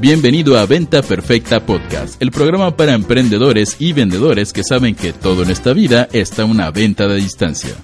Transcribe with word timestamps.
Bienvenido 0.00 0.56
a 0.56 0.64
Venta 0.64 1.02
Perfecta 1.02 1.60
Podcast, 1.66 2.22
el 2.22 2.30
programa 2.30 2.74
para 2.74 2.94
emprendedores 2.94 3.76
y 3.78 3.92
vendedores 3.92 4.50
que 4.50 4.64
saben 4.64 4.94
que 4.94 5.12
todo 5.12 5.42
en 5.42 5.50
esta 5.50 5.74
vida 5.74 6.08
está 6.10 6.46
una 6.46 6.70
venta 6.70 7.06
de 7.06 7.16
distancia. 7.16 7.74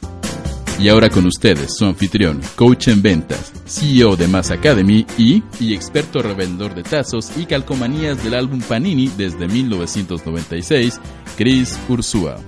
Y 0.81 0.89
ahora 0.89 1.11
con 1.11 1.27
ustedes, 1.27 1.77
su 1.77 1.85
anfitrión, 1.85 2.41
coach 2.55 2.89
en 2.89 3.03
ventas, 3.03 3.53
CEO 3.67 4.17
de 4.17 4.29
Mass 4.29 4.51
Academy 4.51 5.05
y, 5.19 5.43
y 5.61 5.75
experto 5.75 6.23
revendedor 6.23 6.75
de 6.75 6.85
tazos 6.85 7.37
y 7.37 7.45
calcomanías 7.45 8.25
del 8.25 8.33
álbum 8.33 8.63
Panini 8.63 9.09
desde 9.09 9.47
1996, 9.47 10.99
Chris 11.37 11.79
Ursúa. 11.87 12.39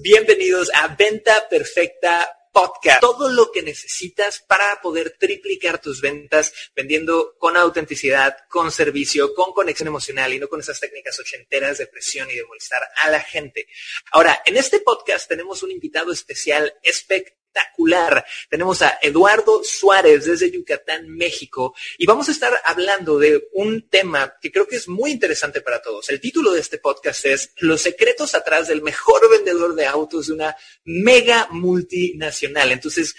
Bienvenidos 0.00 0.70
a 0.76 0.94
Venta 0.94 1.32
Perfecta 1.50 2.37
Podcast. 2.52 3.00
Todo 3.00 3.28
lo 3.28 3.50
que 3.50 3.62
necesitas 3.62 4.40
para 4.40 4.80
poder 4.80 5.16
triplicar 5.18 5.80
tus 5.80 6.00
ventas 6.00 6.52
vendiendo 6.74 7.36
con 7.38 7.56
autenticidad, 7.56 8.36
con 8.48 8.70
servicio, 8.70 9.34
con 9.34 9.52
conexión 9.52 9.88
emocional 9.88 10.32
y 10.32 10.38
no 10.38 10.48
con 10.48 10.60
esas 10.60 10.80
técnicas 10.80 11.18
ochenteras 11.18 11.78
de 11.78 11.86
presión 11.86 12.30
y 12.30 12.34
de 12.34 12.44
molestar 12.44 12.82
a 13.02 13.10
la 13.10 13.20
gente. 13.20 13.68
Ahora, 14.12 14.42
en 14.44 14.56
este 14.56 14.80
podcast 14.80 15.28
tenemos 15.28 15.62
un 15.62 15.70
invitado 15.70 16.12
especial 16.12 16.74
espectacular 16.82 17.37
espectacular. 17.48 18.24
Tenemos 18.48 18.82
a 18.82 18.98
Eduardo 19.02 19.62
Suárez 19.64 20.26
desde 20.26 20.50
Yucatán, 20.50 21.08
México, 21.08 21.74
y 21.96 22.06
vamos 22.06 22.28
a 22.28 22.32
estar 22.32 22.52
hablando 22.64 23.18
de 23.18 23.48
un 23.54 23.88
tema 23.88 24.34
que 24.40 24.52
creo 24.52 24.66
que 24.66 24.76
es 24.76 24.88
muy 24.88 25.10
interesante 25.10 25.60
para 25.60 25.82
todos. 25.82 26.08
El 26.10 26.20
título 26.20 26.52
de 26.52 26.60
este 26.60 26.78
podcast 26.78 27.24
es 27.26 27.52
Los 27.58 27.82
secretos 27.82 28.34
atrás 28.34 28.68
del 28.68 28.82
mejor 28.82 29.30
vendedor 29.30 29.74
de 29.74 29.86
autos 29.86 30.28
de 30.28 30.34
una 30.34 30.56
mega 30.84 31.48
multinacional. 31.50 32.72
Entonces, 32.72 33.14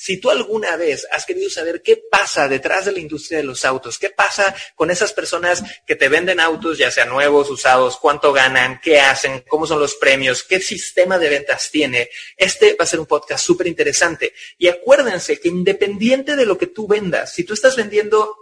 si 0.00 0.16
tú 0.16 0.30
alguna 0.30 0.76
vez 0.76 1.06
has 1.12 1.26
querido 1.26 1.50
saber 1.50 1.82
qué 1.82 2.02
pasa 2.10 2.48
detrás 2.48 2.86
de 2.86 2.92
la 2.92 3.00
industria 3.00 3.36
de 3.36 3.44
los 3.44 3.66
autos, 3.66 3.98
qué 3.98 4.08
pasa 4.08 4.56
con 4.74 4.90
esas 4.90 5.12
personas 5.12 5.62
que 5.86 5.94
te 5.94 6.08
venden 6.08 6.40
autos, 6.40 6.78
ya 6.78 6.90
sean 6.90 7.10
nuevos, 7.10 7.50
usados, 7.50 7.98
cuánto 7.98 8.32
ganan, 8.32 8.80
qué 8.82 8.98
hacen, 8.98 9.44
cómo 9.46 9.66
son 9.66 9.78
los 9.78 9.96
premios, 9.96 10.42
qué 10.42 10.58
sistema 10.58 11.18
de 11.18 11.28
ventas 11.28 11.70
tiene, 11.70 12.08
este 12.38 12.76
va 12.80 12.84
a 12.84 12.86
ser 12.86 12.98
un 12.98 13.04
podcast 13.04 13.44
súper 13.44 13.66
interesante. 13.66 14.32
Y 14.56 14.68
acuérdense 14.68 15.38
que 15.38 15.48
independiente 15.48 16.34
de 16.34 16.46
lo 16.46 16.56
que 16.56 16.68
tú 16.68 16.88
vendas, 16.88 17.34
si 17.34 17.44
tú 17.44 17.52
estás 17.52 17.76
vendiendo 17.76 18.39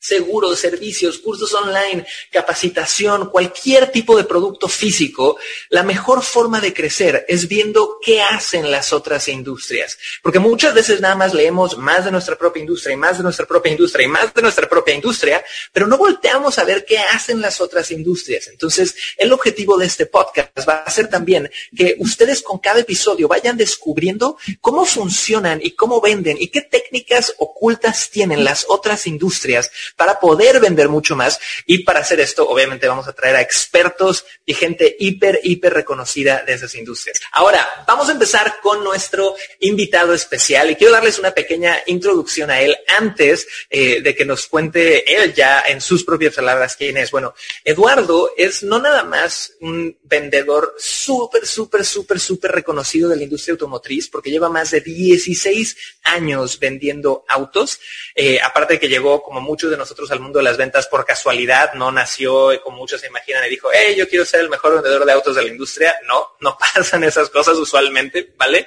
seguros, 0.00 0.58
servicios, 0.58 1.18
cursos 1.18 1.52
online, 1.54 2.06
capacitación, 2.32 3.28
cualquier 3.30 3.92
tipo 3.92 4.16
de 4.16 4.24
producto 4.24 4.66
físico, 4.66 5.36
la 5.68 5.82
mejor 5.82 6.22
forma 6.22 6.60
de 6.60 6.72
crecer 6.72 7.26
es 7.28 7.46
viendo 7.46 7.98
qué 8.02 8.22
hacen 8.22 8.70
las 8.70 8.92
otras 8.92 9.28
industrias. 9.28 9.98
Porque 10.22 10.38
muchas 10.38 10.74
veces 10.74 11.00
nada 11.00 11.14
más 11.14 11.34
leemos 11.34 11.76
más 11.76 12.06
de 12.06 12.10
nuestra 12.10 12.36
propia 12.36 12.60
industria 12.60 12.94
y 12.94 12.96
más 12.96 13.18
de 13.18 13.22
nuestra 13.22 13.46
propia 13.46 13.72
industria 13.72 14.06
y 14.06 14.08
más 14.08 14.32
de 14.32 14.42
nuestra 14.42 14.68
propia 14.68 14.94
industria, 14.94 15.44
pero 15.72 15.86
no 15.86 15.98
volteamos 15.98 16.58
a 16.58 16.64
ver 16.64 16.86
qué 16.86 16.98
hacen 16.98 17.42
las 17.42 17.60
otras 17.60 17.90
industrias. 17.90 18.48
Entonces, 18.48 18.94
el 19.18 19.32
objetivo 19.32 19.76
de 19.76 19.86
este 19.86 20.06
podcast 20.06 20.66
va 20.66 20.78
a 20.78 20.90
ser 20.90 21.08
también 21.08 21.50
que 21.76 21.96
ustedes 21.98 22.42
con 22.42 22.58
cada 22.58 22.80
episodio 22.80 23.28
vayan 23.28 23.58
descubriendo 23.58 24.38
cómo 24.62 24.86
funcionan 24.86 25.60
y 25.62 25.72
cómo 25.72 26.00
venden 26.00 26.38
y 26.40 26.48
qué 26.48 26.62
técnicas 26.62 27.34
ocultas 27.38 28.08
tienen 28.10 28.44
las 28.44 28.64
otras 28.68 29.06
industrias 29.06 29.70
para 29.96 30.18
poder 30.20 30.60
vender 30.60 30.88
mucho 30.88 31.16
más. 31.16 31.40
Y 31.66 31.84
para 31.84 32.00
hacer 32.00 32.20
esto, 32.20 32.48
obviamente 32.48 32.88
vamos 32.88 33.08
a 33.08 33.12
traer 33.12 33.36
a 33.36 33.40
expertos 33.40 34.24
y 34.44 34.54
gente 34.54 34.96
hiper, 34.98 35.40
hiper 35.42 35.74
reconocida 35.74 36.42
de 36.44 36.54
esas 36.54 36.74
industrias. 36.74 37.20
Ahora, 37.32 37.84
vamos 37.86 38.08
a 38.08 38.12
empezar 38.12 38.60
con 38.62 38.82
nuestro 38.84 39.34
invitado 39.60 40.14
especial 40.14 40.70
y 40.70 40.76
quiero 40.76 40.92
darles 40.92 41.18
una 41.18 41.32
pequeña 41.32 41.78
introducción 41.86 42.50
a 42.50 42.60
él 42.60 42.76
antes 42.98 43.46
eh, 43.68 44.00
de 44.00 44.14
que 44.14 44.24
nos 44.24 44.46
cuente 44.46 45.14
él 45.16 45.34
ya 45.34 45.62
en 45.66 45.80
sus 45.80 46.04
propias 46.04 46.34
palabras 46.34 46.76
quién 46.76 46.96
es. 46.96 47.10
Bueno, 47.10 47.34
Eduardo 47.64 48.32
es 48.36 48.62
no 48.62 48.78
nada 48.78 49.04
más 49.04 49.54
un 49.60 49.96
vendedor 50.02 50.74
súper, 50.78 51.46
súper, 51.46 51.84
súper, 51.84 52.20
súper 52.20 52.52
reconocido 52.52 53.08
de 53.08 53.16
la 53.16 53.24
industria 53.24 53.52
automotriz 53.52 54.08
porque 54.08 54.30
lleva 54.30 54.48
más 54.48 54.70
de 54.70 54.80
16 54.80 55.76
años 56.04 56.58
vendiendo 56.58 57.24
autos. 57.28 57.80
Eh, 58.14 58.40
aparte 58.42 58.74
de 58.74 58.80
que 58.80 58.88
llegó 58.88 59.22
como 59.22 59.40
muchos 59.40 59.70
de 59.70 59.76
nosotros 59.80 60.10
al 60.12 60.20
mundo 60.20 60.38
de 60.38 60.44
las 60.44 60.56
ventas 60.56 60.86
por 60.86 61.04
casualidad, 61.04 61.74
no 61.74 61.90
nació 61.90 62.50
como 62.62 62.78
muchos 62.78 63.00
se 63.00 63.08
imaginan 63.08 63.44
y 63.46 63.50
dijo, 63.50 63.68
hey, 63.72 63.94
yo 63.96 64.08
quiero 64.08 64.24
ser 64.24 64.40
el 64.40 64.48
mejor 64.48 64.74
vendedor 64.74 65.04
de 65.04 65.12
autos 65.12 65.34
de 65.34 65.42
la 65.42 65.48
industria. 65.48 65.96
No, 66.06 66.36
no 66.40 66.56
pasan 66.74 67.04
esas 67.04 67.30
cosas 67.30 67.56
usualmente, 67.56 68.34
¿vale? 68.36 68.66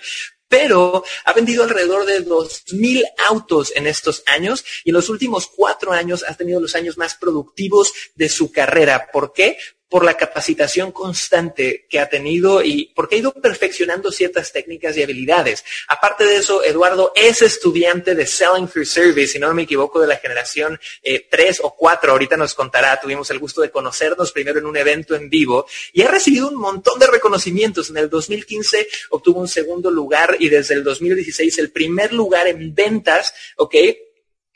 pero 0.53 1.03
ha 1.25 1.33
vendido 1.33 1.63
alrededor 1.63 2.05
de 2.05 2.23
2.000 2.23 3.03
autos 3.25 3.73
en 3.75 3.87
estos 3.87 4.21
años 4.27 4.63
y 4.83 4.91
en 4.91 4.93
los 4.93 5.09
últimos 5.09 5.47
cuatro 5.47 5.93
años 5.93 6.23
ha 6.27 6.35
tenido 6.35 6.59
los 6.59 6.75
años 6.75 6.95
más 6.95 7.15
productivos 7.15 7.91
de 8.13 8.29
su 8.29 8.51
carrera. 8.51 9.09
¿Por 9.11 9.33
qué? 9.33 9.57
Por 9.93 10.03
la 10.03 10.17
capacitación 10.17 10.91
constante 10.91 11.85
que 11.87 11.99
ha 11.99 12.09
tenido 12.09 12.63
y 12.63 12.91
porque 12.95 13.13
ha 13.13 13.19
ido 13.19 13.31
perfeccionando 13.31 14.11
ciertas 14.11 14.51
técnicas 14.51 14.97
y 14.97 15.03
habilidades. 15.03 15.63
Aparte 15.87 16.23
de 16.23 16.37
eso, 16.37 16.63
Eduardo 16.63 17.11
es 17.15 17.43
estudiante 17.43 18.15
de 18.15 18.25
Selling 18.25 18.67
Through 18.67 18.87
Service, 18.87 19.33
si 19.33 19.37
no 19.37 19.53
me 19.53 19.61
equivoco, 19.61 20.01
de 20.01 20.07
la 20.07 20.15
generación 20.15 20.79
3 21.03 21.29
eh, 21.29 21.61
o 21.61 21.75
4. 21.75 22.11
Ahorita 22.11 22.35
nos 22.35 22.55
contará, 22.55 22.99
tuvimos 22.99 23.29
el 23.29 23.37
gusto 23.37 23.61
de 23.61 23.69
conocernos 23.69 24.31
primero 24.31 24.57
en 24.57 24.65
un 24.65 24.77
evento 24.77 25.13
en 25.13 25.29
vivo 25.29 25.67
y 25.91 26.01
ha 26.01 26.07
recibido 26.07 26.47
un 26.47 26.55
montón 26.55 26.97
de 26.97 27.05
reconocimientos. 27.05 27.91
En 27.91 27.97
el 27.97 28.09
2015 28.09 28.87
obtuvo 29.11 29.41
un 29.41 29.47
segundo 29.47 29.91
lugar 29.91 30.37
y 30.39 30.49
desde 30.49 30.73
el 30.73 30.83
2016 30.83 31.55
el 31.59 31.69
primer 31.69 32.13
lugar 32.13 32.47
en 32.47 32.73
ventas, 32.73 33.31
¿ok? 33.57 33.75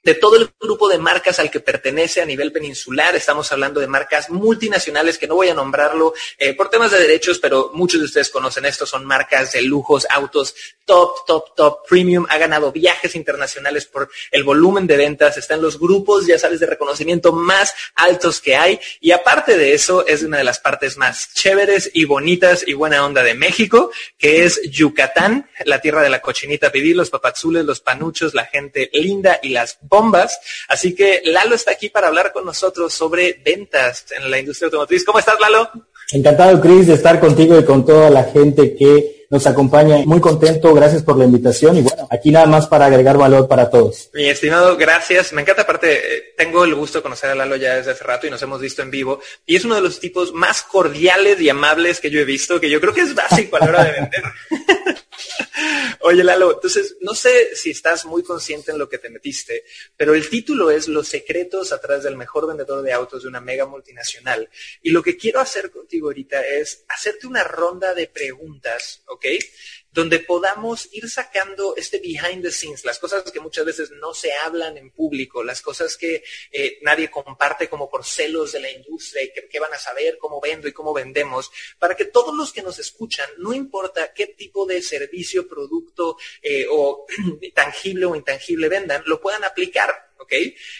De 0.03 0.15
todo 0.15 0.37
el 0.37 0.49
grupo 0.59 0.87
de 0.87 0.97
marcas 0.97 1.39
al 1.39 1.51
que 1.51 1.59
pertenece 1.59 2.21
a 2.21 2.25
nivel 2.25 2.51
peninsular. 2.51 3.15
Estamos 3.15 3.51
hablando 3.51 3.79
de 3.79 3.87
marcas 3.87 4.29
multinacionales 4.29 5.17
que 5.17 5.27
no 5.27 5.35
voy 5.35 5.49
a 5.49 5.53
nombrarlo 5.53 6.13
eh, 6.37 6.53
por 6.53 6.69
temas 6.69 6.91
de 6.91 6.99
derechos, 6.99 7.39
pero 7.39 7.71
muchos 7.73 7.99
de 7.99 8.05
ustedes 8.05 8.29
conocen 8.29 8.65
esto. 8.65 8.85
Son 8.85 9.05
marcas 9.05 9.51
de 9.51 9.61
lujos, 9.61 10.07
autos 10.09 10.55
top, 10.87 11.25
top, 11.27 11.55
top, 11.55 11.87
premium. 11.87 12.25
Ha 12.29 12.39
ganado 12.39 12.71
viajes 12.71 13.13
internacionales 13.15 13.85
por 13.85 14.09
el 14.31 14.43
volumen 14.43 14.87
de 14.87 14.97
ventas. 14.97 15.37
Está 15.37 15.53
en 15.53 15.61
los 15.61 15.77
grupos, 15.77 16.25
ya 16.25 16.39
sabes, 16.39 16.59
de 16.59 16.65
reconocimiento 16.65 17.31
más 17.33 17.73
altos 17.93 18.41
que 18.41 18.55
hay. 18.55 18.79
Y 19.01 19.11
aparte 19.11 19.57
de 19.57 19.73
eso, 19.73 20.07
es 20.07 20.23
una 20.23 20.37
de 20.37 20.43
las 20.43 20.59
partes 20.59 20.97
más 20.97 21.33
chéveres 21.33 21.91
y 21.93 22.05
bonitas 22.05 22.63
y 22.65 22.73
buena 22.73 23.05
onda 23.05 23.21
de 23.21 23.35
México, 23.35 23.91
que 24.17 24.45
es 24.45 24.61
Yucatán, 24.71 25.49
la 25.65 25.81
tierra 25.81 26.01
de 26.01 26.09
la 26.09 26.21
cochinita 26.21 26.71
pibil, 26.71 26.97
los 26.97 27.09
papazules, 27.09 27.65
los 27.65 27.81
panuchos, 27.81 28.33
la 28.33 28.45
gente 28.45 28.89
linda 28.93 29.39
y 29.43 29.49
las 29.49 29.77
bombas. 29.81 30.39
Así 30.69 30.95
que 30.95 31.21
Lalo 31.25 31.53
está 31.53 31.71
aquí 31.71 31.89
para 31.89 32.07
hablar 32.07 32.31
con 32.31 32.45
nosotros 32.45 32.93
sobre 32.93 33.33
ventas 33.43 34.05
en 34.15 34.31
la 34.31 34.39
industria 34.39 34.67
automotriz. 34.67 35.03
¿Cómo 35.03 35.19
estás, 35.19 35.39
Lalo? 35.39 35.69
Encantado, 36.13 36.61
Chris, 36.61 36.87
de 36.87 36.93
estar 36.93 37.19
contigo 37.19 37.59
y 37.59 37.65
con 37.65 37.85
toda 37.85 38.09
la 38.09 38.23
gente 38.23 38.73
que 38.77 39.16
nos 39.29 39.45
acompaña. 39.47 39.97
Muy 40.05 40.19
contento, 40.19 40.73
gracias 40.73 41.03
por 41.03 41.17
la 41.17 41.25
invitación 41.25 41.77
y 41.77 41.81
bueno, 41.81 42.07
aquí 42.09 42.31
nada 42.31 42.45
más 42.45 42.67
para 42.67 42.85
agregar 42.85 43.17
valor 43.17 43.47
para 43.47 43.69
todos. 43.69 44.09
Mi 44.13 44.29
estimado, 44.29 44.77
gracias. 44.77 45.33
Me 45.33 45.41
encanta, 45.41 45.63
aparte, 45.63 46.17
eh, 46.17 46.33
tengo 46.37 46.63
el 46.63 46.75
gusto 46.75 46.99
de 46.99 47.03
conocer 47.03 47.29
a 47.29 47.35
Lalo 47.35 47.55
ya 47.55 47.75
desde 47.75 47.91
hace 47.91 48.03
rato 48.03 48.27
y 48.27 48.29
nos 48.29 48.41
hemos 48.41 48.61
visto 48.61 48.81
en 48.81 48.91
vivo 48.91 49.19
y 49.45 49.55
es 49.55 49.65
uno 49.65 49.75
de 49.75 49.81
los 49.81 49.99
tipos 49.99 50.33
más 50.33 50.61
cordiales 50.63 51.39
y 51.41 51.49
amables 51.49 51.99
que 51.99 52.09
yo 52.09 52.19
he 52.19 52.25
visto, 52.25 52.59
que 52.59 52.69
yo 52.69 52.79
creo 52.79 52.93
que 52.93 53.01
es 53.01 53.15
básico 53.15 53.57
a 53.57 53.59
la 53.59 53.65
hora 53.65 53.83
de 53.83 53.91
vender. 53.91 54.23
Oye, 56.01 56.23
Lalo, 56.23 56.53
entonces, 56.53 56.97
no 57.01 57.13
sé 57.13 57.55
si 57.55 57.71
estás 57.71 58.05
muy 58.05 58.23
consciente 58.23 58.71
en 58.71 58.77
lo 58.77 58.87
que 58.87 58.97
te 58.97 59.09
metiste, 59.09 59.63
pero 59.95 60.13
el 60.13 60.29
título 60.29 60.69
es 60.69 60.87
Los 60.87 61.07
secretos 61.07 61.71
atrás 61.71 62.03
del 62.03 62.15
mejor 62.15 62.47
vendedor 62.47 62.81
de 62.81 62.93
autos 62.93 63.23
de 63.23 63.29
una 63.29 63.41
mega 63.41 63.65
multinacional. 63.65 64.49
Y 64.81 64.91
lo 64.91 65.01
que 65.01 65.17
quiero 65.17 65.39
hacer 65.39 65.71
contigo 65.71 66.07
ahorita 66.07 66.45
es 66.45 66.85
hacerte 66.87 67.27
una 67.27 67.43
ronda 67.43 67.93
de 67.93 68.07
preguntas, 68.07 69.01
¿ok? 69.07 69.25
Donde 69.97 70.19
podamos 70.19 70.89
ir 70.91 71.09
sacando 71.09 71.75
este 71.75 71.97
behind 71.97 72.43
the 72.43 72.51
scenes, 72.51 72.85
las 72.85 72.99
cosas 72.99 73.31
que 73.31 73.39
muchas 73.39 73.65
veces 73.65 73.89
no 73.89 74.13
se 74.13 74.31
hablan 74.31 74.77
en 74.77 74.91
público, 74.91 75.43
las 75.43 75.59
cosas 75.63 75.97
que 75.97 76.23
eh, 76.51 76.77
nadie 76.83 77.09
comparte 77.09 77.67
como 77.67 77.89
por 77.89 78.05
celos 78.05 78.51
de 78.51 78.59
la 78.59 78.69
industria 78.69 79.23
y 79.23 79.31
que, 79.31 79.59
van 79.59 79.73
a 79.73 79.79
saber 79.79 80.19
cómo 80.19 80.39
vendo 80.39 80.67
y 80.67 80.71
cómo 80.71 80.93
vendemos, 80.93 81.49
para 81.79 81.95
que 81.95 82.05
todos 82.05 82.35
los 82.35 82.53
que 82.53 82.61
nos 82.61 82.77
escuchan, 82.77 83.27
no 83.39 83.53
importa 83.53 84.13
qué 84.13 84.27
tipo 84.27 84.67
de 84.67 84.83
servicio, 84.83 85.47
producto 85.47 86.17
eh, 86.43 86.67
o 86.69 87.07
tangible 87.55 88.05
o 88.05 88.15
intangible 88.15 88.69
vendan, 88.69 89.01
lo 89.07 89.19
puedan 89.19 89.45
aplicar 89.45 90.13
¿ok? 90.19 90.33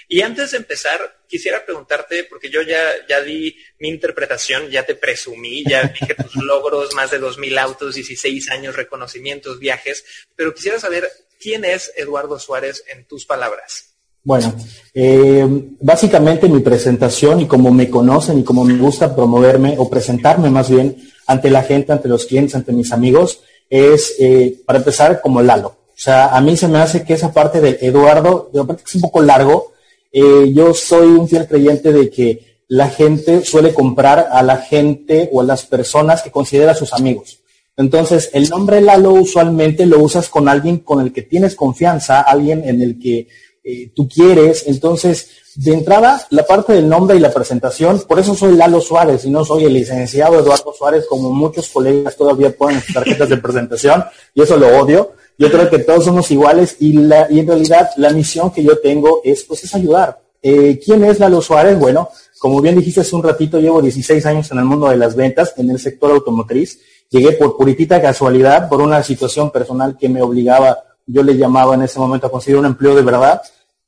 Y 0.07 0.21
antes 0.21 0.51
de 0.51 0.57
empezar, 0.57 1.21
quisiera 1.27 1.65
preguntarte, 1.65 2.23
porque 2.25 2.49
yo 2.49 2.61
ya, 2.61 2.81
ya 3.07 3.21
di 3.21 3.55
mi 3.79 3.89
interpretación, 3.89 4.69
ya 4.69 4.85
te 4.85 4.95
presumí, 4.95 5.63
ya 5.63 5.83
dije 5.83 6.15
tus 6.15 6.35
logros, 6.43 6.93
más 6.93 7.11
de 7.11 7.19
2.000 7.19 7.59
autos, 7.59 7.95
16 7.95 8.49
años, 8.51 8.75
reconocimientos, 8.75 9.59
viajes, 9.59 10.05
pero 10.35 10.53
quisiera 10.53 10.79
saber 10.79 11.09
quién 11.39 11.65
es 11.65 11.91
Eduardo 11.95 12.39
Suárez 12.39 12.83
en 12.87 13.05
tus 13.05 13.25
palabras. 13.25 13.93
Bueno, 14.23 14.53
eh, 14.93 15.47
básicamente 15.79 16.49
mi 16.49 16.59
presentación 16.59 17.39
y 17.39 17.47
como 17.47 17.71
me 17.71 17.89
conocen 17.89 18.39
y 18.39 18.43
como 18.43 18.65
me 18.65 18.75
gusta 18.77 19.15
promoverme 19.15 19.75
o 19.77 19.89
presentarme 19.89 20.49
más 20.49 20.69
bien 20.69 20.97
ante 21.27 21.49
la 21.49 21.63
gente, 21.63 21.93
ante 21.93 22.09
los 22.09 22.25
clientes, 22.25 22.55
ante 22.55 22.73
mis 22.73 22.91
amigos, 22.91 23.41
es, 23.69 24.15
eh, 24.19 24.59
para 24.65 24.79
empezar, 24.79 25.21
como 25.21 25.41
Lalo. 25.41 25.76
O 25.97 25.99
sea, 25.99 26.27
a 26.27 26.41
mí 26.41 26.55
se 26.55 26.67
me 26.67 26.77
hace 26.77 27.03
que 27.03 27.13
esa 27.13 27.33
parte 27.33 27.59
del 27.59 27.79
Eduardo, 27.81 28.51
de 28.53 28.61
es 28.85 28.95
un 28.95 29.01
poco 29.01 29.23
largo. 29.23 29.71
Eh, 30.11 30.53
yo 30.53 30.75
soy 30.75 31.07
un 31.07 31.27
fiel 31.27 31.47
creyente 31.47 31.91
de 31.91 32.11
que 32.11 32.61
la 32.67 32.87
gente 32.87 33.43
suele 33.43 33.73
comprar 33.73 34.29
a 34.31 34.43
la 34.43 34.57
gente 34.57 35.27
o 35.31 35.41
a 35.41 35.43
las 35.43 35.65
personas 35.65 36.21
que 36.21 36.29
considera 36.29 36.75
sus 36.75 36.93
amigos. 36.93 37.39
Entonces, 37.75 38.29
el 38.33 38.47
nombre 38.47 38.79
Lalo 38.79 39.13
usualmente 39.13 39.87
lo 39.87 39.99
usas 39.99 40.29
con 40.29 40.47
alguien 40.47 40.79
con 40.79 41.01
el 41.01 41.11
que 41.11 41.23
tienes 41.23 41.55
confianza, 41.55 42.21
alguien 42.21 42.67
en 42.67 42.81
el 42.83 42.99
que 42.99 43.27
eh, 43.63 43.91
tú 43.95 44.07
quieres. 44.07 44.65
Entonces, 44.67 45.29
de 45.55 45.73
entrada, 45.73 46.27
la 46.29 46.45
parte 46.45 46.73
del 46.73 46.87
nombre 46.87 47.17
y 47.17 47.19
la 47.19 47.33
presentación, 47.33 48.03
por 48.07 48.19
eso 48.19 48.35
soy 48.35 48.55
Lalo 48.55 48.81
Suárez 48.81 49.25
y 49.25 49.31
no 49.31 49.43
soy 49.43 49.65
el 49.65 49.73
licenciado 49.73 50.39
Eduardo 50.39 50.73
Suárez, 50.77 51.05
como 51.09 51.31
muchos 51.31 51.69
colegas 51.69 52.15
todavía 52.15 52.55
ponen 52.55 52.81
sus 52.81 52.93
tarjetas 52.93 53.29
de 53.29 53.37
presentación, 53.37 54.05
y 54.35 54.43
eso 54.43 54.57
lo 54.57 54.67
odio. 54.79 55.13
Yo 55.37 55.51
creo 55.51 55.69
que 55.69 55.79
todos 55.79 56.05
somos 56.05 56.31
iguales 56.31 56.77
y, 56.79 56.93
la, 56.93 57.27
y 57.29 57.39
en 57.39 57.47
realidad 57.47 57.89
la 57.97 58.09
misión 58.09 58.51
que 58.51 58.63
yo 58.63 58.79
tengo 58.79 59.21
es, 59.23 59.43
pues, 59.43 59.63
es 59.63 59.75
ayudar. 59.75 60.19
Eh, 60.41 60.79
¿Quién 60.83 61.03
es 61.03 61.19
Lalo 61.19 61.41
Suárez? 61.41 61.77
Bueno, 61.77 62.09
como 62.39 62.61
bien 62.61 62.75
dijiste 62.75 63.01
hace 63.01 63.15
un 63.15 63.23
ratito, 63.23 63.59
llevo 63.59 63.81
16 63.81 64.25
años 64.25 64.51
en 64.51 64.59
el 64.59 64.65
mundo 64.65 64.87
de 64.89 64.97
las 64.97 65.15
ventas, 65.15 65.53
en 65.57 65.69
el 65.69 65.79
sector 65.79 66.11
automotriz. 66.11 66.79
Llegué 67.09 67.33
por 67.33 67.55
puritita 67.55 68.01
casualidad, 68.01 68.67
por 68.67 68.81
una 68.81 69.01
situación 69.03 69.51
personal 69.51 69.97
que 69.97 70.09
me 70.09 70.21
obligaba, 70.21 70.77
yo 71.05 71.23
le 71.23 71.37
llamaba 71.37 71.75
en 71.75 71.83
ese 71.83 71.99
momento 71.99 72.27
a 72.27 72.31
conseguir 72.31 72.59
un 72.59 72.65
empleo 72.65 72.95
de 72.95 73.01
verdad. 73.01 73.41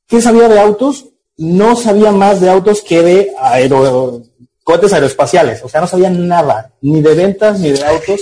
¿Qué 0.08 0.22
sabía 0.22 0.48
de 0.48 0.60
autos? 0.60 1.06
No 1.38 1.76
sabía 1.76 2.12
más 2.12 2.42
de 2.42 2.50
autos 2.50 2.82
que 2.82 3.02
de 3.02 3.32
aero, 3.40 4.24
cohetes 4.70 4.94
aeroespaciales. 4.94 5.64
O 5.64 5.68
sea, 5.68 5.82
no 5.82 5.88
sabía 5.88 6.12
nada, 6.12 6.72
ni 6.82 7.02
de 7.02 7.16
ventas, 7.16 7.60
ni 7.60 7.72
de 7.72 7.84
autos. 7.84 8.22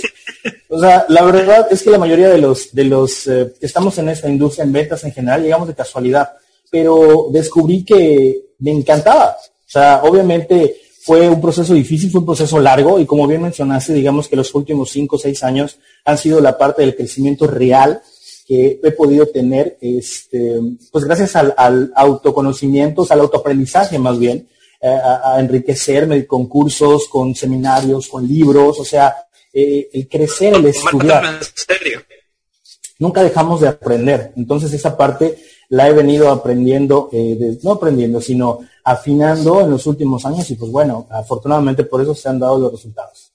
O 0.70 0.80
sea, 0.80 1.04
la 1.10 1.22
verdad 1.22 1.68
es 1.70 1.82
que 1.82 1.90
la 1.90 1.98
mayoría 1.98 2.30
de 2.30 2.38
los, 2.38 2.74
de 2.74 2.84
los 2.84 3.26
eh, 3.26 3.52
que 3.60 3.66
estamos 3.66 3.98
en 3.98 4.08
esta 4.08 4.30
industria, 4.30 4.64
en 4.64 4.72
ventas 4.72 5.04
en 5.04 5.12
general, 5.12 5.42
llegamos 5.42 5.68
de 5.68 5.74
casualidad. 5.74 6.30
Pero 6.70 7.26
descubrí 7.30 7.84
que 7.84 8.46
me 8.60 8.70
encantaba. 8.70 9.36
O 9.36 9.70
sea, 9.70 10.00
obviamente 10.04 10.76
fue 11.02 11.28
un 11.28 11.38
proceso 11.38 11.74
difícil, 11.74 12.10
fue 12.10 12.20
un 12.20 12.26
proceso 12.26 12.58
largo 12.58 12.98
y 12.98 13.04
como 13.04 13.26
bien 13.26 13.42
mencionaste, 13.42 13.92
digamos 13.92 14.26
que 14.26 14.36
los 14.36 14.54
últimos 14.54 14.88
cinco 14.90 15.16
o 15.16 15.18
seis 15.18 15.44
años 15.44 15.78
han 16.06 16.16
sido 16.16 16.40
la 16.40 16.56
parte 16.56 16.80
del 16.80 16.96
crecimiento 16.96 17.46
real 17.46 18.00
que 18.46 18.80
he 18.82 18.90
podido 18.92 19.26
tener, 19.26 19.76
este, 19.82 20.58
pues 20.90 21.04
gracias 21.04 21.36
al, 21.36 21.92
autoconocimiento, 21.94 23.06
al 23.10 23.20
autoaprendizaje 23.20 23.98
más 23.98 24.18
bien, 24.18 24.48
eh, 24.80 24.88
a, 24.88 25.38
enriquecerme 25.40 26.26
con 26.26 26.46
cursos, 26.46 27.08
con 27.08 27.34
seminarios, 27.34 28.08
con 28.08 28.26
libros, 28.26 28.78
o 28.78 28.84
sea, 28.84 29.14
eh, 29.52 29.88
el 29.92 30.08
crecer, 30.08 30.54
el 30.54 30.66
estudiar. 30.66 31.24
En 31.24 31.38
serio. 31.42 32.02
Nunca 33.00 33.22
dejamos 33.22 33.60
de 33.60 33.68
aprender. 33.68 34.32
Entonces 34.36 34.72
esa 34.72 34.96
parte 34.96 35.38
la 35.70 35.88
he 35.88 35.92
venido 35.92 36.30
aprendiendo, 36.30 37.08
eh, 37.12 37.58
no 37.62 37.72
aprendiendo, 37.72 38.20
sino 38.20 38.60
afinando 38.84 39.60
en 39.60 39.70
los 39.70 39.86
últimos 39.86 40.24
años 40.24 40.50
y 40.50 40.54
pues 40.54 40.70
bueno, 40.70 41.06
afortunadamente 41.10 41.84
por 41.84 42.00
eso 42.00 42.14
se 42.14 42.28
han 42.28 42.38
dado 42.38 42.58
los 42.58 42.72
resultados. 42.72 43.27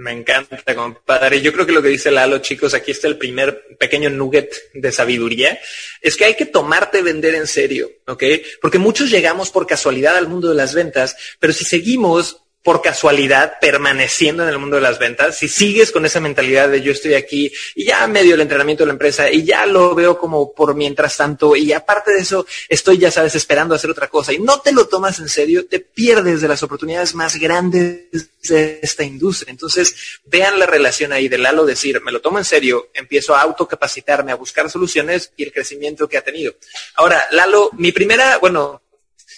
Me 0.00 0.12
encanta, 0.12 0.74
compadre. 0.74 1.42
Yo 1.42 1.52
creo 1.52 1.66
que 1.66 1.72
lo 1.72 1.82
que 1.82 1.88
dice 1.88 2.10
Lalo, 2.10 2.38
chicos, 2.38 2.72
aquí 2.72 2.90
está 2.90 3.06
el 3.06 3.18
primer 3.18 3.76
pequeño 3.78 4.08
nugget 4.08 4.50
de 4.72 4.92
sabiduría, 4.92 5.60
es 6.00 6.16
que 6.16 6.24
hay 6.24 6.36
que 6.36 6.46
tomarte 6.46 7.02
vender 7.02 7.34
en 7.34 7.46
serio, 7.46 7.90
¿ok? 8.06 8.24
Porque 8.62 8.78
muchos 8.78 9.10
llegamos 9.10 9.50
por 9.50 9.66
casualidad 9.66 10.16
al 10.16 10.26
mundo 10.26 10.48
de 10.48 10.54
las 10.54 10.74
ventas, 10.74 11.16
pero 11.38 11.52
si 11.52 11.66
seguimos 11.66 12.44
por 12.62 12.82
casualidad 12.82 13.54
permaneciendo 13.58 14.42
en 14.42 14.50
el 14.50 14.58
mundo 14.58 14.76
de 14.76 14.82
las 14.82 14.98
ventas, 14.98 15.38
si 15.38 15.48
sigues 15.48 15.90
con 15.90 16.04
esa 16.04 16.20
mentalidad 16.20 16.68
de 16.68 16.82
yo 16.82 16.92
estoy 16.92 17.14
aquí 17.14 17.50
y 17.74 17.84
ya 17.86 18.06
medio 18.06 18.34
el 18.34 18.40
entrenamiento 18.42 18.82
de 18.82 18.88
la 18.88 18.92
empresa 18.92 19.30
y 19.30 19.44
ya 19.44 19.64
lo 19.64 19.94
veo 19.94 20.18
como 20.18 20.52
por 20.52 20.74
mientras 20.74 21.16
tanto 21.16 21.56
y 21.56 21.72
aparte 21.72 22.12
de 22.12 22.20
eso 22.20 22.46
estoy 22.68 22.98
ya 22.98 23.10
sabes 23.10 23.34
esperando 23.34 23.74
hacer 23.74 23.90
otra 23.90 24.08
cosa 24.08 24.34
y 24.34 24.38
no 24.38 24.60
te 24.60 24.72
lo 24.72 24.88
tomas 24.88 25.20
en 25.20 25.30
serio, 25.30 25.66
te 25.66 25.80
pierdes 25.80 26.42
de 26.42 26.48
las 26.48 26.62
oportunidades 26.62 27.14
más 27.14 27.36
grandes 27.36 28.10
de 28.48 28.80
esta 28.82 29.04
industria. 29.04 29.50
Entonces, 29.50 30.20
vean 30.24 30.58
la 30.58 30.66
relación 30.66 31.12
ahí 31.12 31.28
de 31.28 31.38
Lalo 31.38 31.64
decir, 31.64 32.00
me 32.02 32.12
lo 32.12 32.20
tomo 32.20 32.38
en 32.38 32.44
serio, 32.44 32.90
empiezo 32.94 33.34
a 33.34 33.40
autocapacitarme, 33.40 34.32
a 34.32 34.36
buscar 34.36 34.70
soluciones 34.70 35.32
y 35.36 35.44
el 35.44 35.52
crecimiento 35.52 36.08
que 36.08 36.18
ha 36.18 36.22
tenido. 36.22 36.54
Ahora, 36.96 37.24
Lalo, 37.30 37.70
mi 37.74 37.92
primera, 37.92 38.38
bueno, 38.38 38.82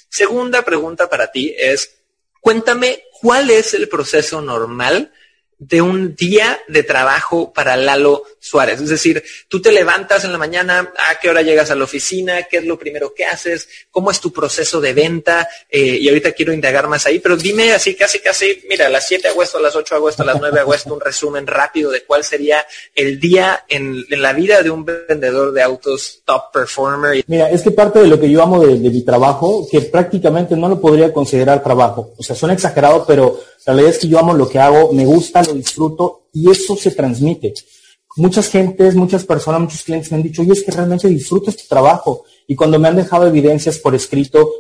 segunda 0.09 0.63
pregunta 0.63 1.09
para 1.09 1.31
ti 1.31 1.55
es, 1.57 1.99
cuéntame 2.41 3.05
¿cuál 3.23 3.51
es 3.51 3.73
el 3.73 3.89
proceso 3.89 4.43
normal 4.43 5.11
de 5.69 5.81
un 5.81 6.17
día 6.17 6.61
de 6.67 6.83
trabajo 6.83 7.53
para 7.53 7.77
Lalo 7.77 8.25
Suárez. 8.41 8.81
Es 8.81 8.89
decir, 8.89 9.23
tú 9.47 9.63
te 9.63 9.71
levantas 9.71 10.25
en 10.25 10.33
la 10.33 10.39
mañana, 10.39 10.93
a 11.09 11.21
qué 11.21 11.31
hora 11.31 11.43
llegas 11.43 11.71
a 11.71 11.77
la 11.77 11.85
oficina, 11.85 12.43
qué 12.45 12.57
es 12.57 12.65
lo 12.65 12.77
primero 12.77 13.15
que 13.15 13.25
haces, 13.25 13.69
cómo 13.91 14.11
es 14.11 14.21
tu 14.21 14.33
proceso 14.33 14.81
de 14.81 14.93
venta, 14.93 15.49
eh, 15.71 15.99
y 16.01 16.09
ahorita 16.09 16.33
quiero 16.33 16.53
indagar 16.53 16.89
más 16.89 17.07
ahí, 17.07 17.21
pero 17.21 17.37
dime 17.37 17.73
así, 17.73 17.95
casi, 17.95 18.19
casi, 18.19 18.63
mira, 18.69 18.87
a 18.87 18.91
las 18.91 19.07
7 19.07 19.23
de 19.23 19.29
agosto, 19.29 19.59
a 19.59 19.61
las 19.61 19.77
8 19.77 19.95
de 19.95 19.99
agosto, 19.99 20.23
a 20.25 20.27
las 20.27 20.41
9 20.41 20.53
de 20.53 20.61
agosto, 20.61 20.93
un 20.93 21.01
resumen 21.01 21.47
rápido 21.47 21.93
de 21.93 22.05
cuál 22.05 22.25
sería 22.25 22.67
el 22.95 23.21
día 23.21 23.65
en, 23.69 24.05
la 24.09 24.33
vida 24.33 24.63
de 24.63 24.71
un 24.71 24.85
vendedor 24.85 25.53
de 25.53 25.63
autos 25.63 26.23
top 26.25 26.51
performer. 26.53 27.23
Mira, 27.29 27.51
es 27.51 27.63
que 27.63 27.71
parte 27.71 28.01
de 28.01 28.09
lo 28.09 28.19
que 28.19 28.29
yo 28.29 28.43
amo 28.43 28.67
de, 28.67 28.79
de 28.79 28.91
mi 28.91 29.03
trabajo, 29.05 29.69
que 29.71 29.81
prácticamente 29.83 30.57
no 30.57 30.69
lo 30.69 30.81
podría 30.81 31.13
considerar 31.13 31.63
trabajo, 31.63 32.15
o 32.19 32.23
sea, 32.23 32.35
suena 32.35 32.55
exagerado, 32.55 33.05
pero 33.07 33.39
la 33.65 33.75
realidad 33.75 33.95
es 33.95 34.01
que 34.01 34.09
yo 34.09 34.19
amo 34.19 34.35
lo 34.35 34.49
que 34.49 34.59
hago, 34.59 34.93
me 34.93 35.05
gusta, 35.05 35.41
lo 35.45 35.52
disfruto 35.55 36.29
y 36.33 36.51
eso 36.51 36.77
se 36.77 36.91
transmite. 36.91 37.55
Muchas 38.17 38.49
gentes, 38.49 38.95
muchas 38.95 39.25
personas, 39.25 39.63
muchos 39.63 39.83
clientes 39.83 40.11
me 40.11 40.19
han 40.19 40.23
dicho, 40.23 40.43
oye, 40.43 40.53
es 40.53 40.63
que 40.63 40.71
realmente 40.71 41.09
disfruto 41.09 41.51
este 41.51 41.65
trabajo. 41.69 42.25
Y 42.47 42.55
cuando 42.55 42.79
me 42.79 42.89
han 42.89 42.97
dejado 42.97 43.27
evidencias 43.27 43.79
por 43.79 43.95
escrito 43.95 44.51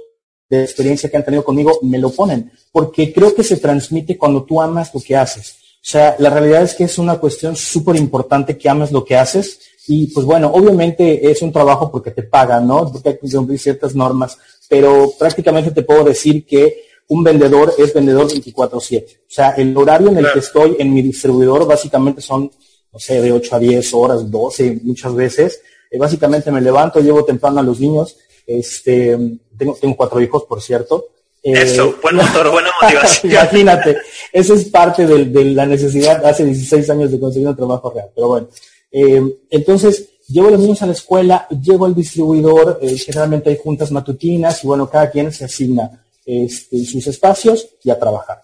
de 0.48 0.62
experiencia 0.62 1.10
que 1.10 1.16
han 1.16 1.24
tenido 1.24 1.44
conmigo, 1.44 1.78
me 1.82 1.98
lo 1.98 2.10
ponen. 2.10 2.50
Porque 2.70 3.12
creo 3.12 3.34
que 3.34 3.44
se 3.44 3.58
transmite 3.58 4.16
cuando 4.16 4.44
tú 4.44 4.60
amas 4.60 4.94
lo 4.94 5.00
que 5.00 5.16
haces. 5.16 5.56
O 5.76 5.84
sea, 5.84 6.14
la 6.18 6.30
realidad 6.30 6.62
es 6.62 6.74
que 6.74 6.84
es 6.84 6.96
una 6.96 7.18
cuestión 7.18 7.56
súper 7.56 7.96
importante 7.96 8.56
que 8.56 8.68
ames 8.68 8.92
lo 8.92 9.04
que 9.04 9.16
haces. 9.16 9.58
Y 9.88 10.06
pues 10.08 10.24
bueno, 10.24 10.50
obviamente 10.54 11.30
es 11.30 11.42
un 11.42 11.52
trabajo 11.52 11.90
porque 11.90 12.12
te 12.12 12.22
pagan, 12.22 12.66
¿no? 12.68 12.90
Porque 12.90 13.08
hay 13.10 13.18
que 13.18 13.36
cumplir 13.36 13.58
ciertas 13.58 13.94
normas. 13.94 14.38
Pero 14.68 15.12
prácticamente 15.18 15.72
te 15.72 15.82
puedo 15.82 16.04
decir 16.04 16.46
que 16.46 16.84
un 17.08 17.22
vendedor 17.22 17.74
es 17.78 17.92
vendedor 17.92 18.26
24/7. 18.28 19.20
O 19.28 19.34
sea, 19.34 19.50
el 19.50 19.76
horario 19.76 20.08
en 20.08 20.18
el 20.18 20.32
que 20.32 20.38
estoy 20.38 20.76
en 20.78 20.92
mi 20.92 21.02
distribuidor 21.02 21.66
básicamente 21.66 22.20
son, 22.20 22.50
no 22.92 22.98
sé, 22.98 23.20
de 23.20 23.32
8 23.32 23.56
a 23.56 23.58
10 23.58 23.94
horas, 23.94 24.30
12 24.30 24.80
muchas 24.82 25.14
veces. 25.14 25.60
Eh, 25.90 25.98
básicamente 25.98 26.50
me 26.50 26.60
levanto, 26.60 27.00
llevo 27.00 27.24
temprano 27.24 27.60
a 27.60 27.62
los 27.62 27.80
niños. 27.80 28.16
Este, 28.46 29.18
tengo, 29.56 29.76
tengo 29.80 29.96
cuatro 29.96 30.20
hijos, 30.20 30.44
por 30.44 30.62
cierto. 30.62 31.06
Eh, 31.42 31.52
Eso, 31.54 31.96
buen 32.00 32.16
motor, 32.16 32.50
buena 32.50 32.70
motivación. 32.82 33.32
Imagínate, 33.32 33.98
eso 34.32 34.54
es 34.54 34.64
parte 34.66 35.06
de, 35.06 35.44
la 35.46 35.66
necesidad 35.66 36.24
hace 36.24 36.44
16 36.44 36.88
años 36.90 37.10
de 37.10 37.20
conseguir 37.20 37.48
un 37.48 37.56
trabajo 37.56 37.90
real. 37.90 38.08
Pero 38.14 38.28
bueno, 38.28 38.48
eh, 38.90 39.22
entonces 39.50 40.08
llevo 40.28 40.48
a 40.48 40.52
los 40.52 40.60
niños 40.60 40.80
a 40.82 40.86
la 40.86 40.92
escuela, 40.92 41.46
llevo 41.50 41.84
al 41.84 41.94
distribuidor, 41.94 42.80
generalmente 42.80 43.50
hay 43.50 43.58
juntas 43.62 43.90
matutinas 43.90 44.62
y 44.64 44.66
bueno, 44.66 44.88
cada 44.88 45.10
quien 45.10 45.30
se 45.32 45.44
asigna 45.44 46.01
este, 46.24 46.84
sus 46.84 47.06
espacios 47.06 47.68
y 47.82 47.90
a 47.90 47.98
trabajar. 47.98 48.42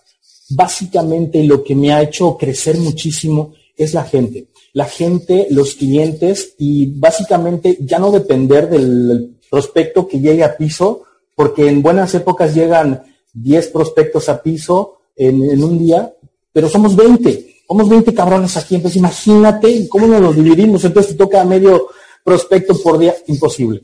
Básicamente 0.50 1.42
lo 1.44 1.62
que 1.62 1.74
me 1.74 1.92
ha 1.92 2.02
hecho 2.02 2.36
crecer 2.36 2.78
muchísimo 2.78 3.54
es 3.76 3.94
la 3.94 4.04
gente. 4.04 4.48
La 4.72 4.86
gente, 4.86 5.46
los 5.50 5.74
clientes 5.74 6.54
y 6.58 6.86
básicamente 6.86 7.78
ya 7.80 7.98
no 7.98 8.10
depender 8.10 8.68
del 8.68 9.38
prospecto 9.50 10.06
que 10.06 10.20
llegue 10.20 10.44
a 10.44 10.56
piso, 10.56 11.02
porque 11.34 11.68
en 11.68 11.82
buenas 11.82 12.14
épocas 12.14 12.54
llegan 12.54 13.02
10 13.32 13.68
prospectos 13.68 14.28
a 14.28 14.42
piso 14.42 14.98
en, 15.16 15.62
un 15.62 15.78
día, 15.78 16.12
pero 16.52 16.68
somos 16.68 16.94
20, 16.94 17.62
somos 17.66 17.88
20 17.88 18.14
cabrones 18.14 18.56
aquí, 18.56 18.76
entonces 18.76 18.98
imagínate 18.98 19.88
cómo 19.88 20.06
nos 20.06 20.20
los 20.20 20.36
dividimos, 20.36 20.84
entonces 20.84 21.12
te 21.12 21.18
toca 21.18 21.44
medio 21.44 21.88
prospecto 22.24 22.80
por 22.80 22.98
día, 22.98 23.14
imposible. 23.26 23.82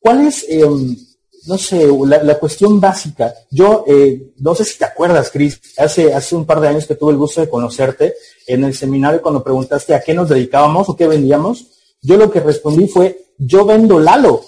¿Cuál 0.00 0.26
es 0.26 0.44
em, 0.48 0.96
no 1.46 1.58
sé, 1.58 1.88
la, 2.06 2.38
cuestión 2.38 2.80
básica. 2.80 3.34
Yo, 3.50 3.84
eh, 3.86 4.32
no 4.38 4.54
sé 4.54 4.64
si 4.64 4.78
te 4.78 4.84
acuerdas, 4.84 5.30
Cris, 5.30 5.60
hace, 5.76 6.12
hace 6.14 6.36
un 6.36 6.44
par 6.44 6.60
de 6.60 6.68
años 6.68 6.86
que 6.86 6.94
tuve 6.94 7.12
el 7.12 7.18
gusto 7.18 7.40
de 7.40 7.48
conocerte 7.48 8.14
en 8.46 8.64
el 8.64 8.74
seminario 8.74 9.22
cuando 9.22 9.42
preguntaste 9.42 9.94
a 9.94 10.00
qué 10.00 10.14
nos 10.14 10.28
dedicábamos 10.28 10.88
o 10.88 10.96
qué 10.96 11.06
vendíamos. 11.06 11.66
Yo 12.00 12.16
lo 12.16 12.30
que 12.30 12.40
respondí 12.40 12.86
fue, 12.86 13.26
yo 13.38 13.64
vendo 13.64 13.98
Lalo. 13.98 14.44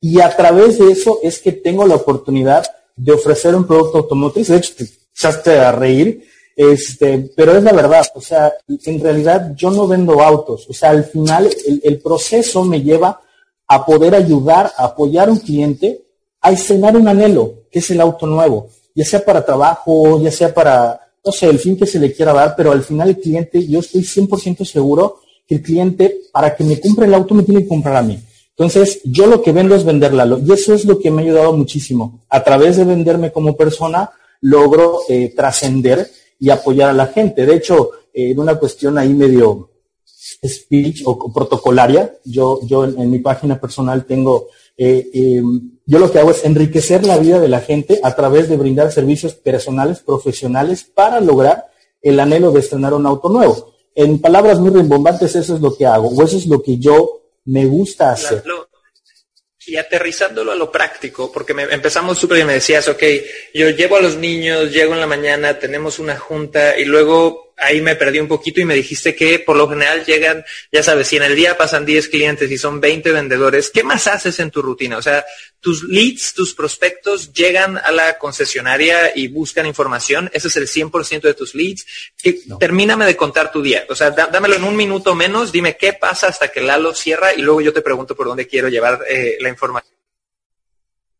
Y 0.00 0.20
a 0.20 0.34
través 0.36 0.78
de 0.78 0.90
eso 0.90 1.20
es 1.22 1.38
que 1.38 1.52
tengo 1.52 1.86
la 1.86 1.94
oportunidad 1.94 2.66
de 2.96 3.12
ofrecer 3.12 3.54
un 3.54 3.66
producto 3.66 3.98
automotriz. 3.98 4.48
De 4.48 4.56
hecho, 4.56 4.74
te 4.76 4.88
echaste 5.14 5.58
a 5.58 5.70
reír. 5.70 6.28
Este, 6.56 7.30
pero 7.34 7.56
es 7.56 7.62
la 7.62 7.72
verdad, 7.72 8.06
o 8.14 8.20
sea, 8.20 8.52
en 8.68 9.00
realidad 9.00 9.54
yo 9.56 9.70
no 9.70 9.88
vendo 9.88 10.20
autos, 10.20 10.66
o 10.68 10.74
sea, 10.74 10.90
al 10.90 11.04
final 11.04 11.48
el, 11.66 11.80
el 11.82 11.98
proceso 11.98 12.62
me 12.62 12.82
lleva 12.82 13.22
a 13.66 13.86
poder 13.86 14.14
ayudar, 14.14 14.70
a 14.76 14.84
apoyar 14.84 15.30
a 15.30 15.32
un 15.32 15.38
cliente 15.38 16.02
a 16.42 16.52
escenar 16.52 16.96
un 16.96 17.08
anhelo, 17.08 17.54
que 17.70 17.78
es 17.78 17.90
el 17.90 18.00
auto 18.00 18.26
nuevo, 18.26 18.68
ya 18.94 19.04
sea 19.04 19.24
para 19.24 19.44
trabajo, 19.44 20.20
ya 20.20 20.30
sea 20.30 20.52
para, 20.52 21.00
no 21.24 21.32
sé, 21.32 21.46
el 21.46 21.58
fin 21.58 21.76
que 21.76 21.86
se 21.86 21.98
le 21.98 22.12
quiera 22.12 22.32
dar, 22.32 22.54
pero 22.56 22.72
al 22.72 22.82
final 22.82 23.08
el 23.08 23.18
cliente, 23.18 23.66
yo 23.66 23.78
estoy 23.78 24.02
100% 24.02 24.64
seguro 24.64 25.20
que 25.46 25.54
el 25.54 25.62
cliente, 25.62 26.20
para 26.32 26.54
que 26.54 26.64
me 26.64 26.78
compre 26.80 27.06
el 27.06 27.14
auto, 27.14 27.34
me 27.34 27.44
tiene 27.44 27.62
que 27.62 27.68
comprar 27.68 27.96
a 27.96 28.02
mí. 28.02 28.18
Entonces, 28.50 29.00
yo 29.04 29.26
lo 29.26 29.40
que 29.40 29.52
vendo 29.52 29.74
es 29.74 29.84
venderla. 29.84 30.38
Y 30.44 30.52
eso 30.52 30.74
es 30.74 30.84
lo 30.84 30.98
que 30.98 31.10
me 31.10 31.22
ha 31.22 31.24
ayudado 31.24 31.52
muchísimo. 31.54 32.20
A 32.28 32.44
través 32.44 32.76
de 32.76 32.84
venderme 32.84 33.32
como 33.32 33.56
persona, 33.56 34.10
logro 34.42 35.00
eh, 35.08 35.32
trascender 35.34 36.10
y 36.38 36.50
apoyar 36.50 36.90
a 36.90 36.92
la 36.92 37.06
gente. 37.06 37.46
De 37.46 37.56
hecho, 37.56 37.90
eh, 38.12 38.30
en 38.30 38.38
una 38.38 38.56
cuestión 38.56 38.98
ahí 38.98 39.14
medio 39.14 39.70
speech 40.44 41.02
o, 41.06 41.32
protocolaria, 41.32 42.14
yo, 42.24 42.60
yo 42.66 42.84
en, 42.84 43.10
mi 43.10 43.20
página 43.20 43.60
personal 43.60 44.04
tengo, 44.04 44.48
eh, 44.76 45.10
em, 45.12 45.72
yo 45.84 45.98
lo 45.98 46.10
que 46.10 46.18
hago 46.18 46.30
es 46.30 46.44
enriquecer 46.44 47.04
la 47.04 47.18
vida 47.18 47.40
de 47.40 47.48
la 47.48 47.60
gente 47.60 48.00
a 48.02 48.14
través 48.14 48.48
de 48.48 48.56
brindar 48.56 48.92
servicios 48.92 49.34
personales, 49.34 50.00
profesionales, 50.00 50.84
para 50.84 51.20
lograr 51.20 51.66
el 52.00 52.18
anhelo 52.20 52.52
de 52.52 52.60
estrenar 52.60 52.94
un 52.94 53.06
auto 53.06 53.28
nuevo. 53.28 53.74
En 53.94 54.20
palabras 54.20 54.58
muy 54.58 54.70
rimbombantes, 54.70 55.36
eso 55.36 55.54
es 55.54 55.60
lo 55.60 55.76
que 55.76 55.86
hago, 55.86 56.08
o 56.08 56.22
eso 56.22 56.36
es 56.36 56.46
lo 56.46 56.62
que 56.62 56.78
yo 56.78 57.22
me 57.44 57.66
gusta 57.66 58.12
hacer. 58.12 58.42
y 59.64 59.76
aterrizándolo 59.76 60.52
a 60.52 60.56
lo 60.56 60.72
práctico, 60.72 61.30
porque 61.30 61.54
me, 61.54 61.62
empezamos 61.64 62.18
súper 62.18 62.38
y 62.38 62.44
me 62.44 62.54
decías, 62.54 62.88
ok, 62.88 63.02
yo 63.54 63.70
llevo 63.70 63.96
a 63.96 64.00
los 64.00 64.16
niños, 64.16 64.72
llego 64.72 64.94
en 64.94 65.00
la 65.00 65.06
mañana, 65.06 65.58
tenemos 65.58 65.98
una 65.98 66.16
junta 66.16 66.78
y 66.78 66.84
luego 66.84 67.51
ahí 67.62 67.80
me 67.80 67.96
perdí 67.96 68.18
un 68.18 68.28
poquito 68.28 68.60
y 68.60 68.64
me 68.64 68.74
dijiste 68.74 69.14
que 69.14 69.38
por 69.38 69.56
lo 69.56 69.68
general 69.68 70.04
llegan, 70.04 70.44
ya 70.70 70.82
sabes, 70.82 71.08
si 71.08 71.16
en 71.16 71.22
el 71.22 71.36
día 71.36 71.56
pasan 71.56 71.86
10 71.86 72.08
clientes 72.08 72.50
y 72.50 72.58
son 72.58 72.80
20 72.80 73.12
vendedores, 73.12 73.70
¿qué 73.70 73.82
más 73.82 74.06
haces 74.06 74.38
en 74.40 74.50
tu 74.50 74.62
rutina? 74.62 74.98
O 74.98 75.02
sea, 75.02 75.24
tus 75.60 75.84
leads, 75.84 76.34
tus 76.34 76.54
prospectos 76.54 77.32
llegan 77.32 77.78
a 77.78 77.92
la 77.92 78.18
concesionaria 78.18 79.12
y 79.14 79.28
buscan 79.28 79.66
información, 79.66 80.30
ese 80.32 80.48
es 80.48 80.56
el 80.56 80.68
100% 80.68 81.20
de 81.20 81.34
tus 81.34 81.54
leads. 81.54 81.86
Termíname 82.58 83.06
de 83.06 83.16
contar 83.16 83.52
tu 83.52 83.62
día, 83.62 83.86
o 83.88 83.94
sea, 83.94 84.10
dámelo 84.10 84.56
en 84.56 84.64
un 84.64 84.76
minuto 84.76 85.14
menos, 85.14 85.52
dime 85.52 85.76
qué 85.76 85.92
pasa 85.92 86.28
hasta 86.28 86.48
que 86.48 86.60
Lalo 86.60 86.94
cierra 86.94 87.32
y 87.34 87.42
luego 87.42 87.60
yo 87.60 87.72
te 87.72 87.82
pregunto 87.82 88.16
por 88.16 88.26
dónde 88.26 88.46
quiero 88.46 88.68
llevar 88.68 89.00
eh, 89.08 89.38
la 89.40 89.48
información. 89.48 90.01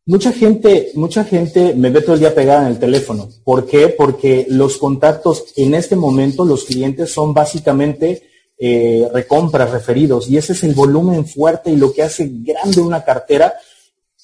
Mucha 0.04 0.32
gente, 0.32 0.90
mucha 0.94 1.22
gente 1.22 1.74
me 1.74 1.90
ve 1.90 2.00
todo 2.00 2.14
el 2.14 2.20
día 2.20 2.34
pegada 2.34 2.62
en 2.62 2.72
el 2.72 2.78
teléfono. 2.80 3.28
¿Por 3.44 3.66
qué? 3.66 3.88
Porque 3.88 4.46
los 4.48 4.76
contactos 4.76 5.44
en 5.56 5.74
este 5.74 5.94
momento, 5.94 6.44
los 6.44 6.64
clientes 6.64 7.12
son 7.12 7.32
básicamente 7.32 8.22
eh, 8.58 9.08
recompras, 9.12 9.70
referidos, 9.70 10.28
y 10.28 10.36
ese 10.36 10.54
es 10.54 10.64
el 10.64 10.74
volumen 10.74 11.24
fuerte 11.24 11.70
y 11.70 11.76
lo 11.76 11.92
que 11.92 12.02
hace 12.02 12.28
grande 12.32 12.80
una 12.80 13.04
cartera 13.04 13.54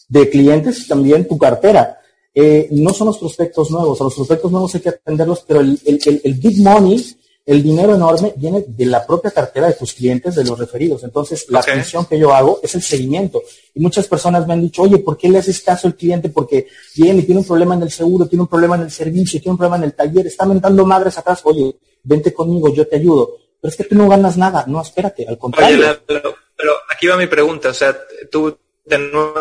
de 0.09 0.29
clientes 0.29 0.81
y 0.81 0.89
también 0.89 1.29
tu 1.29 1.39
cartera. 1.39 2.01
Eh, 2.35 2.69
no 2.73 2.93
son 2.93 3.07
los 3.07 3.19
prospectos 3.19 3.71
nuevos, 3.71 4.01
a 4.01 4.05
los 4.05 4.15
prospectos 4.17 4.51
nuevos 4.51 4.75
hay 4.75 4.81
que 4.81 4.89
atenderlos, 4.89 5.45
pero 5.47 5.61
el, 5.61 5.79
el 5.87 6.35
big 6.35 6.61
money 6.61 7.18
el 7.49 7.63
dinero 7.63 7.95
enorme 7.95 8.35
viene 8.37 8.63
de 8.69 8.85
la 8.85 9.07
propia 9.07 9.31
cartera 9.31 9.69
de 9.69 9.73
tus 9.73 9.95
clientes, 9.95 10.35
de 10.35 10.45
los 10.45 10.59
referidos. 10.59 11.03
Entonces, 11.03 11.47
la 11.49 11.63
función 11.63 12.05
que 12.05 12.19
yo 12.19 12.35
hago 12.35 12.61
es 12.63 12.75
el 12.75 12.83
seguimiento. 12.83 13.43
Y 13.73 13.81
muchas 13.81 14.07
personas 14.07 14.47
me 14.47 14.53
han 14.53 14.61
dicho, 14.61 14.83
oye, 14.83 14.99
¿por 14.99 15.17
qué 15.17 15.31
le 15.31 15.39
haces 15.39 15.63
caso 15.63 15.87
al 15.87 15.95
cliente? 15.95 16.29
Porque 16.29 16.67
viene 16.95 17.21
y 17.21 17.23
tiene 17.23 17.41
un 17.41 17.47
problema 17.47 17.75
en 17.75 17.85
el 17.85 17.91
seguro, 17.91 18.27
tiene 18.27 18.43
un 18.43 18.49
problema 18.49 18.77
en 18.77 18.83
el 18.83 18.91
servicio, 18.91 19.41
tiene 19.41 19.53
un 19.53 19.57
problema 19.57 19.79
en 19.79 19.85
el 19.85 19.95
taller, 19.95 20.27
está 20.27 20.45
mentando 20.45 20.85
madres 20.85 21.17
atrás. 21.17 21.41
Oye, 21.45 21.75
vente 22.03 22.35
conmigo, 22.35 22.71
yo 22.75 22.87
te 22.87 22.97
ayudo. 22.97 23.39
Pero 23.59 23.71
es 23.71 23.77
que 23.79 23.85
tú 23.85 23.95
no 23.95 24.07
ganas 24.11 24.37
nada. 24.37 24.67
No, 24.67 24.83
espérate, 24.83 25.27
al 25.27 25.39
contrario. 25.39 25.79
Oye, 25.79 25.99
pero, 26.07 26.35
pero 26.55 26.73
aquí 26.95 27.07
va 27.07 27.17
mi 27.17 27.29
pregunta. 27.29 27.71
O 27.71 27.75
sea, 27.75 27.97
tú 28.31 28.59
de 28.85 28.99
nuevo, 28.99 29.33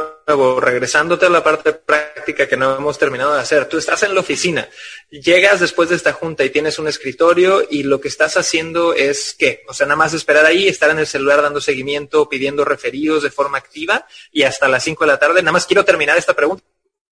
regresándote 0.59 1.25
a 1.25 1.29
la 1.29 1.41
parte 1.41 1.71
práctica 1.71 2.47
que 2.47 2.57
no 2.57 2.75
hemos 2.75 2.97
terminado 2.97 3.33
de 3.33 3.39
hacer, 3.39 3.69
tú 3.69 3.77
estás 3.77 4.03
en 4.03 4.13
la 4.13 4.19
oficina, 4.19 4.67
llegas 5.09 5.61
después 5.61 5.87
de 5.87 5.95
esta 5.95 6.11
junta 6.11 6.43
y 6.43 6.49
tienes 6.49 6.79
un 6.79 6.87
escritorio 6.89 7.61
y 7.69 7.83
lo 7.83 8.01
que 8.01 8.09
estás 8.09 8.35
haciendo 8.35 8.93
es 8.93 9.33
qué? 9.39 9.61
O 9.69 9.73
sea, 9.73 9.87
nada 9.87 9.95
más 9.95 10.13
esperar 10.13 10.45
ahí, 10.45 10.67
estar 10.67 10.89
en 10.89 10.99
el 10.99 11.07
celular 11.07 11.41
dando 11.41 11.61
seguimiento, 11.61 12.27
pidiendo 12.27 12.65
referidos 12.65 13.23
de 13.23 13.31
forma 13.31 13.57
activa 13.57 14.05
y 14.31 14.43
hasta 14.43 14.67
las 14.67 14.83
5 14.83 15.05
de 15.05 15.07
la 15.07 15.17
tarde. 15.17 15.41
Nada 15.41 15.53
más 15.53 15.65
quiero 15.65 15.85
terminar 15.85 16.17
esta 16.17 16.33
pregunta. 16.33 16.63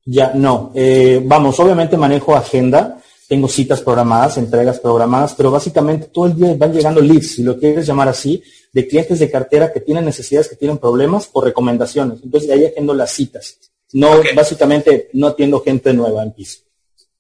Ya, 0.04 0.32
no. 0.34 0.74
Eh, 0.76 1.22
vamos, 1.24 1.58
obviamente 1.60 1.96
manejo 1.96 2.36
agenda, 2.36 3.02
tengo 3.28 3.48
citas 3.48 3.82
programadas, 3.82 4.38
entregas 4.38 4.80
programadas, 4.80 5.34
pero 5.36 5.52
básicamente 5.52 6.08
todo 6.08 6.28
el 6.28 6.36
día 6.36 6.56
van 6.58 6.74
llegando 6.74 7.02
leads, 7.02 7.36
si 7.36 7.44
lo 7.44 7.58
quieres 7.58 7.88
llamar 7.88 8.08
así, 8.08 8.44
de 8.72 8.88
clientes 8.88 9.20
de 9.20 9.32
cartera 9.32 9.72
que 9.72 9.80
tienen 9.80 10.06
necesidades, 10.06 10.50
que 10.50 10.56
tienen 10.56 10.78
problemas 10.78 11.30
o 11.34 11.42
recomendaciones. 11.42 12.20
Entonces, 12.24 12.48
de 12.48 12.54
ahí 12.54 12.66
atiendo 12.66 12.94
las 12.94 13.12
citas. 13.12 13.58
No, 13.94 14.10
básicamente, 14.36 15.10
no 15.14 15.28
atiendo 15.28 15.62
gente 15.62 15.94
nueva 15.94 16.24
en 16.24 16.34
piso. 16.34 16.65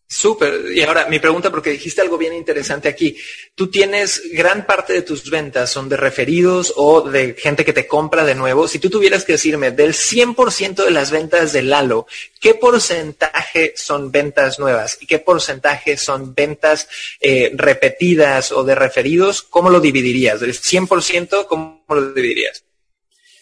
Súper. 0.07 0.71
Y 0.71 0.83
ahora 0.83 1.07
mi 1.07 1.17
pregunta, 1.17 1.49
porque 1.49 1.71
dijiste 1.71 2.01
algo 2.01 2.17
bien 2.17 2.33
interesante 2.33 2.87
aquí. 2.87 3.17
Tú 3.55 3.71
tienes 3.71 4.21
gran 4.31 4.67
parte 4.67 4.93
de 4.93 5.01
tus 5.01 5.27
ventas 5.31 5.71
son 5.71 5.89
de 5.89 5.97
referidos 5.97 6.73
o 6.75 7.01
de 7.01 7.33
gente 7.33 7.65
que 7.65 7.73
te 7.73 7.87
compra 7.87 8.23
de 8.23 8.35
nuevo. 8.35 8.67
Si 8.67 8.77
tú 8.77 8.91
tuvieras 8.91 9.25
que 9.25 9.33
decirme 9.33 9.71
del 9.71 9.93
100% 9.93 10.85
de 10.85 10.91
las 10.91 11.09
ventas 11.09 11.53
de 11.53 11.63
Lalo, 11.63 12.05
¿qué 12.39 12.53
porcentaje 12.53 13.73
son 13.75 14.11
ventas 14.11 14.59
nuevas 14.59 14.99
y 15.01 15.07
qué 15.07 15.17
porcentaje 15.17 15.97
son 15.97 16.35
ventas 16.35 16.87
eh, 17.19 17.51
repetidas 17.55 18.51
o 18.51 18.63
de 18.63 18.75
referidos? 18.75 19.41
¿Cómo 19.41 19.71
lo 19.71 19.79
dividirías? 19.79 20.39
¿Del 20.39 20.53
100%? 20.53 21.47
¿Cómo 21.47 21.83
lo 21.89 22.13
dividirías? 22.13 22.63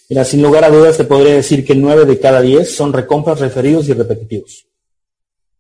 Mira, 0.08 0.24
sin 0.24 0.41
lugar 0.41 0.63
a 0.63 0.70
dudas 0.70 0.96
te 0.96 1.03
podría 1.03 1.34
decir 1.34 1.65
que 1.65 1.75
9 1.75 2.05
de 2.05 2.20
cada 2.20 2.39
10 2.39 2.74
son 2.74 2.93
recompras, 2.93 3.41
referidos 3.41 3.89
y 3.89 3.93
repetitivos. 3.93 4.65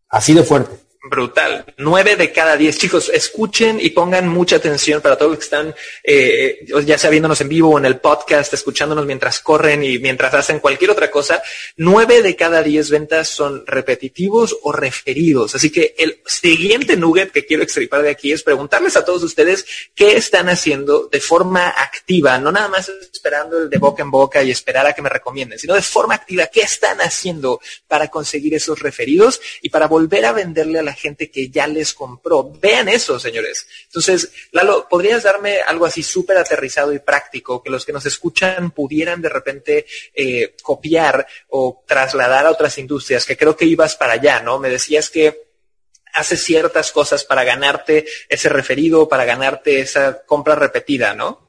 Así 0.07 0.33
de 0.33 0.43
fuerte. 0.43 0.82
Brutal. 1.05 1.65
Nueve 1.79 2.15
de 2.15 2.31
cada 2.31 2.55
diez. 2.55 2.77
Chicos, 2.77 3.09
escuchen 3.13 3.77
y 3.81 3.89
pongan 3.89 4.29
mucha 4.29 4.55
atención 4.55 5.01
para 5.01 5.17
todos 5.17 5.31
los 5.31 5.39
que 5.39 5.43
están, 5.43 5.75
eh, 6.01 6.65
ya 6.85 6.97
sea 6.97 7.09
viéndonos 7.09 7.41
en 7.41 7.49
vivo 7.49 7.71
o 7.71 7.77
en 7.77 7.83
el 7.83 7.99
podcast, 7.99 8.53
escuchándonos 8.53 9.05
mientras 9.05 9.41
corren 9.41 9.83
y 9.83 9.99
mientras 9.99 10.33
hacen 10.33 10.59
cualquier 10.59 10.91
otra 10.91 11.11
cosa. 11.11 11.43
Nueve 11.75 12.21
de 12.21 12.37
cada 12.37 12.63
diez 12.63 12.89
ventas 12.89 13.27
son 13.27 13.67
repetitivos 13.67 14.55
o 14.63 14.71
referidos. 14.71 15.55
Así 15.55 15.71
que 15.71 15.93
el 15.97 16.21
siguiente 16.25 16.95
nugget 16.95 17.33
que 17.33 17.45
quiero 17.45 17.63
extripar 17.63 18.01
de 18.01 18.09
aquí 18.09 18.31
es 18.31 18.41
preguntarles 18.41 18.95
a 18.95 19.03
todos 19.03 19.23
ustedes 19.23 19.65
qué 19.93 20.15
están 20.15 20.47
haciendo 20.47 21.09
de 21.11 21.19
forma 21.19 21.67
activa, 21.67 22.37
no 22.37 22.49
nada 22.49 22.69
más 22.69 22.89
esperando 23.13 23.57
el 23.57 23.69
de 23.69 23.77
boca 23.77 24.03
en 24.03 24.11
boca 24.11 24.41
y 24.41 24.51
esperar 24.51 24.87
a 24.87 24.93
que 24.93 25.01
me 25.01 25.09
recomienden, 25.09 25.59
sino 25.59 25.73
de 25.73 25.81
forma 25.81 26.15
activa, 26.15 26.47
qué 26.47 26.61
están 26.61 27.01
haciendo 27.01 27.59
para 27.89 28.07
conseguir 28.07 28.53
esos 28.53 28.79
referidos 28.79 29.41
y 29.61 29.67
para 29.67 29.87
volver 29.87 30.25
a 30.25 30.31
venderle 30.31 30.79
a 30.79 30.83
la 30.83 30.92
gente 30.93 31.29
que 31.29 31.49
ya 31.49 31.67
les 31.67 31.93
compró. 31.93 32.51
Vean 32.61 32.89
eso, 32.89 33.19
señores. 33.19 33.67
Entonces, 33.85 34.31
Lalo, 34.51 34.87
¿podrías 34.89 35.23
darme 35.23 35.59
algo 35.61 35.85
así 35.85 36.03
súper 36.03 36.37
aterrizado 36.37 36.93
y 36.93 36.99
práctico 36.99 37.61
que 37.61 37.69
los 37.69 37.85
que 37.85 37.93
nos 37.93 38.05
escuchan 38.05 38.71
pudieran 38.71 39.21
de 39.21 39.29
repente 39.29 39.85
eh, 40.13 40.55
copiar 40.61 41.25
o 41.49 41.83
trasladar 41.85 42.45
a 42.45 42.51
otras 42.51 42.77
industrias? 42.77 43.25
Que 43.25 43.37
creo 43.37 43.55
que 43.55 43.65
ibas 43.65 43.95
para 43.95 44.13
allá, 44.13 44.41
¿no? 44.41 44.59
Me 44.59 44.69
decías 44.69 45.09
que 45.09 45.43
haces 46.13 46.43
ciertas 46.43 46.91
cosas 46.91 47.23
para 47.23 47.43
ganarte 47.43 48.05
ese 48.29 48.49
referido, 48.49 49.07
para 49.07 49.25
ganarte 49.25 49.81
esa 49.81 50.23
compra 50.25 50.55
repetida, 50.55 51.13
¿no? 51.13 51.43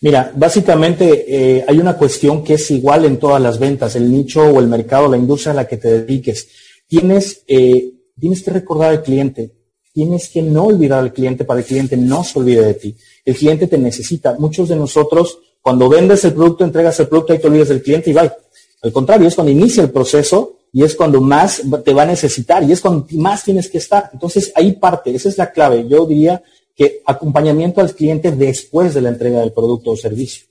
Mira, 0.00 0.30
básicamente 0.34 1.24
eh, 1.26 1.64
hay 1.66 1.78
una 1.78 1.96
cuestión 1.96 2.44
que 2.44 2.54
es 2.54 2.70
igual 2.70 3.06
en 3.06 3.18
todas 3.18 3.40
las 3.40 3.58
ventas, 3.58 3.96
el 3.96 4.10
nicho 4.10 4.42
o 4.42 4.60
el 4.60 4.66
mercado, 4.66 5.08
la 5.08 5.16
industria 5.16 5.52
a 5.52 5.56
la 5.56 5.66
que 5.66 5.78
te 5.78 6.00
dediques. 6.00 6.48
Tienes 6.86 7.42
eh, 7.48 7.92
tienes 8.18 8.42
que 8.42 8.50
recordar 8.50 8.90
al 8.90 9.02
cliente, 9.02 9.52
tienes 9.92 10.28
que 10.28 10.42
no 10.42 10.64
olvidar 10.64 11.00
al 11.00 11.12
cliente 11.12 11.44
para 11.44 11.60
que 11.60 11.64
el 11.64 11.68
cliente 11.68 11.96
no 11.96 12.22
se 12.24 12.38
olvide 12.38 12.64
de 12.64 12.74
ti. 12.74 12.96
El 13.24 13.34
cliente 13.34 13.66
te 13.66 13.78
necesita. 13.78 14.36
Muchos 14.38 14.68
de 14.68 14.76
nosotros, 14.76 15.38
cuando 15.62 15.88
vendes 15.88 16.24
el 16.24 16.34
producto, 16.34 16.64
entregas 16.64 17.00
el 17.00 17.08
producto 17.08 17.34
y 17.34 17.38
te 17.38 17.46
olvidas 17.46 17.68
del 17.68 17.82
cliente 17.82 18.10
y 18.10 18.12
va. 18.12 18.34
Al 18.82 18.92
contrario, 18.92 19.26
es 19.26 19.34
cuando 19.34 19.50
inicia 19.50 19.82
el 19.82 19.90
proceso 19.90 20.58
y 20.72 20.82
es 20.82 20.94
cuando 20.94 21.20
más 21.20 21.62
te 21.84 21.94
va 21.94 22.02
a 22.02 22.06
necesitar 22.06 22.62
y 22.62 22.72
es 22.72 22.80
cuando 22.80 23.06
más 23.12 23.42
tienes 23.44 23.70
que 23.70 23.78
estar. 23.78 24.10
Entonces, 24.12 24.52
ahí 24.54 24.72
parte, 24.72 25.14
esa 25.14 25.28
es 25.28 25.38
la 25.38 25.50
clave. 25.50 25.88
Yo 25.88 26.06
diría 26.06 26.42
que 26.74 27.00
acompañamiento 27.06 27.80
al 27.80 27.94
cliente 27.94 28.30
después 28.30 28.92
de 28.92 29.00
la 29.00 29.08
entrega 29.08 29.40
del 29.40 29.52
producto 29.52 29.92
o 29.92 29.96
servicio. 29.96 30.46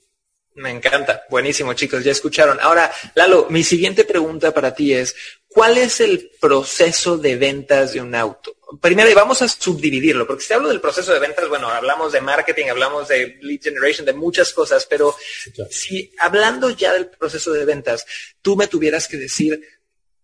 Me 0.56 0.70
encanta. 0.70 1.22
Buenísimo, 1.28 1.74
chicos. 1.74 2.02
Ya 2.02 2.12
escucharon. 2.12 2.58
Ahora, 2.60 2.90
Lalo, 3.14 3.46
mi 3.50 3.62
siguiente 3.62 4.04
pregunta 4.04 4.54
para 4.54 4.74
ti 4.74 4.94
es, 4.94 5.14
¿cuál 5.46 5.76
es 5.76 6.00
el 6.00 6.30
proceso 6.40 7.18
de 7.18 7.36
ventas 7.36 7.92
de 7.92 8.00
un 8.00 8.14
auto? 8.14 8.56
Primero, 8.80 9.10
y 9.10 9.14
vamos 9.14 9.42
a 9.42 9.48
subdividirlo, 9.48 10.26
porque 10.26 10.42
si 10.42 10.52
hablo 10.54 10.68
del 10.68 10.80
proceso 10.80 11.12
de 11.12 11.20
ventas, 11.20 11.48
bueno, 11.48 11.68
hablamos 11.68 12.10
de 12.12 12.20
marketing, 12.20 12.66
hablamos 12.66 13.06
de 13.06 13.38
lead 13.42 13.60
generation, 13.62 14.04
de 14.04 14.12
muchas 14.12 14.52
cosas, 14.52 14.86
pero 14.86 15.14
si 15.70 16.12
hablando 16.18 16.70
ya 16.70 16.92
del 16.92 17.06
proceso 17.06 17.52
de 17.52 17.64
ventas, 17.64 18.04
tú 18.42 18.56
me 18.56 18.66
tuvieras 18.66 19.06
que 19.06 19.18
decir, 19.18 19.60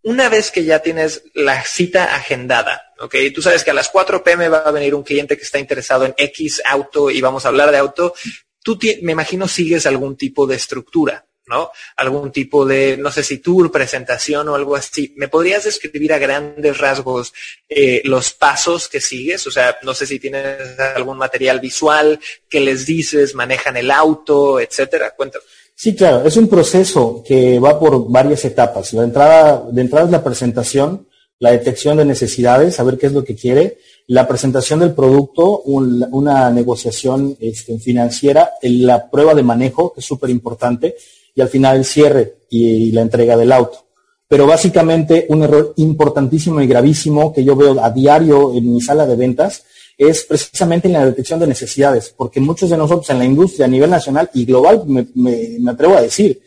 una 0.02 0.28
vez 0.28 0.50
que 0.50 0.64
ya 0.64 0.80
tienes 0.80 1.22
la 1.34 1.62
cita 1.62 2.16
agendada, 2.16 2.92
¿ok? 2.98 3.14
Tú 3.32 3.42
sabes 3.42 3.62
que 3.62 3.70
a 3.70 3.74
las 3.74 3.90
4 3.90 4.24
pm 4.24 4.48
va 4.48 4.58
a 4.58 4.72
venir 4.72 4.94
un 4.94 5.04
cliente 5.04 5.36
que 5.36 5.44
está 5.44 5.60
interesado 5.60 6.04
en 6.04 6.14
X 6.16 6.62
auto 6.64 7.10
y 7.10 7.20
vamos 7.20 7.44
a 7.44 7.48
hablar 7.48 7.70
de 7.70 7.78
auto, 7.78 8.14
tú 8.62 8.78
me 9.02 9.12
imagino 9.12 9.48
sigues 9.48 9.86
algún 9.86 10.16
tipo 10.16 10.46
de 10.46 10.56
estructura, 10.56 11.26
¿no? 11.46 11.70
Algún 11.96 12.30
tipo 12.30 12.64
de, 12.64 12.96
no 12.96 13.10
sé 13.10 13.22
si 13.22 13.38
tour, 13.38 13.70
presentación 13.70 14.48
o 14.48 14.54
algo 14.54 14.76
así. 14.76 15.12
¿Me 15.16 15.28
podrías 15.28 15.64
describir 15.64 16.12
a 16.12 16.18
grandes 16.18 16.78
rasgos 16.78 17.32
eh, 17.68 18.02
los 18.04 18.32
pasos 18.32 18.88
que 18.88 19.00
sigues? 19.00 19.46
O 19.46 19.50
sea, 19.50 19.76
no 19.82 19.94
sé 19.94 20.06
si 20.06 20.18
tienes 20.18 20.78
algún 20.78 21.18
material 21.18 21.60
visual, 21.60 22.20
que 22.48 22.60
les 22.60 22.86
dices, 22.86 23.34
manejan 23.34 23.76
el 23.76 23.90
auto, 23.90 24.60
etcétera. 24.60 25.14
Cuéntame. 25.16 25.44
Sí, 25.74 25.96
claro, 25.96 26.24
es 26.24 26.36
un 26.36 26.48
proceso 26.48 27.24
que 27.26 27.58
va 27.58 27.78
por 27.78 28.08
varias 28.08 28.44
etapas. 28.44 28.92
La 28.92 29.02
entrada, 29.02 29.64
de 29.70 29.80
entrada 29.80 30.06
es 30.06 30.12
la 30.12 30.22
presentación, 30.22 31.08
la 31.40 31.50
detección 31.50 31.96
de 31.96 32.04
necesidades, 32.04 32.76
saber 32.76 32.98
qué 32.98 33.06
es 33.06 33.12
lo 33.12 33.24
que 33.24 33.34
quiere, 33.34 33.78
la 34.08 34.26
presentación 34.26 34.80
del 34.80 34.94
producto, 34.94 35.62
una 35.62 36.50
negociación 36.50 37.36
este, 37.40 37.78
financiera, 37.78 38.50
la 38.62 39.10
prueba 39.10 39.34
de 39.34 39.42
manejo, 39.42 39.92
que 39.92 40.00
es 40.00 40.06
súper 40.06 40.30
importante, 40.30 40.96
y 41.34 41.40
al 41.40 41.48
final 41.48 41.78
el 41.78 41.84
cierre 41.84 42.36
y, 42.50 42.92
la 42.92 43.02
entrega 43.02 43.36
del 43.36 43.52
auto. 43.52 43.84
Pero 44.28 44.46
básicamente 44.46 45.26
un 45.28 45.42
error 45.42 45.74
importantísimo 45.76 46.60
y 46.60 46.66
gravísimo 46.66 47.32
que 47.32 47.44
yo 47.44 47.54
veo 47.54 47.82
a 47.82 47.90
diario 47.90 48.54
en 48.54 48.72
mi 48.72 48.80
sala 48.80 49.06
de 49.06 49.16
ventas 49.16 49.64
es 49.96 50.24
precisamente 50.24 50.88
en 50.88 50.94
la 50.94 51.04
detección 51.04 51.38
de 51.38 51.46
necesidades, 51.46 52.12
porque 52.16 52.40
muchos 52.40 52.70
de 52.70 52.78
nosotros 52.78 53.08
en 53.10 53.18
la 53.18 53.24
industria 53.24 53.66
a 53.66 53.68
nivel 53.68 53.90
nacional 53.90 54.30
y 54.34 54.44
global, 54.44 54.84
me, 54.86 55.58
atrevo 55.70 55.96
a 55.96 56.02
decir, 56.02 56.42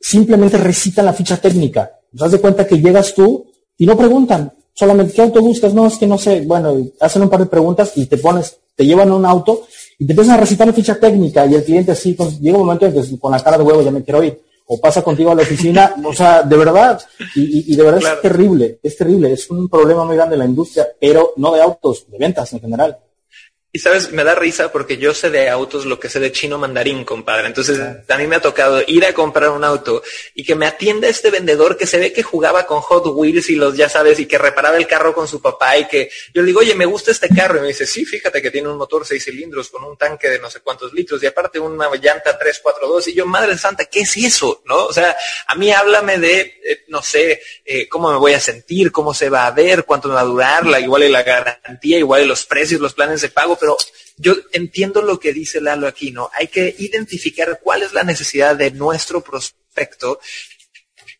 simplemente 0.00 0.56
recitan 0.56 1.04
la 1.04 1.12
ficha 1.12 1.36
técnica. 1.36 1.90
Te 2.10 2.18
das 2.18 2.32
de 2.32 2.40
cuenta 2.40 2.66
que 2.66 2.80
llegas 2.80 3.14
tú 3.14 3.46
y 3.76 3.84
no 3.84 3.96
preguntan, 3.96 4.52
solamente 4.76 5.14
qué 5.14 5.22
auto 5.22 5.40
buscas, 5.40 5.72
no, 5.72 5.86
es 5.86 5.96
que 5.96 6.06
no 6.06 6.18
sé, 6.18 6.42
bueno, 6.42 6.76
hacen 7.00 7.22
un 7.22 7.30
par 7.30 7.40
de 7.40 7.46
preguntas 7.46 7.92
y 7.96 8.06
te 8.06 8.18
pones, 8.18 8.58
te 8.74 8.84
llevan 8.84 9.08
a 9.08 9.14
un 9.14 9.24
auto 9.24 9.66
y 9.98 10.06
te 10.06 10.12
empiezan 10.12 10.34
a 10.34 10.40
recitar 10.40 10.66
la 10.66 10.72
ficha 10.74 11.00
técnica 11.00 11.46
y 11.46 11.54
el 11.54 11.64
cliente 11.64 11.92
así, 11.92 12.12
pues, 12.12 12.38
llega 12.38 12.58
un 12.58 12.66
momento 12.66 12.86
en 12.86 12.92
que 12.92 13.18
con 13.18 13.32
la 13.32 13.42
cara 13.42 13.56
de 13.56 13.64
huevo 13.64 13.82
ya 13.82 13.90
me 13.90 14.04
quiero 14.04 14.22
ir. 14.22 14.38
O 14.68 14.80
pasa 14.80 15.00
contigo 15.00 15.30
a 15.30 15.34
la 15.34 15.42
oficina, 15.42 15.94
o 16.04 16.12
sea, 16.12 16.42
de 16.42 16.56
verdad, 16.56 17.00
y, 17.34 17.74
de 17.74 17.82
verdad 17.82 18.14
es 18.14 18.20
terrible, 18.20 18.78
es 18.82 18.96
terrible, 18.96 19.32
es 19.32 19.48
un 19.48 19.68
problema 19.68 20.04
muy 20.04 20.16
grande 20.16 20.34
en 20.34 20.40
la 20.40 20.44
industria, 20.44 20.88
pero 21.00 21.32
no 21.36 21.54
de 21.54 21.62
autos, 21.62 22.04
de 22.10 22.18
ventas 22.18 22.52
en 22.52 22.60
general. 22.60 22.98
Y 23.72 23.78
sabes, 23.78 24.10
me 24.10 24.24
da 24.24 24.34
risa 24.34 24.72
porque 24.72 24.96
yo 24.96 25.12
sé 25.12 25.28
de 25.28 25.50
autos 25.50 25.84
lo 25.84 26.00
que 26.00 26.08
sé 26.08 26.18
de 26.18 26.32
chino 26.32 26.56
mandarín, 26.56 27.04
compadre. 27.04 27.46
Entonces, 27.46 27.78
a 28.08 28.16
mí 28.16 28.26
me 28.26 28.36
ha 28.36 28.40
tocado 28.40 28.82
ir 28.86 29.04
a 29.04 29.12
comprar 29.12 29.50
un 29.50 29.64
auto 29.64 30.02
y 30.34 30.44
que 30.44 30.54
me 30.54 30.66
atienda 30.66 31.08
este 31.08 31.30
vendedor 31.30 31.76
que 31.76 31.86
se 31.86 31.98
ve 31.98 32.12
que 32.12 32.22
jugaba 32.22 32.66
con 32.66 32.80
Hot 32.80 33.04
Wheels 33.06 33.50
y 33.50 33.56
los, 33.56 33.76
ya 33.76 33.90
sabes, 33.90 34.18
y 34.18 34.26
que 34.26 34.38
reparaba 34.38 34.78
el 34.78 34.86
carro 34.86 35.12
con 35.12 35.28
su 35.28 35.42
papá 35.42 35.76
y 35.76 35.86
que 35.88 36.10
yo 36.32 36.40
le 36.40 36.46
digo, 36.46 36.60
oye, 36.60 36.74
me 36.74 36.86
gusta 36.86 37.10
este 37.10 37.28
carro. 37.28 37.58
Y 37.58 37.62
me 37.62 37.68
dice, 37.68 37.86
sí, 37.86 38.06
fíjate 38.06 38.40
que 38.40 38.50
tiene 38.50 38.68
un 38.68 38.78
motor 38.78 39.04
seis 39.04 39.24
cilindros 39.24 39.68
con 39.68 39.84
un 39.84 39.96
tanque 39.98 40.30
de 40.30 40.38
no 40.38 40.48
sé 40.48 40.60
cuántos 40.60 40.94
litros 40.94 41.22
y 41.22 41.26
aparte 41.26 41.58
una 41.58 41.90
llanta 41.96 42.38
342. 42.38 43.08
Y 43.08 43.14
yo, 43.14 43.26
madre 43.26 43.58
santa, 43.58 43.84
¿qué 43.84 44.00
es 44.00 44.16
eso? 44.16 44.62
¿No? 44.64 44.86
O 44.86 44.92
sea, 44.92 45.14
a 45.46 45.54
mí 45.54 45.70
háblame 45.70 46.18
de, 46.18 46.40
eh, 46.64 46.84
no 46.88 47.02
sé, 47.02 47.42
eh, 47.64 47.88
cómo 47.88 48.10
me 48.10 48.18
voy 48.18 48.32
a 48.32 48.40
sentir, 48.40 48.90
cómo 48.90 49.12
se 49.12 49.28
va 49.28 49.46
a 49.46 49.50
ver, 49.50 49.84
cuánto 49.84 50.08
me 50.08 50.14
va 50.14 50.20
a 50.22 50.24
durar, 50.24 50.66
la, 50.66 50.80
igual 50.80 51.02
y 51.02 51.08
la 51.08 51.22
garantía, 51.22 51.98
igual 51.98 52.22
y 52.22 52.26
los 52.26 52.46
precios, 52.46 52.80
los 52.80 52.94
planes 52.94 53.20
de 53.20 53.28
pago, 53.28 53.56
pero 53.66 53.76
yo 54.16 54.34
entiendo 54.52 55.02
lo 55.02 55.18
que 55.18 55.32
dice 55.32 55.60
Lalo 55.60 55.88
aquí, 55.88 56.12
¿no? 56.12 56.30
Hay 56.38 56.46
que 56.46 56.72
identificar 56.78 57.58
cuál 57.60 57.82
es 57.82 57.92
la 57.92 58.04
necesidad 58.04 58.54
de 58.54 58.70
nuestro 58.70 59.22
prospecto 59.22 60.20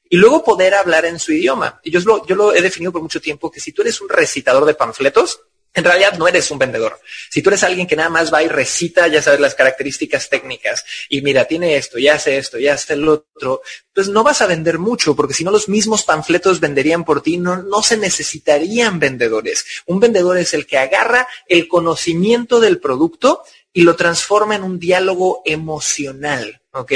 y 0.08 0.16
luego 0.16 0.44
poder 0.44 0.74
hablar 0.74 1.04
en 1.06 1.18
su 1.18 1.32
idioma. 1.32 1.80
Y 1.82 1.90
yo 1.90 1.98
lo, 2.00 2.24
yo 2.24 2.36
lo 2.36 2.54
he 2.54 2.62
definido 2.62 2.92
por 2.92 3.02
mucho 3.02 3.20
tiempo 3.20 3.50
que 3.50 3.58
si 3.58 3.72
tú 3.72 3.82
eres 3.82 4.00
un 4.00 4.08
recitador 4.08 4.64
de 4.64 4.74
panfletos, 4.74 5.40
en 5.76 5.84
realidad 5.84 6.14
no 6.18 6.26
eres 6.26 6.50
un 6.50 6.58
vendedor. 6.58 6.98
Si 7.30 7.42
tú 7.42 7.50
eres 7.50 7.62
alguien 7.62 7.86
que 7.86 7.96
nada 7.96 8.08
más 8.08 8.32
va 8.32 8.42
y 8.42 8.48
recita, 8.48 9.06
ya 9.08 9.20
sabes, 9.20 9.40
las 9.40 9.54
características 9.54 10.30
técnicas 10.30 10.84
y 11.10 11.20
mira, 11.20 11.44
tiene 11.44 11.76
esto, 11.76 11.98
ya 11.98 12.14
hace 12.14 12.38
esto, 12.38 12.58
ya 12.58 12.74
hace 12.74 12.94
el 12.94 13.06
otro, 13.06 13.60
pues 13.92 14.08
no 14.08 14.24
vas 14.24 14.40
a 14.40 14.46
vender 14.46 14.78
mucho 14.78 15.14
porque 15.14 15.34
si 15.34 15.44
no 15.44 15.50
los 15.50 15.68
mismos 15.68 16.02
panfletos 16.02 16.60
venderían 16.60 17.04
por 17.04 17.22
ti, 17.22 17.36
no, 17.36 17.62
no 17.62 17.82
se 17.82 17.98
necesitarían 17.98 18.98
vendedores. 18.98 19.66
Un 19.84 20.00
vendedor 20.00 20.38
es 20.38 20.54
el 20.54 20.66
que 20.66 20.78
agarra 20.78 21.28
el 21.46 21.68
conocimiento 21.68 22.58
del 22.58 22.80
producto 22.80 23.42
y 23.74 23.82
lo 23.82 23.96
transforma 23.96 24.56
en 24.56 24.62
un 24.62 24.78
diálogo 24.78 25.42
emocional. 25.44 26.62
¿ok? 26.72 26.92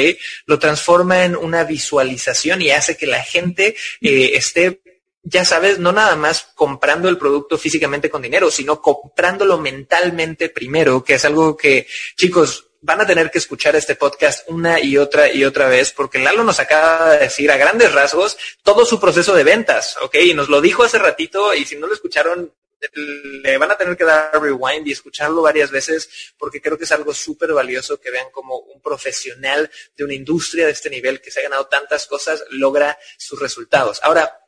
Lo 0.46 0.58
transforma 0.58 1.24
en 1.24 1.36
una 1.36 1.64
visualización 1.64 2.62
y 2.62 2.70
hace 2.70 2.96
que 2.96 3.06
la 3.06 3.22
gente 3.22 3.76
eh, 4.00 4.32
esté 4.34 4.80
ya 5.22 5.44
sabes, 5.44 5.78
no 5.78 5.92
nada 5.92 6.16
más 6.16 6.48
comprando 6.54 7.08
el 7.08 7.18
producto 7.18 7.58
físicamente 7.58 8.10
con 8.10 8.22
dinero, 8.22 8.50
sino 8.50 8.80
comprándolo 8.80 9.58
mentalmente 9.58 10.48
primero, 10.48 11.04
que 11.04 11.14
es 11.14 11.24
algo 11.24 11.56
que, 11.56 11.86
chicos, 12.16 12.66
van 12.82 13.00
a 13.00 13.06
tener 13.06 13.30
que 13.30 13.38
escuchar 13.38 13.76
este 13.76 13.94
podcast 13.94 14.48
una 14.48 14.80
y 14.80 14.96
otra 14.96 15.30
y 15.32 15.44
otra 15.44 15.68
vez, 15.68 15.92
porque 15.92 16.18
Lalo 16.18 16.44
nos 16.44 16.60
acaba 16.60 17.10
de 17.10 17.18
decir 17.18 17.50
a 17.50 17.58
grandes 17.58 17.92
rasgos 17.92 18.38
todo 18.62 18.86
su 18.86 18.98
proceso 18.98 19.34
de 19.34 19.44
ventas, 19.44 19.96
¿ok? 20.02 20.14
Y 20.22 20.34
nos 20.34 20.48
lo 20.48 20.60
dijo 20.60 20.82
hace 20.82 20.98
ratito, 20.98 21.54
y 21.54 21.66
si 21.66 21.76
no 21.76 21.86
lo 21.86 21.92
escucharon, 21.92 22.52
le 22.94 23.58
van 23.58 23.70
a 23.70 23.76
tener 23.76 23.96
que 23.96 24.04
dar 24.04 24.30
rewind 24.40 24.86
y 24.88 24.92
escucharlo 24.92 25.42
varias 25.42 25.70
veces, 25.70 26.32
porque 26.38 26.62
creo 26.62 26.78
que 26.78 26.84
es 26.84 26.92
algo 26.92 27.12
súper 27.12 27.52
valioso 27.52 28.00
que 28.00 28.10
vean 28.10 28.30
como 28.32 28.56
un 28.56 28.80
profesional 28.80 29.70
de 29.94 30.04
una 30.04 30.14
industria 30.14 30.64
de 30.64 30.72
este 30.72 30.88
nivel 30.88 31.20
que 31.20 31.30
se 31.30 31.40
ha 31.40 31.42
ganado 31.42 31.66
tantas 31.66 32.06
cosas 32.06 32.42
logra 32.48 32.98
sus 33.18 33.38
resultados. 33.38 34.00
Ahora, 34.02 34.40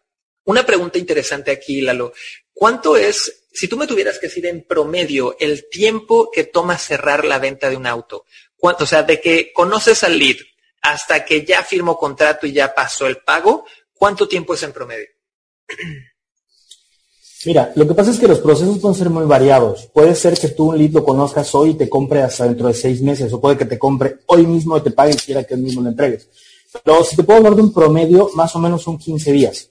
una 0.44 0.64
pregunta 0.64 0.98
interesante 0.98 1.50
aquí, 1.50 1.80
Lalo. 1.80 2.12
¿Cuánto 2.52 2.96
es, 2.96 3.44
si 3.52 3.68
tú 3.68 3.76
me 3.76 3.86
tuvieras 3.86 4.18
que 4.18 4.26
decir 4.26 4.46
en 4.46 4.64
promedio, 4.64 5.36
el 5.40 5.68
tiempo 5.68 6.30
que 6.30 6.44
toma 6.44 6.78
cerrar 6.78 7.24
la 7.24 7.38
venta 7.38 7.70
de 7.70 7.76
un 7.76 7.86
auto? 7.86 8.24
¿Cuánto? 8.56 8.84
O 8.84 8.86
sea, 8.86 9.02
de 9.02 9.20
que 9.20 9.52
conoces 9.52 10.04
al 10.04 10.18
lead 10.18 10.36
hasta 10.82 11.24
que 11.24 11.44
ya 11.44 11.62
firmó 11.62 11.96
contrato 11.96 12.46
y 12.46 12.52
ya 12.52 12.74
pasó 12.74 13.06
el 13.06 13.18
pago, 13.18 13.64
¿cuánto 13.94 14.28
tiempo 14.28 14.54
es 14.54 14.62
en 14.62 14.72
promedio? 14.72 15.06
Mira, 17.44 17.72
lo 17.74 17.88
que 17.88 17.94
pasa 17.94 18.12
es 18.12 18.20
que 18.20 18.28
los 18.28 18.38
procesos 18.38 18.78
pueden 18.78 18.96
ser 18.96 19.10
muy 19.10 19.24
variados. 19.24 19.88
Puede 19.92 20.14
ser 20.14 20.38
que 20.38 20.48
tú 20.48 20.70
un 20.70 20.78
lead 20.78 20.92
lo 20.92 21.04
conozcas 21.04 21.52
hoy 21.56 21.70
y 21.70 21.74
te 21.74 21.88
compre 21.88 22.22
hasta 22.22 22.44
dentro 22.44 22.68
de 22.68 22.74
seis 22.74 23.02
meses, 23.02 23.32
o 23.32 23.40
puede 23.40 23.56
que 23.56 23.64
te 23.64 23.80
compre 23.80 24.18
hoy 24.26 24.46
mismo 24.46 24.76
y 24.76 24.80
te 24.80 24.92
pague 24.92 25.14
y 25.14 25.16
quiera 25.16 25.42
que 25.42 25.54
él 25.54 25.60
mismo 25.60 25.82
lo 25.82 25.88
entregues. 25.88 26.28
Pero 26.84 27.02
si 27.02 27.16
te 27.16 27.24
puedo 27.24 27.38
hablar 27.38 27.56
de 27.56 27.62
un 27.62 27.72
promedio, 27.72 28.30
más 28.34 28.54
o 28.54 28.60
menos 28.60 28.82
son 28.82 28.96
15 28.96 29.32
días. 29.32 29.70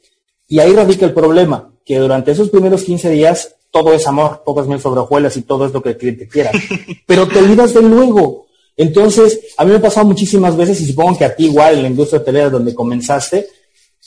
Y 0.52 0.60
ahí 0.60 0.74
radica 0.74 1.06
el 1.06 1.14
problema, 1.14 1.72
que 1.86 1.98
durante 1.98 2.32
esos 2.32 2.50
primeros 2.50 2.84
15 2.84 3.10
días 3.10 3.56
todo 3.72 3.94
es 3.94 4.06
amor, 4.06 4.42
pocas 4.44 4.68
mil 4.68 4.82
sobre 4.82 5.00
y 5.34 5.42
todo 5.44 5.66
es 5.66 5.72
lo 5.72 5.82
que 5.82 5.92
el 5.92 5.98
cliente 5.98 6.28
quiera. 6.28 6.52
Pero 7.08 7.26
te 7.26 7.40
olvidas 7.40 7.74
de 7.74 7.82
luego. 7.82 8.48
Entonces, 8.76 9.40
a 9.56 9.64
mí 9.64 9.72
me 9.72 9.78
ha 9.78 9.82
pasado 9.82 10.08
muchísimas 10.08 10.58
veces, 10.58 10.82
y 10.82 10.88
supongo 10.88 11.18
que 11.20 11.24
a 11.24 11.34
ti 11.34 11.46
igual 11.46 11.76
en 11.76 11.84
la 11.84 11.88
industria 11.88 12.20
hotelera 12.20 12.50
donde 12.50 12.76
comenzaste, 12.76 13.48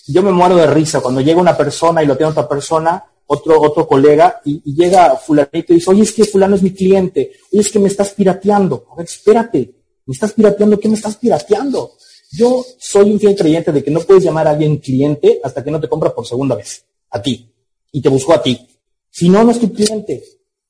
yo 0.06 0.22
me 0.22 0.32
muero 0.32 0.56
de 0.56 0.66
risa 0.66 1.00
cuando 1.00 1.22
llega 1.22 1.40
una 1.40 1.56
persona 1.56 2.02
y 2.02 2.06
lo 2.06 2.14
tiene 2.14 2.32
otra 2.32 2.46
persona, 2.46 3.02
otro, 3.26 3.58
otro 3.62 3.88
colega, 3.88 4.42
y, 4.44 4.60
llega 4.74 5.16
fulanito 5.16 5.72
y 5.72 5.76
dice, 5.76 5.92
oye, 5.92 6.02
es 6.02 6.12
que 6.12 6.26
fulano 6.26 6.56
es 6.56 6.62
mi 6.62 6.74
cliente, 6.74 7.32
oye, 7.54 7.62
es 7.62 7.72
que 7.72 7.78
me 7.78 7.88
estás 7.88 8.10
pirateando. 8.10 8.84
A 8.92 8.96
ver, 8.96 9.06
espérate, 9.06 9.74
¿me 10.04 10.12
estás 10.12 10.34
pirateando? 10.34 10.78
¿Qué 10.78 10.90
me 10.90 10.96
estás 10.96 11.16
pirateando? 11.16 11.92
Yo 12.36 12.64
soy 12.78 13.10
un 13.10 13.20
fiel 13.20 13.36
creyente 13.36 13.72
de 13.72 13.82
que 13.84 13.90
no 13.90 14.00
puedes 14.00 14.24
llamar 14.24 14.46
a 14.46 14.50
alguien 14.50 14.78
cliente 14.78 15.40
hasta 15.42 15.62
que 15.62 15.70
no 15.70 15.80
te 15.80 15.88
compra 15.88 16.14
por 16.14 16.26
segunda 16.26 16.56
vez, 16.56 16.84
a 17.10 17.22
ti, 17.22 17.48
y 17.92 18.00
te 18.02 18.08
buscó 18.08 18.34
a 18.34 18.42
ti. 18.42 18.66
Si 19.10 19.28
no, 19.28 19.44
no 19.44 19.52
es 19.52 19.60
tu 19.60 19.72
cliente. 19.72 20.22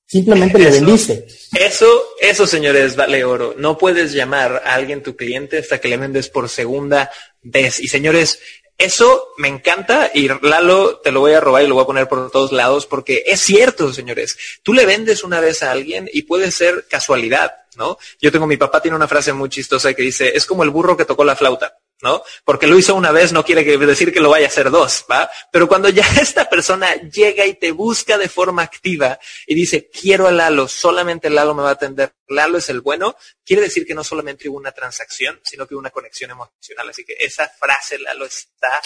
Simplemente 0.07 0.59
le 0.59 0.71
vendiste. 0.71 1.27
Eso, 1.59 1.87
eso, 2.21 2.47
señores, 2.47 2.95
vale 2.95 3.25
oro. 3.25 3.55
No 3.57 3.79
puedes 3.79 4.13
llamar 4.13 4.63
a 4.65 4.75
alguien 4.75 5.03
tu 5.03 5.17
cliente 5.17 5.59
hasta 5.59 5.81
que 5.81 5.89
le 5.89 5.97
vendes 5.97 6.29
por 6.29 6.49
segunda 6.49 7.11
vez. 7.43 7.81
Y 7.81 7.89
señores, 7.89 8.39
eso 8.77 9.29
me 9.39 9.49
encanta 9.49 10.11
y 10.13 10.29
Lalo 10.43 10.99
te 10.99 11.13
lo 11.13 11.21
voy 11.21 11.33
a 11.33 11.41
robar 11.41 11.63
y 11.63 11.69
lo 11.69 11.75
voy 11.75 11.85
a 11.85 11.87
poner 11.87 12.09
por 12.09 12.31
todos 12.31 12.53
lados 12.53 12.87
porque 12.87 13.23
es 13.27 13.41
cierto, 13.41 13.93
señores. 13.93 14.37
Tú 14.63 14.75
le 14.75 14.85
vendes 14.85 15.25
una 15.25 15.41
vez 15.41 15.63
a 15.63 15.71
alguien 15.71 16.11
y 16.13 16.23
puede 16.23 16.51
ser 16.51 16.87
casualidad, 16.89 17.53
¿no? 17.77 17.99
Yo 18.21 18.33
tengo, 18.33 18.47
mi 18.47 18.57
papá 18.57 18.81
tiene 18.81 18.97
una 18.97 19.09
frase 19.09 19.33
muy 19.33 19.49
chistosa 19.49 19.95
que 19.95 20.03
dice, 20.03 20.37
es 20.37 20.47
como 20.47 20.63
el 20.63 20.71
burro 20.71 20.97
que 20.97 21.05
tocó 21.05 21.25
la 21.25 21.37
flauta. 21.37 21.79
¿no? 22.03 22.23
Porque 22.45 22.67
lo 22.67 22.79
hizo 22.79 22.95
una 22.95 23.13
vez 23.13 23.33
no 23.33 23.45
quiere 23.45 23.65
decir 23.65 24.13
que 24.13 24.21
lo 24.21 24.29
vaya 24.29 24.47
a 24.47 24.49
hacer 24.49 24.71
dos, 24.71 25.07
¿va? 25.11 25.31
Pero 25.51 25.67
cuando 25.67 25.89
ya 25.89 26.05
esta 26.21 26.49
persona 26.51 26.95
llega 26.95 27.47
y 27.47 27.55
te 27.55 27.71
busca 27.73 28.19
de 28.19 28.29
forma 28.29 28.63
activa 28.63 29.19
y 29.47 29.55
dice, 29.55 29.89
quiero 29.89 30.27
a 30.27 30.33
Lalo, 30.33 30.69
solamente 30.69 31.31
Lalo 31.31 31.55
me 31.55 31.63
va 31.63 31.71
a 31.71 31.73
atender, 31.73 32.13
Lalo 32.29 32.59
es 32.59 32.69
el 32.69 32.83
bueno, 32.83 33.17
quiere 33.45 33.63
decir 33.63 33.87
que 33.87 33.95
no 33.95 34.05
solamente 34.05 34.49
hubo 34.49 34.59
una 34.59 34.73
transacción, 34.73 35.41
sino 35.45 35.67
que 35.67 35.75
hubo 35.75 35.81
una 35.81 35.91
conexión 35.91 36.31
emocional. 36.31 36.91
Así 36.91 37.05
que 37.05 37.17
esa 37.19 37.49
frase, 37.49 37.99
Lalo, 37.99 38.27
está 38.27 38.83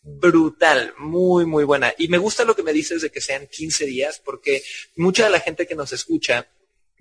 brutal, 0.00 0.94
muy, 0.98 1.44
muy 1.44 1.64
buena. 1.64 1.94
Y 1.98 2.08
me 2.08 2.18
gusta 2.18 2.44
lo 2.44 2.56
que 2.56 2.62
me 2.62 2.72
dices 2.72 3.02
de 3.02 3.10
que 3.10 3.20
sean 3.20 3.46
15 3.46 3.86
días, 3.86 4.20
porque 4.24 4.62
mucha 4.96 5.24
de 5.24 5.30
la 5.30 5.40
gente 5.40 5.66
que 5.66 5.74
nos 5.74 5.92
escucha 5.92 6.48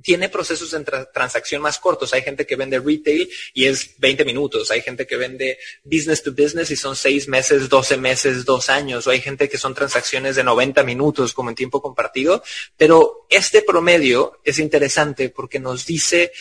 tiene 0.02 0.30
procesos 0.30 0.72
de 0.72 0.84
transacción 1.14 1.62
más 1.62 1.80
cortos. 1.80 2.14
Hay 2.14 2.22
gente 2.22 2.46
que 2.46 2.56
vende 2.56 2.80
retail 2.80 3.30
y 3.54 3.66
es 3.66 3.96
20 4.00 4.26
minutos. 4.26 4.72
Hay 4.72 4.82
gente 4.82 5.06
que 5.08 5.18
vende 5.18 5.58
business 5.84 6.24
to 6.24 6.32
business 6.32 6.72
y 6.72 6.76
son 6.76 6.96
6 6.96 7.28
meses, 7.28 7.70
12 7.70 7.98
meses, 7.98 8.46
2 8.46 8.70
años. 8.70 9.08
O 9.08 9.12
hay 9.12 9.22
gente 9.22 9.50
que 9.50 9.58
son 9.58 9.74
transacciones 9.74 10.36
de 10.36 10.44
90 10.44 10.84
minutos 10.84 11.34
como 11.34 11.50
en 11.50 11.56
tiempo 11.56 11.82
compartido. 11.82 12.44
Pero 12.78 13.26
este 13.30 13.62
promedio 13.62 14.40
es 14.44 14.60
interesante 14.60 15.30
porque 15.30 15.60
nos 15.60 15.86
dice 15.86 16.32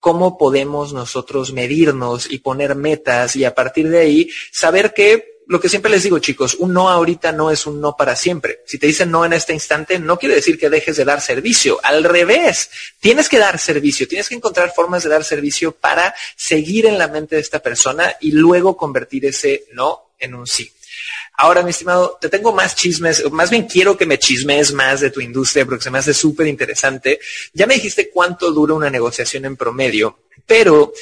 cómo 0.00 0.38
podemos 0.38 0.92
nosotros 0.92 1.52
medirnos 1.52 2.30
y 2.30 2.38
poner 2.38 2.74
metas 2.74 3.36
y 3.36 3.44
a 3.44 3.54
partir 3.54 3.88
de 3.88 3.98
ahí 4.00 4.30
saber 4.50 4.94
que 4.94 5.39
lo 5.50 5.58
que 5.58 5.68
siempre 5.68 5.90
les 5.90 6.04
digo, 6.04 6.20
chicos, 6.20 6.54
un 6.60 6.72
no 6.72 6.88
ahorita 6.88 7.32
no 7.32 7.50
es 7.50 7.66
un 7.66 7.80
no 7.80 7.96
para 7.96 8.14
siempre. 8.14 8.60
Si 8.66 8.78
te 8.78 8.86
dicen 8.86 9.10
no 9.10 9.24
en 9.24 9.32
este 9.32 9.52
instante, 9.52 9.98
no 9.98 10.16
quiere 10.16 10.36
decir 10.36 10.56
que 10.56 10.70
dejes 10.70 10.96
de 10.96 11.04
dar 11.04 11.20
servicio. 11.20 11.80
Al 11.82 12.04
revés, 12.04 12.70
tienes 13.00 13.28
que 13.28 13.40
dar 13.40 13.58
servicio, 13.58 14.06
tienes 14.06 14.28
que 14.28 14.36
encontrar 14.36 14.72
formas 14.72 15.02
de 15.02 15.08
dar 15.08 15.24
servicio 15.24 15.72
para 15.72 16.14
seguir 16.36 16.86
en 16.86 16.98
la 16.98 17.08
mente 17.08 17.34
de 17.34 17.40
esta 17.40 17.58
persona 17.58 18.14
y 18.20 18.30
luego 18.30 18.76
convertir 18.76 19.26
ese 19.26 19.64
no 19.72 20.12
en 20.20 20.36
un 20.36 20.46
sí. 20.46 20.70
Ahora, 21.36 21.64
mi 21.64 21.70
estimado, 21.70 22.16
te 22.20 22.28
tengo 22.28 22.52
más 22.52 22.76
chismes, 22.76 23.28
más 23.32 23.50
bien 23.50 23.66
quiero 23.66 23.96
que 23.96 24.06
me 24.06 24.20
chismes 24.20 24.72
más 24.72 25.00
de 25.00 25.10
tu 25.10 25.20
industria 25.20 25.66
porque 25.66 25.82
se 25.82 25.90
me 25.90 25.98
hace 25.98 26.14
súper 26.14 26.46
interesante. 26.46 27.18
Ya 27.54 27.66
me 27.66 27.74
dijiste 27.74 28.08
cuánto 28.08 28.52
dura 28.52 28.74
una 28.74 28.88
negociación 28.88 29.44
en 29.46 29.56
promedio, 29.56 30.20
pero 30.46 30.92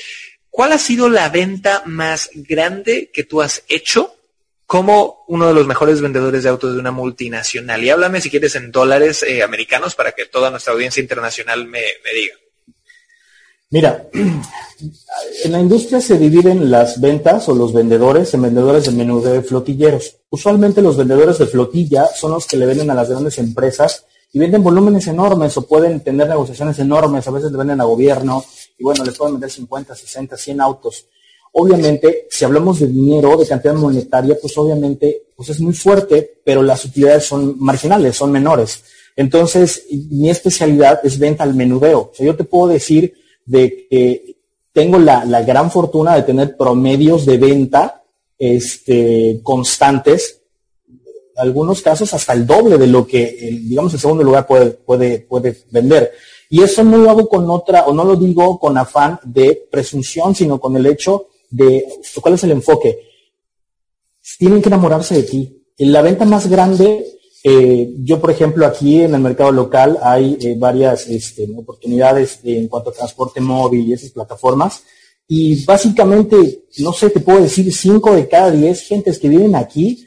¿cuál 0.48 0.72
ha 0.72 0.78
sido 0.78 1.11
la 1.11 1.28
venta 1.28 1.82
más 1.84 2.30
grande 2.32 3.11
que 3.12 3.24
tú 3.24 3.42
has 3.42 3.62
hecho 3.68 4.14
como 4.68 5.24
uno 5.28 5.46
de 5.46 5.54
los 5.54 5.66
mejores 5.66 6.02
vendedores 6.02 6.42
de 6.42 6.50
autos 6.50 6.74
de 6.74 6.78
una 6.78 6.90
multinacional. 6.90 7.83
Y 7.83 7.88
háblame 7.88 8.20
si 8.20 8.28
quieres 8.28 8.54
en 8.54 8.70
dólares 8.70 9.22
eh, 9.22 9.42
americanos 9.42 9.94
para 9.94 10.12
que 10.12 10.26
toda 10.26 10.50
nuestra 10.50 10.74
audiencia 10.74 11.00
internacional 11.00 11.66
me, 11.66 11.81
diga. 12.14 12.35
Mira, 13.70 14.07
en 14.12 15.52
la 15.52 15.59
industria 15.59 16.02
se 16.02 16.18
dividen 16.18 16.70
las 16.70 17.00
ventas 17.00 17.48
o 17.48 17.54
los 17.54 17.72
vendedores 17.72 18.35
en 18.35 18.42
vendedores 18.42 18.85
de 18.85 18.90
menudeo 18.90 19.33
de 19.33 19.42
flotilleros. 19.42 20.16
Usualmente 20.28 20.83
los 20.83 20.98
vendedores 20.98 21.38
de 21.38 21.46
flotilla 21.46 22.07
son 22.14 22.33
los 22.33 22.46
que 22.46 22.59
le 22.59 22.66
venden 22.66 22.90
a 22.90 22.94
las 22.94 23.09
grandes 23.09 23.38
empresas 23.38 24.04
y 24.35 24.38
venden 24.38 24.62
volúmenes 24.62 25.07
enormes 25.07 25.57
o 25.57 25.66
pueden 25.66 26.00
tener 26.00 26.28
negociaciones 26.28 26.78
enormes, 26.78 27.26
a 27.26 27.31
veces 27.31 27.50
le 27.50 27.57
venden 27.57 27.81
a 27.81 27.85
gobierno 27.85 28.44
y 28.76 28.85
bueno, 28.85 29.02
les 29.02 29.16
pueden 29.16 29.37
vender 29.37 29.50
50, 29.50 29.94
60, 29.94 30.37
100 30.37 30.61
autos. 30.61 31.07
Obviamente, 31.52 32.26
si 32.30 32.44
hablamos 32.44 32.80
de 32.80 32.87
dinero, 32.87 33.37
de 33.37 33.46
cantidad 33.46 33.74
monetaria, 33.74 34.37
pues 34.40 34.56
obviamente 34.58 35.28
pues 35.34 35.50
es 35.50 35.61
muy 35.61 35.72
fuerte, 35.72 36.40
pero 36.44 36.62
las 36.62 36.84
utilidades 36.84 37.24
son 37.24 37.56
marginales, 37.58 38.16
son 38.16 38.32
menores. 38.32 38.82
Entonces, 39.14 39.87
mi 40.11 40.30
especialidad 40.30 41.00
es 41.04 41.18
venta 41.18 41.44
al 41.44 41.54
menudeo. 41.54 42.11
O 42.11 42.12
sea, 42.12 42.26
yo 42.26 42.37
te 42.37 42.44
puedo 42.44 42.68
decir 42.72 43.14
de 43.44 43.87
que 43.88 44.37
tengo 44.72 44.98
la, 44.98 45.24
gran 45.42 45.70
fortuna 45.70 46.14
de 46.14 46.22
tener 46.22 46.56
promedios 46.56 47.26
de 47.26 47.38
venta 47.38 48.04
este, 48.38 49.40
constantes, 49.42 50.42
algunos 51.37 51.82
casos 51.82 52.12
hasta 52.14 52.32
el 52.32 52.46
doble 52.46 52.78
de 52.78 52.87
lo 52.87 53.06
que, 53.06 53.61
digamos, 53.62 53.94
el 53.94 54.00
segundo 54.00 54.24
lugar 54.24 54.46
puede, 54.46 54.70
puede, 54.70 55.20
puede 55.20 55.56
vender. 55.70 56.12
Y 56.50 56.62
eso 56.62 56.82
no 56.82 56.98
lo 56.98 57.11
hago 57.11 57.28
con 57.28 57.48
otra, 57.50 57.87
o 57.87 57.92
no 57.92 58.04
lo 58.04 58.16
digo 58.16 58.58
con 58.58 58.78
afán 58.78 59.20
de 59.24 59.68
presunción, 59.70 60.34
sino 60.34 60.61
con 60.61 60.76
el 60.76 60.87
hecho 60.87 61.28
de 61.50 61.87
cuál 62.20 62.34
es 62.34 62.44
el 62.44 62.52
enfoque. 62.52 62.98
Tienen 64.38 64.62
que 64.62 64.68
enamorarse 64.68 65.14
de 65.14 65.22
ti. 65.22 65.62
En 65.76 65.92
la 65.92 66.02
venta 66.02 66.24
más 66.24 66.48
grande, 66.48 67.06
eh, 67.44 67.94
yo 67.98 68.20
por 68.20 68.30
ejemplo 68.30 68.66
aquí 68.66 69.00
en 69.00 69.14
el 69.14 69.20
mercado 69.20 69.52
local 69.52 69.98
hay 70.02 70.37
eh, 70.40 70.54
varias 70.58 71.06
este, 71.06 71.48
oportunidades 71.56 72.40
en 72.42 72.68
cuanto 72.68 72.90
a 72.90 72.94
transporte 72.94 73.40
móvil 73.40 73.88
y 73.88 73.92
esas 73.92 74.11
plataformas. 74.11 74.82
Y 75.26 75.64
básicamente, 75.64 76.64
no 76.78 76.92
sé, 76.92 77.11
te 77.11 77.20
puedo 77.20 77.40
decir, 77.40 77.72
cinco 77.72 78.14
de 78.14 78.26
cada 78.28 78.50
diez 78.50 78.80
gentes 78.80 79.18
que 79.18 79.28
viven 79.28 79.54
aquí, 79.54 80.06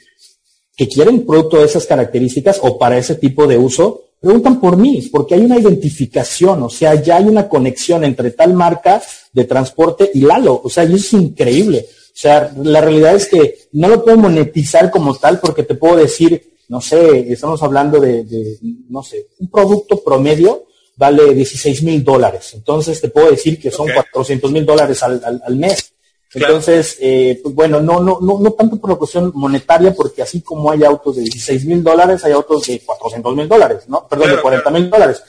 que 0.75 0.87
quieren 0.87 1.25
producto 1.25 1.57
de 1.57 1.65
esas 1.65 1.85
características 1.85 2.59
o 2.63 2.79
para 2.79 2.97
ese 2.97 3.15
tipo 3.15 3.45
de 3.45 3.57
uso, 3.57 4.10
preguntan 4.21 4.59
por 4.61 4.77
mí, 4.77 5.01
porque 5.11 5.33
hay 5.33 5.41
una 5.41 5.59
identificación, 5.59 6.61
o 6.61 6.69
sea, 6.69 6.93
ya 6.95 7.17
hay 7.17 7.25
una 7.25 7.49
conexión 7.49 8.03
entre 8.03 8.31
tal 8.31 8.53
marca 8.53 9.01
de 9.33 9.45
transporte 9.45 10.11
y 10.13 10.21
Lalo, 10.21 10.61
o 10.63 10.69
sea, 10.69 10.83
y 10.83 10.93
eso 10.93 11.17
es 11.17 11.23
increíble. 11.23 11.87
O 11.89 12.17
sea, 12.21 12.53
la 12.61 12.81
realidad 12.81 13.15
es 13.15 13.27
que 13.27 13.57
no 13.71 13.87
lo 13.87 14.03
puedo 14.03 14.17
monetizar 14.17 14.91
como 14.91 15.15
tal 15.15 15.39
porque 15.39 15.63
te 15.63 15.73
puedo 15.73 15.95
decir, 15.95 16.53
no 16.67 16.79
sé, 16.79 17.31
estamos 17.31 17.63
hablando 17.63 17.99
de, 17.99 18.59
no 18.89 19.01
sé, 19.01 19.27
un 19.39 19.49
producto 19.49 20.03
promedio 20.03 20.65
vale 20.97 21.33
16 21.33 21.81
mil 21.81 22.03
dólares. 22.03 22.51
Entonces 22.53 23.01
te 23.01 23.09
puedo 23.09 23.31
decir 23.31 23.59
que 23.59 23.71
son 23.71 23.87
400 23.91 24.51
mil 24.51 24.65
dólares 24.65 25.01
al, 25.01 25.41
al 25.43 25.55
mes. 25.55 25.93
Entonces, 26.33 26.97
eh, 27.01 27.39
pues 27.43 27.53
bueno, 27.53 27.81
no, 27.81 27.99
no, 27.99 28.19
no, 28.21 28.39
no 28.39 28.51
tanto 28.53 28.77
por 28.77 28.91
la 28.91 28.95
cuestión 28.95 29.31
monetaria, 29.35 29.93
porque 29.93 30.21
así 30.21 30.41
como 30.41 30.71
hay 30.71 30.83
autos 30.83 31.17
de 31.17 31.23
16 31.23 31.65
mil 31.65 31.83
dólares, 31.83 32.23
hay 32.23 32.31
autos 32.31 32.67
de 32.67 32.79
400 32.79 33.35
mil 33.35 33.47
dólares, 33.49 33.83
¿no? 33.87 34.07
Perdón, 34.07 34.31
de 34.31 34.41
40 34.41 34.69
mil 34.71 34.89
dólares. 34.89 35.21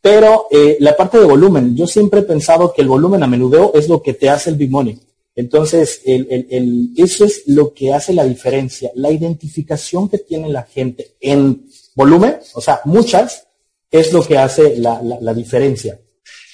Pero 0.00 0.46
eh, 0.50 0.76
la 0.80 0.96
parte 0.96 1.18
de 1.18 1.24
volumen, 1.24 1.76
yo 1.76 1.86
siempre 1.86 2.20
he 2.20 2.24
pensado 2.24 2.72
que 2.72 2.82
el 2.82 2.88
volumen 2.88 3.22
a 3.22 3.26
menudeo 3.28 3.72
es 3.74 3.88
lo 3.88 4.02
que 4.02 4.14
te 4.14 4.28
hace 4.28 4.50
el 4.50 4.56
bimonio. 4.56 4.96
Entonces, 5.36 6.02
el, 6.04 6.26
el, 6.30 6.46
el, 6.50 6.90
eso 6.96 7.24
es 7.24 7.44
lo 7.46 7.72
que 7.72 7.92
hace 7.92 8.12
la 8.12 8.24
diferencia, 8.24 8.90
la 8.96 9.12
identificación 9.12 10.08
que 10.08 10.18
tiene 10.18 10.48
la 10.48 10.64
gente 10.64 11.12
en 11.20 11.66
volumen, 11.94 12.38
o 12.54 12.60
sea, 12.60 12.80
muchas, 12.84 13.46
es 13.90 14.12
lo 14.12 14.24
que 14.24 14.36
hace 14.36 14.76
la, 14.78 15.00
la, 15.02 15.18
la 15.20 15.34
diferencia. 15.34 15.98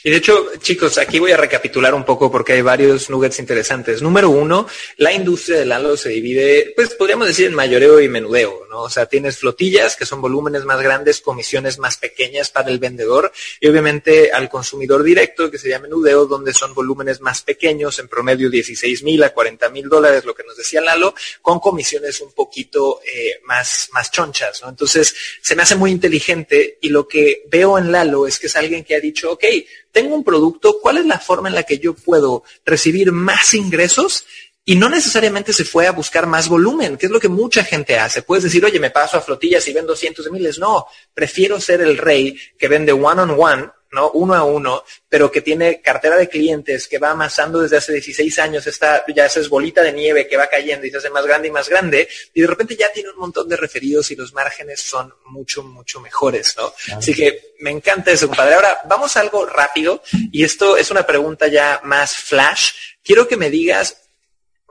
Y 0.07 0.11
de 0.11 0.19
hecho, 0.19 0.51
chicos, 0.59 0.99
aquí 0.99 1.19
voy 1.19 1.33
a 1.33 1.39
recapitular 1.39 1.95
un 1.95 2.05
poco 2.05 2.31
porque 2.31 2.53
hay 2.53 2.61
varios 2.61 3.09
nuggets 3.09 3.39
interesantes. 3.39 4.03
Número 4.03 4.29
uno, 4.29 4.69
la 4.99 5.15
industria 5.15 5.57
del 5.57 5.73
halo 5.73 5.97
se 5.97 6.11
divide, 6.11 6.75
pues 6.77 6.91
podríamos 6.91 7.27
decir 7.27 7.47
en 7.47 7.55
mayoreo 7.55 7.99
y 8.03 8.11
menudeo, 8.11 8.67
¿no? 8.69 8.83
O 8.83 8.91
sea, 8.91 9.07
tienes 9.07 9.39
flotillas 9.39 9.97
que 9.97 10.05
son 10.05 10.21
volúmenes 10.21 10.67
más 10.67 10.83
grandes, 10.83 11.23
comisiones 11.23 11.79
más 11.79 11.97
pequeñas 11.97 12.51
para 12.51 12.69
el 12.69 12.79
vendedor 12.79 13.33
y 13.59 13.67
obviamente 13.67 14.31
al 14.31 14.51
consumidor 14.51 15.03
directo, 15.05 15.51
que 15.51 15.57
sería 15.57 15.79
menudeo, 15.79 16.27
donde 16.27 16.53
son 16.53 16.75
volúmenes 16.75 17.23
más 17.23 17.41
pequeños, 17.41 17.99
en 17.99 18.07
promedio 18.07 18.51
16 18.51 19.05
mil 19.05 19.23
a 19.23 19.33
40 19.33 19.71
mil 19.71 19.89
dólares, 19.89 20.27
lo 20.27 20.35
que 20.35 20.45
nos 20.45 20.59
decía 20.59 20.83
Lalo, 20.83 21.15
con 21.41 21.61
comisiones 21.61 22.21
un 22.21 22.33
poquito 22.33 23.01
eh, 23.11 23.41
más, 23.45 23.89
más 23.95 24.11
chonchas, 24.11 24.61
¿no? 24.61 24.69
Entonces, 24.69 25.15
se 25.41 25.57
me 25.57 25.63
hace 25.63 25.77
muy 25.77 25.93
inteligente 25.93 26.77
y 26.83 26.91
lo 26.91 27.09
que 27.09 27.45
veo 27.51 27.79
en 27.79 27.91
Lalo 27.91 28.27
es 28.27 28.39
que 28.39 28.49
es 28.49 28.57
alguien 28.57 28.85
que 28.85 28.97
ha 28.97 29.01
dicho, 29.01 29.33
ok, 29.33 29.45
tengo 29.95 30.17
un 30.17 30.25
producto, 30.25 30.81
¿cuál 30.83 30.99
es 30.99 31.07
la 31.07 31.21
forma 31.21 31.49
en 31.49 31.55
la 31.55 31.63
que 31.63 31.79
yo 31.79 31.95
puedo 31.95 32.43
recibir 32.67 33.13
más 33.13 33.55
ingresos? 33.55 34.27
Y 34.65 34.75
no 34.75 34.89
necesariamente 34.89 35.53
se 35.53 35.65
fue 35.65 35.87
a 35.87 35.93
buscar 35.93 36.27
más 36.27 36.49
volumen, 36.49 36.97
que 36.97 37.07
es 37.07 37.13
lo 37.13 37.21
que 37.21 37.29
mucha 37.29 37.63
gente 37.63 37.97
hace. 37.97 38.23
Puedes 38.23 38.43
decir, 38.43 38.65
oye, 38.65 38.81
me 38.81 38.91
paso 38.91 39.17
a 39.17 39.21
flotillas 39.21 39.67
y 39.69 39.73
vendo 39.73 39.95
cientos 39.95 40.25
de 40.25 40.33
miles. 40.33 40.59
No, 40.59 40.87
prefiero 41.15 41.61
ser 41.61 41.81
el 41.81 41.97
rey 41.97 42.37
que 42.59 42.67
vende 42.67 42.93
one 42.93 43.23
on 43.23 43.37
one 43.39 43.71
¿no? 43.95 44.11
Uno 44.11 44.35
a 44.35 44.45
uno, 44.45 44.85
pero 45.09 45.31
que 45.31 45.41
tiene 45.41 45.81
cartera 45.81 46.17
de 46.17 46.29
clientes, 46.29 46.89
que 46.89 46.99
va 46.99 47.11
amasando 47.11 47.61
desde 47.61 47.79
hace 47.79 47.93
16 47.93 48.39
años, 48.41 48.67
esta, 48.67 49.05
ya 49.15 49.27
esa 49.27 49.41
es 49.41 49.49
bolita 49.49 49.83
de 49.83 49.93
nieve 49.93 50.29
que 50.29 50.37
va 50.37 50.49
cayendo 50.49 50.87
y 50.87 50.91
se 50.91 50.99
hace 50.99 51.11
más 51.11 51.25
grande 51.25 51.49
y 51.49 51.51
más 51.53 51.69
grande, 51.69 52.09
y 52.35 52.41
de 52.41 52.47
repente 52.47 52.77
ya 52.77 52.93
tiene 52.93 53.11
un 53.11 53.19
montón 53.19 53.49
de 53.49 53.57
referidos 53.57 54.11
y 54.11 54.17
los 54.17 54.33
márgenes 54.35 54.81
son 54.81 55.15
mucho, 55.27 55.63
mucho 55.63 56.01
mejores, 56.01 56.55
¿no? 56.57 56.75
Así 56.97 57.15
que 57.15 57.55
me 57.61 57.71
encanta 57.71 58.11
eso, 58.11 58.27
compadre. 58.27 58.57
Ahora, 58.57 58.81
vamos 58.85 59.17
a 59.17 59.21
algo 59.21 59.47
rápido, 59.47 60.03
y 60.33 60.45
esto 60.45 60.77
es 60.77 60.91
una 60.91 61.07
pregunta 61.07 61.47
ya 61.47 61.81
más 61.85 62.17
flash. 62.17 62.73
Quiero 63.03 63.29
que 63.29 63.37
me 63.37 63.51
digas, 63.51 64.03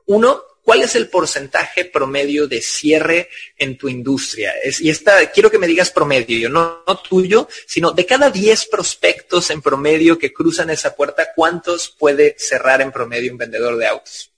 uno, 0.06 0.44
¿cuál 0.64 0.82
es 0.82 0.96
el 0.96 1.10
porcentaje 1.10 1.86
promedio 1.86 2.48
de 2.48 2.62
cierre 2.62 3.30
en 3.58 3.78
tu 3.78 3.90
industria? 3.90 4.54
y 4.80 4.90
esta, 4.90 5.30
quiero 5.32 5.52
que 5.52 5.60
me 5.60 5.68
digas 5.68 5.92
promedio, 5.92 6.50
no, 6.50 6.84
no 6.88 6.98
tuyo, 6.98 7.48
sino 7.68 7.92
de 7.92 8.06
cada 8.06 8.30
10 8.30 8.66
prospectos 8.68 9.50
en 9.50 9.62
promedio 9.62 10.18
que 10.18 10.34
cruzan 10.34 10.70
esa 10.70 10.96
puerta, 10.96 11.28
¿cuántos 11.36 11.90
puede 11.90 12.36
cerrar 12.38 12.82
en 12.82 12.92
promedio 12.92 13.32
un 13.32 13.38
vendedor 13.38 13.78
de 13.78 13.88
autos? 13.88 14.32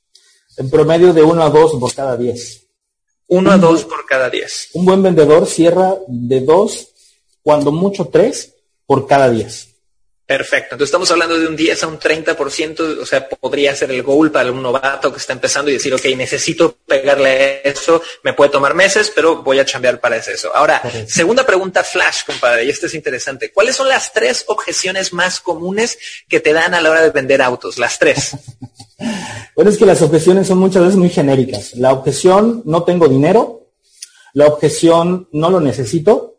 En 0.57 0.69
promedio 0.69 1.13
de 1.13 1.21
1 1.21 1.43
a 1.43 1.49
2 1.49 1.79
por 1.79 1.93
cada 1.93 2.15
10. 2.15 2.61
1 3.27 3.51
a 3.51 3.57
2 3.57 3.83
por 3.85 4.05
cada 4.05 4.29
10. 4.29 4.69
Un 4.73 4.85
buen 4.85 5.03
vendedor 5.03 5.47
cierra 5.47 5.95
de 6.07 6.41
2, 6.41 6.88
cuando 7.41 7.71
mucho 7.71 8.05
3 8.05 8.53
por 8.85 9.07
cada 9.07 9.29
10. 9.29 9.74
Perfecto. 10.25 10.73
Entonces 10.73 10.88
estamos 10.88 11.11
hablando 11.11 11.38
de 11.38 11.45
un 11.45 11.55
10 11.55 11.83
a 11.83 11.88
un 11.88 11.99
30%, 11.99 12.99
o 12.99 13.05
sea, 13.05 13.29
podría 13.29 13.75
ser 13.75 13.91
el 13.91 14.01
goal 14.01 14.31
para 14.31 14.51
un 14.51 14.63
novato 14.63 15.11
que 15.11 15.19
está 15.19 15.33
empezando 15.33 15.69
y 15.69 15.75
decir, 15.75 15.93
ok, 15.93 16.03
necesito 16.17 16.77
pegarle 16.88 17.29
a 17.29 17.69
eso, 17.69 18.01
me 18.23 18.33
puede 18.33 18.49
tomar 18.49 18.73
meses, 18.73 19.11
pero 19.13 19.43
voy 19.43 19.59
a 19.59 19.65
cambiar 19.65 19.99
para 19.99 20.17
eso. 20.17 20.49
Ahora, 20.55 20.81
segunda 21.07 21.45
pregunta 21.45 21.83
flash, 21.83 22.23
compadre, 22.25 22.65
y 22.65 22.69
esto 22.71 22.88
es 22.88 22.95
interesante. 22.95 23.51
¿Cuáles 23.51 23.75
son 23.75 23.88
las 23.88 24.13
tres 24.13 24.45
objeciones 24.47 25.13
más 25.13 25.39
comunes 25.39 25.99
que 26.27 26.39
te 26.39 26.53
dan 26.53 26.73
a 26.73 26.81
la 26.81 26.89
hora 26.89 27.03
de 27.03 27.11
vender 27.11 27.43
autos? 27.43 27.77
Las 27.77 27.99
tres. 27.99 28.31
bueno, 29.55 29.69
es 29.69 29.77
que 29.77 29.85
las 29.85 30.01
objeciones 30.01 30.47
son 30.47 30.57
muchas 30.57 30.81
veces 30.81 30.95
muy 30.95 31.09
genéricas. 31.09 31.75
La 31.75 31.93
objeción, 31.93 32.63
no 32.65 32.83
tengo 32.83 33.07
dinero. 33.07 33.69
La 34.33 34.47
objeción, 34.47 35.29
no 35.33 35.51
lo 35.51 35.59
necesito. 35.59 36.38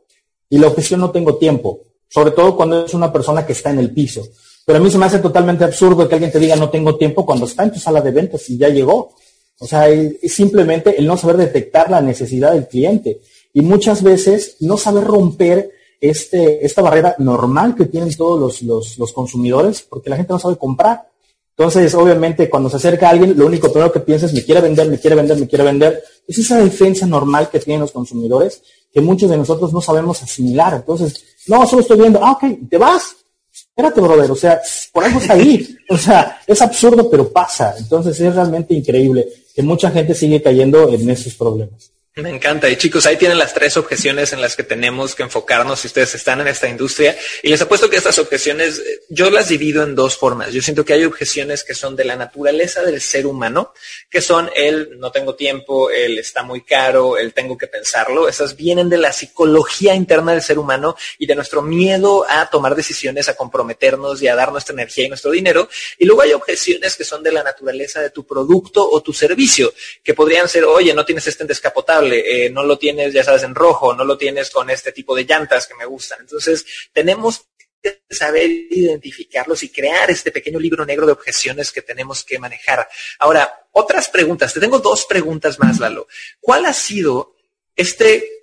Y 0.51 0.59
la 0.59 0.67
objeción, 0.67 0.99
no 0.99 1.13
tengo 1.13 1.39
tiempo 1.39 1.87
sobre 2.09 2.31
todo 2.31 2.57
cuando 2.57 2.87
es 2.87 2.95
una 2.95 3.13
persona 3.13 3.45
que 3.45 3.53
está 3.53 3.71
en 3.71 3.79
el 3.79 3.93
piso. 3.93 4.23
Pero 4.65 4.79
a 4.79 4.83
mí 4.83 4.91
se 4.91 4.99
me 4.99 5.07
hace 5.07 5.21
totalmente 5.21 5.65
absurdo 5.65 6.09
que 6.09 6.15
alguien 6.15 6.33
te 6.33 6.39
diga 6.41 6.57
no 6.57 6.71
tengo 6.71 6.97
tiempo 6.97 7.25
cuando 7.25 7.47
está 7.47 7.63
en 7.63 7.73
tu 7.73 7.79
sala 7.79 8.01
de 8.01 8.11
ventas 8.11 8.49
y 8.51 8.59
ya 8.59 8.69
llegó. 8.69 9.15
O 9.59 9.67
sea, 9.67 9.89
es 9.89 10.35
simplemente 10.35 10.99
el 10.99 11.07
no 11.07 11.17
saber 11.17 11.37
detectar 11.37 11.91
la 11.91 12.01
necesidad 12.01 12.53
del 12.53 12.69
cliente. 12.69 13.21
Y 13.55 13.63
muchas 13.63 14.03
veces 14.03 14.57
no 14.61 14.77
saber 14.77 15.05
romper 15.05 15.71
este, 16.01 16.65
esta 16.67 16.83
barrera 16.83 17.15
normal 17.19 17.75
que 17.75 17.87
tienen 17.87 18.15
todos 18.15 18.61
los, 18.61 18.97
los, 18.99 19.13
consumidores, 19.13 19.83
porque 19.83 20.11
la 20.11 20.17
gente 20.17 20.33
no 20.33 20.39
sabe 20.39 20.57
comprar. 20.57 21.09
Entonces, 21.57 21.95
obviamente, 21.95 22.51
cuando 22.51 22.69
se 22.69 22.77
acerca 22.77 23.09
alguien, 23.09 23.39
lo 23.39 23.47
único 23.47 23.73
primero 23.73 23.91
que 23.91 24.01
piensa 24.01 24.27
es, 24.27 24.35
me 24.35 24.45
quiere 24.45 24.61
vender, 24.61 24.89
me 24.91 24.99
quiere 24.99 25.17
vender, 25.17 25.39
me 25.39 25.49
quiere 25.49 25.65
vender. 25.65 26.03
Es 26.29 26.37
esa 26.37 26.59
defensa 26.59 27.07
normal 27.07 27.49
que 27.49 27.61
tienen 27.61 27.81
los 27.81 27.93
consumidores 27.93 28.63
que 28.93 29.01
muchos 29.01 29.31
de 29.31 29.37
nosotros 29.37 29.73
no 29.73 29.81
sabemos 29.81 30.23
asimilar. 30.23 30.75
Entonces, 30.75 31.36
no, 31.49 31.67
solo 31.67 31.83
estoy 31.83 31.99
viendo, 31.99 32.25
ah, 32.25 32.33
ok, 32.33 32.69
te 32.69 32.79
vas. 32.79 33.17
Espérate, 33.53 34.01
brother, 34.01 34.31
o 34.31 34.37
sea, 34.37 34.61
por 34.93 35.05
algo 35.05 35.21
está 35.21 35.35
ahí. 35.35 35.73
O 35.89 35.97
sea, 35.97 36.41
es 36.45 36.61
absurdo, 36.61 37.09
pero 37.09 37.31
pasa. 37.31 37.77
Entonces, 37.79 38.19
es 38.21 38.35
realmente 38.35 38.75
increíble 38.75 39.25
que 39.55 39.63
mucha 39.63 39.89
gente 39.89 40.17
sigue 40.17 40.43
cayendo 40.43 40.89
en 40.89 41.09
esos 41.09 41.35
problemas. 41.35 41.93
Me 42.19 42.31
encanta. 42.31 42.71
Y 42.71 42.77
chicos, 42.77 43.05
ahí 43.05 43.19
tienen 43.19 43.37
las 43.37 43.53
tres 43.53 43.77
objeciones 43.77 44.33
en 44.33 44.41
las 44.41 44.57
que 44.57 44.63
tenemos 44.63 45.15
que 45.15 45.23
enfocarnos 45.23 45.81
si 45.81 45.89
ustedes 45.89 46.15
están 46.15 46.41
en 46.41 46.49
esta 46.49 46.67
industria. 46.67 47.15
Y 47.43 47.51
les 47.51 47.61
apuesto 47.61 47.91
que 47.91 47.99
estas 47.99 48.19
objeciones 48.19 48.79
eh, 48.79 49.03
yo 49.11 49.29
las 49.29 49.51
divido 49.51 49.83
en 49.83 49.95
dos 49.95 50.17
formas. 50.17 50.51
Yo 50.51 50.63
siento 50.63 50.83
que 50.83 50.95
hay 50.95 51.05
objeciones 51.05 51.63
que 51.63 51.75
son 51.75 51.95
de 51.95 52.07
la 52.07 52.17
naturaleza 52.17 52.83
del 52.85 53.03
ser 53.03 53.27
humano, 53.27 53.75
que 54.09 54.23
son 54.23 54.49
el 54.57 54.99
no 54.99 55.13
tengo 55.13 55.35
tiempo, 55.35 55.91
el 55.91 56.19
está 56.19 56.43
muy 56.43 56.63
caro, 56.63 57.19
el 57.19 57.35
tengo 57.35 57.59
que 57.59 57.67
pensarlo. 57.67 58.31
Esas 58.31 58.57
vienen 58.57 58.89
de 58.89 58.97
la 58.97 59.13
psicología 59.13 59.95
interna 59.95 60.33
del 60.33 60.41
ser 60.41 60.59
humano 60.59 60.97
y 61.19 61.27
de 61.27 61.35
nuestro 61.35 61.61
miedo 61.61 62.25
a 62.31 62.49
tomar 62.49 62.75
decisiones, 62.75 63.29
a 63.29 63.37
comprometernos 63.37 64.23
y 64.23 64.29
a 64.29 64.35
dar 64.35 64.53
nuestra 64.53 64.73
energía 64.73 65.05
y 65.05 65.09
nuestro 65.11 65.33
dinero. 65.33 65.69
Y 65.99 66.07
luego 66.07 66.23
hay 66.23 66.33
objeciones 66.33 66.97
que 66.97 67.05
son 67.05 67.23
de 67.23 67.33
la 67.33 67.43
naturaleza 67.43 68.01
de 68.01 68.09
tu 68.09 68.27
producto 68.27 68.89
o 68.91 69.03
tu 69.03 69.13
servicio, 69.13 69.75
que 70.03 70.15
podrían 70.15 70.49
ser, 70.49 70.65
oye, 70.65 70.95
no 70.95 71.05
tienes 71.05 71.27
este 71.27 71.45
descapotable 71.45 72.06
eh, 72.13 72.51
no 72.51 72.65
lo 72.65 72.79
tienes, 72.79 73.13
ya 73.13 73.25
sabes, 73.25 73.43
en 73.43 73.55
rojo, 73.55 73.95
no 73.95 74.05
lo 74.05 74.17
tienes 74.17 74.51
con 74.51 74.71
este 74.71 74.93
tipo 74.93 75.15
de 75.15 75.25
llantas 75.25 75.67
que 75.67 75.75
me 75.75 75.85
gustan. 75.85 76.21
Entonces, 76.21 76.65
tenemos 76.93 77.47
que 77.83 78.03
saber 78.11 78.51
identificarlos 78.51 79.63
y 79.63 79.69
crear 79.69 80.11
este 80.11 80.33
pequeño 80.33 80.59
libro 80.59 80.85
negro 80.85 81.07
de 81.07 81.13
objeciones 81.13 81.73
que 81.73 81.83
tenemos 81.83 82.25
que 82.25 82.39
manejar. 82.39 82.89
Ahora, 83.19 83.67
otras 83.73 84.09
preguntas. 84.09 84.53
Te 84.53 84.61
tengo 84.61 84.79
dos 84.79 85.07
preguntas 85.07 85.59
más, 85.59 85.79
Lalo. 85.79 86.09
¿Cuál 86.41 86.67
ha 86.67 86.73
sido 86.73 87.35
este 87.77 88.37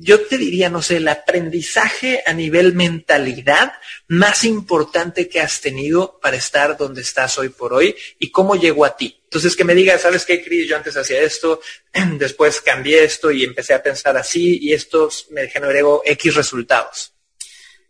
yo 0.00 0.26
te 0.26 0.38
diría, 0.38 0.68
no 0.68 0.82
sé, 0.82 0.98
el 0.98 1.08
aprendizaje 1.08 2.22
a 2.26 2.32
nivel 2.32 2.74
mentalidad 2.74 3.72
más 4.06 4.44
importante 4.44 5.28
que 5.28 5.40
has 5.40 5.60
tenido 5.60 6.18
para 6.20 6.36
estar 6.36 6.76
donde 6.76 7.02
estás 7.02 7.38
hoy 7.38 7.48
por 7.48 7.72
hoy 7.72 7.96
y 8.18 8.30
cómo 8.30 8.54
llegó 8.56 8.84
a 8.84 8.96
ti. 8.96 9.17
Entonces, 9.28 9.54
que 9.54 9.64
me 9.64 9.74
digas, 9.74 10.00
¿sabes 10.00 10.24
qué, 10.24 10.42
Cris? 10.42 10.66
Yo 10.66 10.76
antes 10.76 10.96
hacía 10.96 11.20
esto, 11.20 11.60
después 12.18 12.62
cambié 12.62 13.04
esto 13.04 13.30
y 13.30 13.44
empecé 13.44 13.74
a 13.74 13.82
pensar 13.82 14.16
así 14.16 14.58
y 14.62 14.72
esto 14.72 15.10
me 15.30 15.48
generó 15.48 16.00
X 16.02 16.34
resultados. 16.34 17.12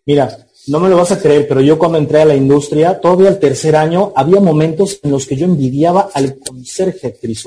Mira, 0.04 0.36
no 0.66 0.80
me 0.80 0.88
lo 0.88 0.96
vas 0.96 1.12
a 1.12 1.20
creer, 1.20 1.46
pero 1.46 1.60
yo 1.60 1.78
cuando 1.78 1.98
entré 1.98 2.22
a 2.22 2.24
la 2.24 2.34
industria, 2.34 2.98
todavía 2.98 3.28
el 3.28 3.38
tercer 3.38 3.76
año, 3.76 4.12
había 4.16 4.40
momentos 4.40 4.98
en 5.02 5.12
los 5.12 5.26
que 5.26 5.36
yo 5.36 5.44
envidiaba 5.44 6.10
al 6.12 6.38
conserje, 6.40 7.16
Cris 7.20 7.44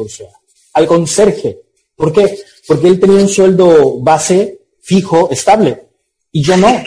Al 0.74 0.88
conserje. 0.88 1.60
¿Por 1.96 2.14
qué? 2.14 2.40
Porque 2.66 2.88
él 2.88 3.00
tenía 3.00 3.20
un 3.20 3.28
sueldo 3.28 4.00
base 4.00 4.60
fijo, 4.80 5.30
estable, 5.32 5.84
y 6.32 6.42
yo 6.42 6.56
no. 6.56 6.82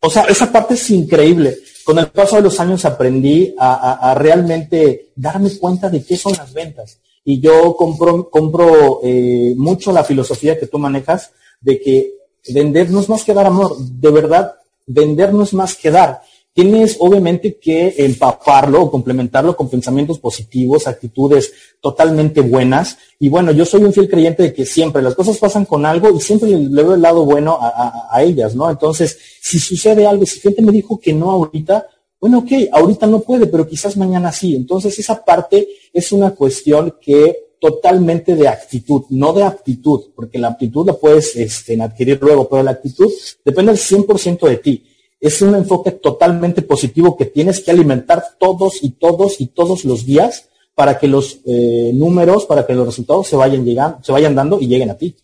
O 0.00 0.10
sea, 0.10 0.24
esa 0.24 0.50
parte 0.50 0.74
es 0.74 0.90
increíble. 0.90 1.56
Con 1.88 1.98
el 1.98 2.08
paso 2.08 2.36
de 2.36 2.42
los 2.42 2.60
años 2.60 2.84
aprendí 2.84 3.54
a, 3.58 4.14
realmente 4.14 5.08
darme 5.16 5.48
cuenta 5.56 5.88
de 5.88 6.04
qué 6.04 6.18
son 6.18 6.34
las 6.36 6.52
ventas. 6.52 6.98
Y 7.24 7.40
yo 7.40 7.74
compro, 7.76 8.28
compro 8.28 9.00
eh, 9.02 9.54
mucho 9.56 9.90
la 9.90 10.04
filosofía 10.04 10.60
que 10.60 10.66
tú 10.66 10.78
manejas 10.78 11.30
de 11.62 11.80
que 11.80 12.12
vender 12.52 12.90
no 12.90 13.00
es 13.00 13.08
más 13.08 13.24
que 13.24 13.32
dar 13.32 13.46
amor. 13.46 13.74
De 13.78 14.10
verdad, 14.10 14.56
vender 14.86 15.32
no 15.32 15.44
es 15.44 15.54
más 15.54 15.76
que 15.76 15.90
dar 15.90 16.20
tienes 16.58 16.96
obviamente 16.98 17.56
que 17.56 17.94
empaparlo 17.98 18.82
o 18.82 18.90
complementarlo 18.90 19.56
con 19.56 19.68
pensamientos 19.68 20.18
positivos, 20.18 20.88
actitudes 20.88 21.52
totalmente 21.80 22.40
buenas. 22.40 22.98
Y 23.20 23.28
bueno, 23.28 23.52
yo 23.52 23.64
soy 23.64 23.84
un 23.84 23.92
fiel 23.92 24.08
creyente 24.08 24.42
de 24.42 24.52
que 24.52 24.66
siempre 24.66 25.00
las 25.00 25.14
cosas 25.14 25.38
pasan 25.38 25.66
con 25.66 25.86
algo 25.86 26.10
y 26.10 26.20
siempre 26.20 26.50
le, 26.50 26.82
veo 26.82 26.96
el 26.96 27.00
lado 27.00 27.24
bueno 27.24 27.60
a, 27.62 28.20
ellas, 28.24 28.56
¿no? 28.56 28.68
Entonces, 28.68 29.16
si 29.40 29.60
sucede 29.60 30.04
algo, 30.04 30.26
si 30.26 30.40
gente 30.40 30.60
me 30.60 30.72
dijo 30.72 30.98
que 30.98 31.12
no 31.12 31.30
ahorita, 31.30 31.86
bueno, 32.20 32.38
ok, 32.38 32.50
ahorita 32.72 33.06
no 33.06 33.20
puede, 33.20 33.46
pero 33.46 33.68
quizás 33.68 33.96
mañana 33.96 34.32
sí. 34.32 34.56
Entonces, 34.56 34.98
esa 34.98 35.24
parte 35.24 35.68
es 35.92 36.10
una 36.10 36.32
cuestión 36.32 36.96
que 37.00 37.54
totalmente 37.60 38.34
de 38.34 38.48
actitud, 38.48 39.04
no 39.10 39.32
de 39.32 39.44
aptitud, 39.44 40.06
porque 40.12 40.40
la 40.40 40.48
aptitud 40.48 40.84
la 40.84 40.94
puedes 40.94 41.36
este, 41.36 41.80
adquirir 41.80 42.18
luego, 42.20 42.48
pero 42.48 42.64
la 42.64 42.72
actitud 42.72 43.12
depende 43.44 43.70
al 43.70 43.78
100% 43.78 44.48
de 44.48 44.56
ti 44.56 44.84
es 45.20 45.42
un 45.42 45.54
enfoque 45.54 45.92
totalmente 45.92 46.62
positivo 46.62 47.16
que 47.16 47.26
tienes 47.26 47.60
que 47.60 47.70
alimentar 47.70 48.22
todos 48.38 48.82
y 48.82 48.90
todos 48.90 49.40
y 49.40 49.46
todos 49.48 49.84
los 49.84 50.06
días 50.06 50.48
para 50.74 50.98
que 50.98 51.08
los 51.08 51.40
eh, 51.44 51.90
números, 51.92 52.46
para 52.46 52.64
que 52.66 52.74
los 52.74 52.86
resultados 52.86 53.26
se 53.26 53.36
vayan 53.36 53.64
llegando, 53.64 53.98
se 54.02 54.12
vayan 54.12 54.34
dando 54.34 54.60
y 54.60 54.68
lleguen 54.68 54.90
a 54.90 54.96
ti. 54.96 55.16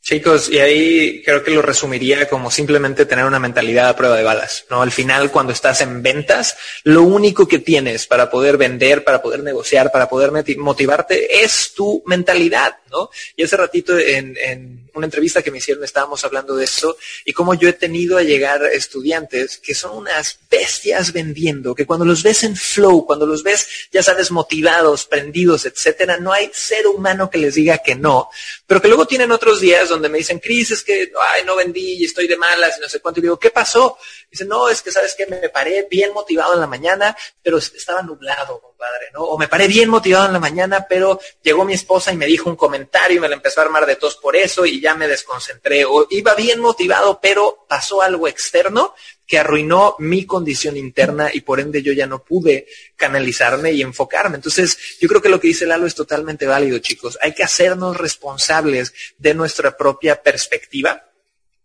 Chicos, 0.00 0.50
y 0.50 0.58
ahí 0.58 1.22
creo 1.24 1.42
que 1.42 1.50
lo 1.50 1.62
resumiría 1.62 2.28
como 2.28 2.50
simplemente 2.50 3.06
tener 3.06 3.24
una 3.24 3.38
mentalidad 3.38 3.88
a 3.88 3.96
prueba 3.96 4.18
de 4.18 4.22
balas, 4.22 4.66
¿no? 4.68 4.82
Al 4.82 4.92
final, 4.92 5.30
cuando 5.30 5.54
estás 5.54 5.80
en 5.80 6.02
ventas, 6.02 6.58
lo 6.84 7.02
único 7.02 7.48
que 7.48 7.58
tienes 7.58 8.06
para 8.06 8.30
poder 8.30 8.58
vender, 8.58 9.02
para 9.02 9.22
poder 9.22 9.42
negociar, 9.42 9.90
para 9.90 10.06
poder 10.06 10.30
motivarte 10.58 11.42
es 11.42 11.72
tu 11.74 12.02
mentalidad, 12.04 12.76
¿no? 12.90 13.08
Y 13.34 13.44
hace 13.44 13.56
ratito 13.56 13.98
en, 13.98 14.36
en 14.36 14.83
una 14.94 15.06
entrevista 15.06 15.42
que 15.42 15.50
me 15.50 15.58
hicieron 15.58 15.84
estábamos 15.84 16.24
hablando 16.24 16.56
de 16.56 16.64
eso 16.64 16.96
y 17.24 17.32
cómo 17.32 17.54
yo 17.54 17.68
he 17.68 17.72
tenido 17.72 18.16
a 18.16 18.22
llegar 18.22 18.64
estudiantes 18.64 19.58
que 19.58 19.74
son 19.74 19.96
unas 19.96 20.38
bestias 20.50 21.12
vendiendo, 21.12 21.74
que 21.74 21.86
cuando 21.86 22.04
los 22.04 22.22
ves 22.22 22.44
en 22.44 22.56
flow, 22.56 23.04
cuando 23.06 23.26
los 23.26 23.42
ves, 23.42 23.88
ya 23.92 24.02
sabes, 24.02 24.30
motivados, 24.30 25.04
prendidos, 25.04 25.66
etcétera, 25.66 26.18
no 26.18 26.32
hay 26.32 26.50
ser 26.52 26.86
humano 26.86 27.30
que 27.30 27.38
les 27.38 27.54
diga 27.54 27.78
que 27.78 27.94
no, 27.94 28.30
pero 28.66 28.80
que 28.80 28.88
luego 28.88 29.06
tienen 29.06 29.32
otros 29.32 29.60
días 29.60 29.88
donde 29.88 30.08
me 30.08 30.18
dicen, 30.18 30.38
Cris, 30.38 30.70
es 30.70 30.82
que, 30.82 31.12
ay, 31.34 31.42
no 31.44 31.56
vendí 31.56 31.94
y 31.94 32.04
estoy 32.04 32.26
de 32.26 32.36
malas 32.36 32.78
y 32.78 32.80
no 32.80 32.88
sé 32.88 33.00
cuánto, 33.00 33.20
y 33.20 33.22
digo, 33.22 33.38
¿qué 33.38 33.50
pasó? 33.50 33.98
Dice, 34.30 34.44
no, 34.44 34.68
es 34.68 34.82
que 34.82 34.90
sabes 34.90 35.14
que 35.14 35.26
me 35.26 35.48
paré 35.48 35.86
bien 35.90 36.12
motivado 36.12 36.54
en 36.54 36.60
la 36.60 36.66
mañana, 36.66 37.16
pero 37.42 37.58
estaba 37.58 38.02
nublado, 38.02 38.60
compadre, 38.60 39.10
¿no? 39.12 39.22
O 39.22 39.38
me 39.38 39.48
paré 39.48 39.68
bien 39.68 39.88
motivado 39.88 40.26
en 40.26 40.32
la 40.32 40.40
mañana, 40.40 40.86
pero 40.88 41.20
llegó 41.42 41.64
mi 41.64 41.74
esposa 41.74 42.12
y 42.12 42.16
me 42.16 42.26
dijo 42.26 42.50
un 42.50 42.56
comentario 42.56 43.18
y 43.18 43.20
me 43.20 43.28
la 43.28 43.36
empezó 43.36 43.60
a 43.60 43.64
armar 43.64 43.86
de 43.86 43.96
tos 43.96 44.16
por 44.16 44.36
eso 44.36 44.66
y 44.66 44.80
ya 44.84 44.94
me 44.94 45.08
desconcentré. 45.08 45.86
O 45.86 46.06
iba 46.10 46.34
bien 46.34 46.60
motivado, 46.60 47.18
pero 47.20 47.64
pasó 47.66 48.02
algo 48.02 48.28
externo 48.28 48.94
que 49.26 49.38
arruinó 49.38 49.96
mi 49.98 50.26
condición 50.26 50.76
interna 50.76 51.30
y 51.32 51.40
por 51.40 51.58
ende 51.58 51.82
yo 51.82 51.94
ya 51.94 52.06
no 52.06 52.22
pude 52.22 52.66
canalizarme 52.94 53.72
y 53.72 53.80
enfocarme. 53.80 54.36
Entonces, 54.36 54.76
yo 55.00 55.08
creo 55.08 55.22
que 55.22 55.30
lo 55.30 55.40
que 55.40 55.48
dice 55.48 55.64
Lalo 55.64 55.86
es 55.86 55.94
totalmente 55.94 56.46
válido, 56.46 56.78
chicos. 56.80 57.18
Hay 57.22 57.32
que 57.32 57.42
hacernos 57.42 57.96
responsables 57.96 58.92
de 59.16 59.32
nuestra 59.32 59.74
propia 59.74 60.22
perspectiva 60.22 61.02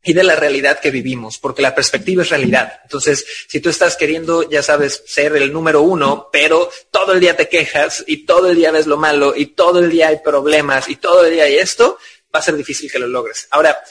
y 0.01 0.13
de 0.13 0.23
la 0.23 0.37
realidad 0.37 0.79
que 0.79 0.91
vivimos, 0.91 1.37
porque 1.37 1.61
la 1.61 1.75
perspectiva 1.75 2.23
es 2.23 2.29
realidad. 2.29 2.79
Entonces, 2.83 3.25
si 3.49 3.59
tú 3.59 3.69
estás 3.69 3.97
queriendo, 3.97 4.49
ya 4.49 4.63
sabes, 4.63 5.03
ser 5.05 5.35
el 5.35 5.51
número 5.51 5.81
uno, 5.81 6.29
pero 6.31 6.69
todo 6.89 7.11
el 7.11 7.19
día 7.19 7.35
te 7.35 7.49
quejas 7.49 8.05
y 8.07 8.25
todo 8.25 8.49
el 8.49 8.55
día 8.55 8.71
ves 8.71 8.87
lo 8.87 8.95
malo 8.95 9.35
y 9.35 9.47
todo 9.47 9.79
el 9.79 9.89
día 9.89 10.07
hay 10.07 10.19
problemas 10.23 10.87
y 10.87 10.95
todo 10.95 11.25
el 11.25 11.33
día 11.33 11.43
hay 11.43 11.57
esto, 11.57 11.97
va 12.33 12.39
a 12.39 12.43
ser 12.43 12.55
difícil 12.55 12.91
que 12.91 12.99
lo 12.99 13.07
logres. 13.07 13.47
Ahora, 13.51 13.81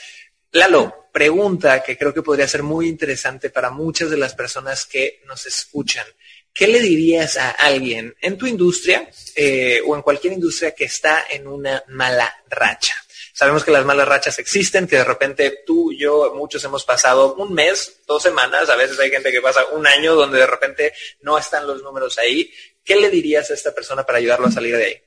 Lalo, 0.53 1.09
pregunta 1.12 1.83
que 1.83 1.98
creo 1.98 2.14
que 2.14 2.22
podría 2.22 2.48
ser 2.48 2.62
muy 2.62 2.88
interesante 2.88 3.51
para 3.51 3.70
muchas 3.70 4.11
de 4.11 4.16
las 4.16 4.35
personas 4.35 4.87
que 4.87 5.20
nos 5.27 5.46
escuchan. 5.46 6.07
¿Qué 6.55 6.66
le 6.66 6.81
dirías 6.81 7.37
a 7.37 7.51
alguien 7.51 8.16
en 8.20 8.38
tu 8.38 8.46
industria 8.46 9.09
eh, 9.37 9.83
o 9.87 9.94
en 9.94 10.03
cualquier 10.03 10.33
industria 10.33 10.74
que 10.74 10.87
está 10.87 11.27
en 11.31 11.46
una 11.46 11.85
mala 11.88 12.35
racha? 12.48 12.94
Sabemos 13.35 13.62
que 13.62 13.70
las 13.70 13.85
malas 13.85 14.09
rachas 14.09 14.38
existen, 14.40 14.88
que 14.88 14.96
de 14.96 15.05
repente 15.05 15.62
tú, 15.64 15.92
yo, 15.92 16.35
muchos 16.35 16.64
hemos 16.64 16.85
pasado 16.85 17.35
un 17.35 17.55
mes, 17.55 18.01
dos 18.07 18.22
semanas, 18.22 18.68
a 18.68 18.74
veces 18.74 18.98
hay 18.98 19.11
gente 19.11 19.31
que 19.31 19.40
pasa 19.40 19.66
un 19.66 19.87
año 19.87 20.16
donde 20.16 20.38
de 20.38 20.46
repente 20.46 20.92
no 21.20 21.38
están 21.38 21.66
los 21.66 21.83
números 21.83 22.18
ahí. 22.18 22.53
¿Qué 22.83 22.96
le 22.96 23.11
dirías 23.11 23.51
a 23.51 23.55
esta 23.55 23.72
persona 23.72 24.05
para 24.05 24.18
ayudarlo 24.18 24.48
a 24.48 24.51
salir 24.51 24.77
de 24.77 24.85
ahí? 24.85 25.03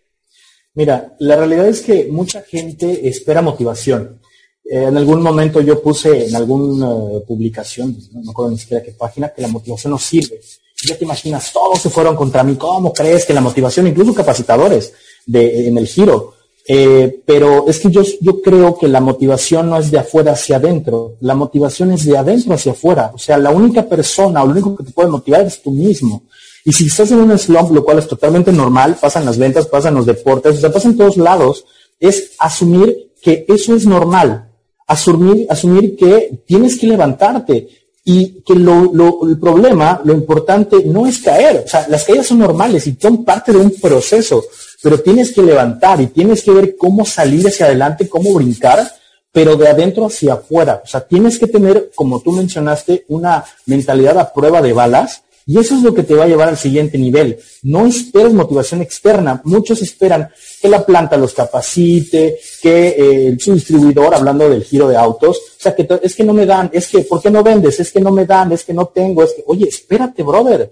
Mira, 0.74 1.16
la 1.20 1.36
realidad 1.36 1.68
es 1.68 1.82
que 1.82 2.06
mucha 2.06 2.42
gente 2.42 3.08
espera 3.08 3.42
motivación. 3.42 4.22
Eh, 4.64 4.84
en 4.84 4.96
algún 4.96 5.22
momento 5.22 5.60
yo 5.60 5.82
puse 5.82 6.28
en 6.28 6.36
alguna 6.36 7.20
publicación, 7.28 7.98
no 8.14 8.22
me 8.22 8.32
acuerdo 8.32 8.52
ni 8.52 8.58
siquiera 8.58 8.84
qué 8.84 8.92
página, 8.92 9.34
que 9.34 9.42
la 9.42 9.50
motivación 9.50 9.92
no 9.92 10.00
sirve. 10.00 10.40
Ya 10.88 10.98
te 10.98 11.04
imaginas, 11.04 11.52
todos 11.52 11.82
se 11.82 11.90
fueron 11.90 12.16
contra 12.16 12.44
mí. 12.44 12.56
¿Cómo 12.56 12.94
crees 12.94 13.26
que 13.26 13.34
la 13.34 13.42
motivación, 13.42 13.88
incluso 13.88 14.14
capacitadores 14.14 14.94
de, 15.26 15.68
en 15.68 15.78
el 15.78 15.88
giro, 15.88 16.36
eh, 16.68 17.22
pero 17.26 17.68
es 17.68 17.80
que 17.80 17.90
yo, 17.90 18.02
yo 18.22 18.42
creo 18.42 18.78
que 18.78 18.88
la 18.88 19.02
motivación 19.02 19.70
no 19.70 19.78
es 19.78 19.92
de 19.92 20.00
afuera 20.00 20.34
hacia 20.34 20.58
adentro, 20.58 21.16
la 21.20 21.36
motivación 21.36 21.92
es 21.92 22.06
de 22.06 22.18
adentro 22.18 22.54
hacia 22.54 22.72
afuera. 22.72 23.12
O 23.14 23.18
sea, 23.18 23.38
la 23.38 23.52
única 23.52 23.88
persona 23.88 24.42
o 24.42 24.46
lo 24.46 24.54
único 24.54 24.76
que 24.76 24.86
te 24.86 24.92
puede 24.92 25.10
motivar 25.10 25.46
es 25.46 25.62
tú 25.62 25.72
mismo. 25.72 26.24
Y 26.64 26.74
si 26.74 26.88
estás 26.88 27.12
en 27.12 27.20
un 27.20 27.38
slump, 27.38 27.72
lo 27.72 27.84
cual 27.84 28.00
es 28.00 28.08
totalmente 28.08 28.52
normal, 28.52 28.98
pasan 29.00 29.26
las 29.26 29.38
ventas, 29.38 29.68
pasan 29.68 29.96
los 29.96 30.06
deportes, 30.06 30.58
o 30.58 30.62
sea, 30.62 30.72
pasa 30.72 30.88
en 30.88 30.98
todos 30.98 31.18
lados, 31.18 31.66
es 32.00 32.32
asumir 32.40 33.12
que 33.22 33.46
eso 33.48 33.76
es 33.76 33.86
normal. 33.86 34.50
Asumir, 34.88 35.48
asumir 35.50 35.96
que 35.96 36.44
tienes 36.46 36.78
que 36.78 36.88
levantarte, 36.88 37.68
y 38.04 38.42
que 38.42 38.54
el 38.54 39.38
problema, 39.40 40.02
lo 40.04 40.14
importante 40.14 40.84
no 40.86 41.06
es 41.06 41.20
caer, 41.20 41.64
o 41.66 41.68
sea, 41.68 41.86
las 41.88 42.04
caídas 42.04 42.28
son 42.28 42.40
normales 42.40 42.88
y 42.88 42.98
son 43.00 43.24
parte 43.24 43.52
de 43.52 43.60
un 43.60 43.72
proceso, 43.72 44.44
pero 44.82 45.00
tienes 45.00 45.32
que 45.32 45.44
levantar 45.44 46.02
y 46.02 46.08
tienes 46.08 46.42
que 46.42 46.52
ver 46.52 46.76
cómo 46.78 47.06
salir 47.06 47.48
hacia 47.48 47.68
adelante, 47.68 48.10
cómo 48.10 48.34
brincar, 48.34 48.92
pero 49.32 49.56
de 49.56 49.68
adentro 49.68 50.08
hacia 50.08 50.34
afuera. 50.34 50.82
O 50.84 50.88
sea, 50.88 51.02
tienes 51.02 51.38
que 51.38 51.48
tener, 51.48 51.92
como 51.94 52.22
tú 52.22 52.32
mencionaste, 52.32 53.06
una 53.10 53.46
mentalidad 53.68 54.18
a 54.18 54.34
prueba 54.34 54.62
de 54.62 54.74
balas 54.74 55.22
y 55.46 55.58
eso 55.58 55.76
es 55.76 55.82
lo 55.82 55.94
que 55.94 56.04
te 56.04 56.14
va 56.14 56.26
a 56.26 56.28
llevar 56.28 56.50
al 56.50 56.58
siguiente 56.58 56.98
nivel. 56.98 57.40
No 57.64 57.86
esperes 57.86 58.34
motivación 58.34 58.82
externa. 58.82 59.42
Muchos 59.44 59.82
esperan 59.82 60.30
que 60.62 60.70
la 60.70 60.86
planta 60.86 61.18
los 61.18 61.34
capacite, 61.34 62.40
que 62.62 62.96
eh, 62.98 63.38
su 63.40 63.54
distribuidor, 63.54 64.14
hablando 64.14 64.48
del 64.50 64.64
giro 64.64 64.88
de 64.88 64.98
autos, 64.98 65.38
o 65.38 65.62
sea, 65.62 65.76
que 65.76 65.88
es 66.02 66.16
que 66.16 66.24
no 66.24 66.34
me 66.34 66.46
dan, 66.46 66.70
es 66.74 66.88
que, 66.88 67.00
¿por 67.00 67.22
qué 67.22 67.32
no 67.32 67.44
vendes? 67.44 67.80
Es 67.80 67.92
que 67.92 68.00
no 68.00 68.12
me 68.12 68.26
dan, 68.26 68.52
es 68.52 68.64
que 68.64 68.74
no 68.74 68.88
tengo, 68.88 69.24
es 69.24 69.34
que, 69.34 69.44
oye, 69.48 69.68
espérate, 69.68 70.24
brother. 70.24 70.72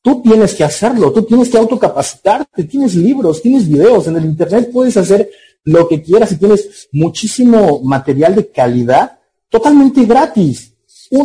Tú 0.00 0.20
tienes 0.22 0.54
que 0.54 0.64
hacerlo, 0.64 1.12
tú 1.12 1.22
tienes 1.22 1.48
que 1.48 1.56
autocapacitarte, 1.56 2.64
tienes 2.64 2.94
libros, 2.94 3.40
tienes 3.40 3.66
videos, 3.66 4.06
en 4.06 4.16
el 4.16 4.24
Internet 4.26 4.70
puedes 4.70 4.96
hacer 4.98 5.30
lo 5.64 5.88
que 5.88 6.02
quieras 6.02 6.30
y 6.32 6.36
tienes 6.36 6.88
muchísimo 6.92 7.80
material 7.82 8.34
de 8.34 8.48
calidad 8.48 9.18
totalmente 9.48 10.04
gratis 10.04 10.73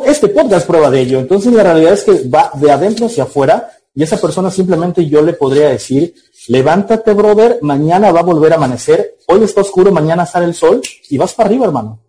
este 0.06 0.28
podcast 0.30 0.68
prueba 0.68 0.90
de 0.90 1.02
ello. 1.02 1.20
Entonces 1.20 1.54
la 1.54 1.64
realidad 1.64 1.94
es 1.94 2.04
que 2.04 2.28
va 2.28 2.52
de 2.54 2.72
adentro 2.72 3.08
hacia 3.08 3.24
afuera 3.24 3.72
y 3.96 4.04
esa 4.04 4.20
persona 4.20 4.52
simplemente 4.52 5.08
yo 5.08 5.22
le 5.22 5.34
podría 5.34 5.70
decir, 5.70 6.14
levántate, 6.48 7.14
brother, 7.14 7.60
mañana 7.62 8.12
va 8.12 8.20
a 8.20 8.24
volver 8.24 8.54
a 8.54 8.56
amanecer, 8.56 9.18
hoy 9.28 9.44
está 9.44 9.62
oscuro, 9.62 9.92
mañana 9.92 10.26
sale 10.26 10.46
el 10.46 10.54
sol 10.54 10.82
y 11.10 11.18
vas 11.18 11.34
para 11.34 11.50
arriba, 11.50 11.66
hermano. 11.66 12.02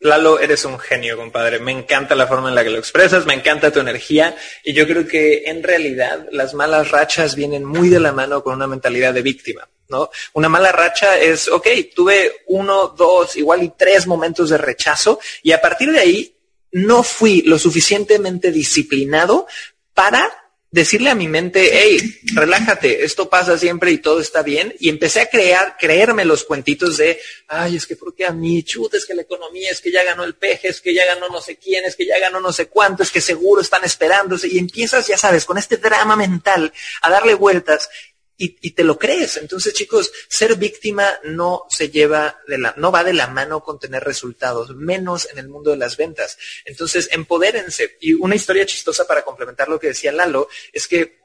Lalo, 0.00 0.40
eres 0.40 0.64
un 0.64 0.80
genio, 0.80 1.16
compadre. 1.16 1.60
Me 1.60 1.70
encanta 1.70 2.16
la 2.16 2.26
forma 2.26 2.48
en 2.48 2.56
la 2.56 2.64
que 2.64 2.70
lo 2.70 2.78
expresas, 2.78 3.24
me 3.24 3.34
encanta 3.34 3.70
tu 3.70 3.78
energía 3.78 4.34
y 4.64 4.72
yo 4.72 4.84
creo 4.84 5.06
que 5.06 5.44
en 5.46 5.62
realidad 5.62 6.26
las 6.32 6.54
malas 6.54 6.90
rachas 6.90 7.36
vienen 7.36 7.64
muy 7.64 7.88
de 7.88 8.00
la 8.00 8.10
mano 8.10 8.42
con 8.42 8.54
una 8.54 8.66
mentalidad 8.66 9.14
de 9.14 9.22
víctima. 9.22 9.68
¿No? 9.88 10.10
Una 10.32 10.48
mala 10.48 10.72
racha 10.72 11.18
es, 11.18 11.48
ok, 11.48 11.68
tuve 11.94 12.32
uno, 12.46 12.88
dos, 12.88 13.36
igual 13.36 13.62
y 13.62 13.72
tres 13.76 14.06
momentos 14.06 14.48
de 14.48 14.56
rechazo 14.56 15.20
y 15.42 15.52
a 15.52 15.60
partir 15.60 15.92
de 15.92 15.98
ahí 15.98 16.34
no 16.72 17.02
fui 17.02 17.42
lo 17.42 17.58
suficientemente 17.58 18.50
disciplinado 18.50 19.46
para 19.94 20.42
decirle 20.72 21.10
a 21.10 21.14
mi 21.14 21.28
mente, 21.28 21.68
hey, 21.70 22.20
relájate, 22.32 23.04
esto 23.04 23.28
pasa 23.28 23.58
siempre 23.58 23.90
y 23.90 23.98
todo 23.98 24.20
está 24.20 24.42
bien. 24.42 24.74
Y 24.80 24.88
empecé 24.88 25.20
a 25.20 25.26
crear, 25.26 25.76
creerme 25.78 26.24
los 26.24 26.44
cuentitos 26.44 26.96
de, 26.96 27.20
ay, 27.48 27.76
es 27.76 27.86
que 27.86 27.94
porque 27.94 28.24
a 28.24 28.32
mí, 28.32 28.62
chute, 28.62 28.96
es 28.96 29.04
que 29.04 29.14
la 29.14 29.20
economía, 29.20 29.70
es 29.70 29.82
que 29.82 29.92
ya 29.92 30.02
ganó 30.02 30.24
el 30.24 30.34
peje, 30.34 30.68
es 30.68 30.80
que 30.80 30.94
ya 30.94 31.04
ganó 31.04 31.28
no 31.28 31.42
sé 31.42 31.56
quién, 31.56 31.84
es 31.84 31.94
que 31.94 32.06
ya 32.06 32.18
ganó 32.18 32.40
no 32.40 32.54
sé 32.54 32.68
cuánto, 32.68 33.02
es 33.02 33.10
que 33.10 33.20
seguro 33.20 33.60
están 33.60 33.84
esperándose. 33.84 34.48
Y 34.48 34.58
empiezas, 34.58 35.06
ya 35.06 35.18
sabes, 35.18 35.44
con 35.44 35.58
este 35.58 35.76
drama 35.76 36.16
mental 36.16 36.72
a 37.02 37.10
darle 37.10 37.34
vueltas 37.34 37.90
y, 38.36 38.70
te 38.72 38.84
lo 38.84 38.98
crees. 38.98 39.36
Entonces, 39.36 39.72
chicos, 39.74 40.10
ser 40.28 40.56
víctima 40.56 41.08
no 41.24 41.64
se 41.68 41.90
lleva 41.90 42.40
de 42.48 42.58
la, 42.58 42.74
no 42.76 42.90
va 42.90 43.04
de 43.04 43.12
la 43.12 43.28
mano 43.28 43.62
con 43.62 43.78
tener 43.78 44.02
resultados, 44.02 44.74
menos 44.74 45.28
en 45.30 45.38
el 45.38 45.48
mundo 45.48 45.70
de 45.70 45.76
las 45.76 45.96
ventas. 45.96 46.38
Entonces, 46.64 47.08
empodérense. 47.12 47.96
Y 48.00 48.14
una 48.14 48.34
historia 48.34 48.66
chistosa 48.66 49.06
para 49.06 49.22
complementar 49.22 49.68
lo 49.68 49.78
que 49.78 49.88
decía 49.88 50.12
Lalo 50.12 50.48
es 50.72 50.88
que 50.88 51.21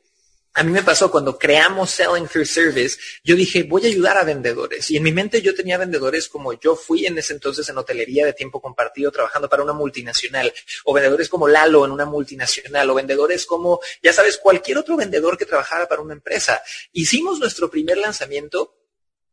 a 0.58 0.64
mí 0.64 0.72
me 0.72 0.82
pasó 0.82 1.12
cuando 1.12 1.38
creamos 1.38 1.92
Selling 1.92 2.28
Through 2.28 2.48
Service, 2.48 2.98
yo 3.24 3.36
dije, 3.36 3.62
voy 3.62 3.86
a 3.86 3.90
ayudar 3.90 4.18
a 4.18 4.24
vendedores. 4.24 4.90
Y 4.90 4.98
en 4.98 5.04
mi 5.04 5.12
mente 5.12 5.40
yo 5.44 5.54
tenía 5.54 5.78
vendedores 5.78 6.28
como 6.28 6.60
yo 6.60 6.76
fui 6.76 7.06
en 7.06 7.16
ese 7.16 7.34
entonces 7.34 7.70
en 7.70 7.78
hotelería 7.78 8.26
de 8.26 8.34
tiempo 8.34 8.60
compartido 8.60 9.12
trabajando 9.12 9.48
para 9.48 9.62
una 9.62 9.74
multinacional, 9.74 10.52
o 10.86 10.96
vendedores 10.96 11.30
como 11.30 11.48
Lalo 11.48 11.86
en 11.86 11.92
una 11.92 12.06
multinacional, 12.06 12.90
o 12.90 12.96
vendedores 12.96 13.46
como, 13.46 13.80
ya 14.02 14.12
sabes, 14.12 14.40
cualquier 14.40 14.80
otro 14.80 14.98
vendedor 14.98 15.38
que 15.38 15.46
trabajara 15.46 15.88
para 15.88 16.02
una 16.02 16.16
empresa. 16.16 16.60
Hicimos 16.92 17.40
nuestro 17.40 17.70
primer 17.70 18.00
lanzamiento 18.00 18.74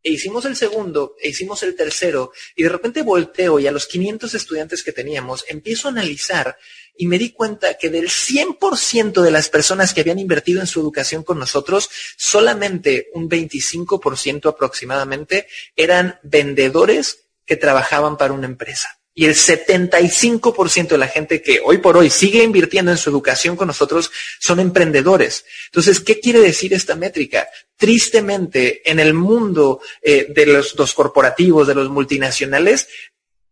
e 0.03 0.11
hicimos 0.13 0.45
el 0.45 0.57
segundo, 0.57 1.17
e 1.19 1.31
hicimos 1.31 1.63
el 1.63 1.75
tercero, 1.75 2.33
y 2.55 2.65
de 2.65 2.69
repente 2.69 3.01
volteo 3.01 3.59
y 3.59 3.67
a 3.67 3.73
los 3.73 3.87
500 3.87 4.35
estudiantes 4.35 4.85
que 4.85 4.93
teníamos 4.93 5.47
empiezo 5.49 5.89
a 5.89 5.93
analizar 5.93 6.59
y 6.97 7.07
me 7.07 7.19
di 7.19 7.31
cuenta 7.31 7.75
que 7.75 7.91
del 7.91 8.09
100% 8.09 9.21
de 9.21 9.31
las 9.31 9.49
personas 9.49 9.93
que 9.93 10.01
habían 10.01 10.19
invertido 10.19 10.61
en 10.61 10.67
su 10.67 10.81
educación 10.81 11.23
con 11.25 11.39
nosotros, 11.39 11.91
solamente 12.17 13.09
un 13.15 13.29
25% 13.29 14.49
aproximadamente 14.49 15.49
eran 15.77 16.19
vendedores 16.23 17.25
que 17.47 17.57
trabajaban 17.57 18.17
para 18.17 18.33
una 18.33 18.47
empresa. 18.47 18.99
Y 19.17 19.27
el 19.27 19.35
75% 19.37 20.89
de 20.89 20.99
la 20.99 21.07
gente 21.07 21.41
que 21.41 21.61
hoy 21.65 21.79
por 21.79 21.97
hoy 21.97 22.11
sigue 22.11 22.43
invirtiendo 22.43 22.91
en 22.91 22.99
su 22.99 23.11
educación 23.11 23.55
con 23.55 23.69
nosotros 23.69 24.11
son 24.41 24.59
emprendedores. 24.59 25.45
Entonces, 25.67 26.01
¿qué 26.01 26.19
quiere 26.19 26.41
decir 26.41 26.75
esta 26.75 26.97
métrica? 26.97 27.47
Tristemente, 27.77 28.89
en 28.91 28.99
el 28.99 29.15
mundo 29.15 29.81
eh, 30.03 30.27
de 30.35 30.47
los, 30.47 30.77
los 30.77 30.95
corporativos, 30.95 31.69
de 31.69 31.77
los 31.77 31.91
multinacionales, 31.91 32.89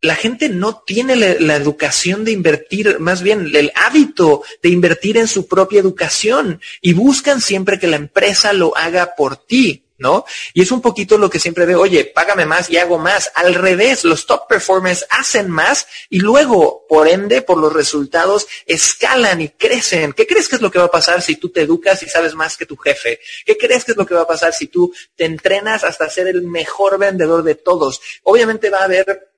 la 0.03 0.17
gente 0.17 0.49
no 0.49 0.83
tiene 0.85 1.15
la, 1.15 1.57
educación 1.57 2.25
de 2.25 2.33
invertir, 2.33 2.99
más 2.99 3.23
bien 3.23 3.51
el 3.55 3.73
hábito 3.77 4.43
de 4.61 4.69
invertir 4.69 5.17
en 5.17 5.29
su 5.29 5.47
propia 5.47 5.81
educación 5.81 6.61
y 6.81 6.93
buscan 6.93 7.41
siempre 7.41 7.79
que 7.79 7.87
la 7.87 7.97
empresa 7.97 8.53
lo 8.53 8.77
haga 8.77 9.15
por 9.15 9.37
ti, 9.37 9.85
¿no? 9.99 10.25
Y 10.55 10.63
es 10.63 10.73
un 10.73 10.81
poquito 10.81 11.19
lo 11.19 11.31
que 11.31 11.39
siempre 11.39 11.67
veo, 11.67 11.81
oye, 11.81 12.05
págame 12.05 12.45
más 12.47 12.69
y 12.69 12.79
hago 12.79 12.99
más. 12.99 13.31
Al 13.37 13.55
revés, 13.55 14.03
los 14.03 14.27
top 14.27 14.49
performers 14.49 15.07
hacen 15.09 15.49
más 15.49 15.87
y 16.11 16.19
luego, 16.19 16.85
por 16.89 17.07
ende, 17.07 17.41
por 17.41 17.59
los 17.59 17.73
resultados, 17.73 18.49
escalan 18.67 19.41
y 19.41 19.51
crecen. 19.51 20.13
¿Qué 20.15 20.27
crees 20.27 20.49
que 20.49 20.57
es 20.57 20.63
lo 20.63 20.73
que 20.73 20.81
va 20.81 20.87
a 20.87 20.91
pasar 20.91 21.23
si 21.23 21.37
tú 21.37 21.51
te 21.51 21.61
educas 21.61 22.03
y 22.03 22.09
sabes 22.09 22.35
más 22.35 22.57
que 22.57 22.67
tu 22.67 22.77
jefe? 22.77 23.21
¿Qué 23.47 23.57
crees 23.57 23.85
que 23.85 23.93
es 23.93 23.97
lo 23.97 24.05
que 24.05 24.17
va 24.17 24.23
a 24.23 24.27
pasar 24.27 24.53
si 24.53 24.67
tú 24.67 24.93
te 25.15 25.27
entrenas 25.27 25.85
hasta 25.85 26.11
ser 26.11 26.27
el 26.27 26.43
mejor 26.43 26.99
vendedor 26.99 27.45
de 27.45 27.55
todos? 27.55 28.01
Obviamente 28.25 28.69
va 28.69 28.81
a 28.81 28.85
haber 28.85 29.32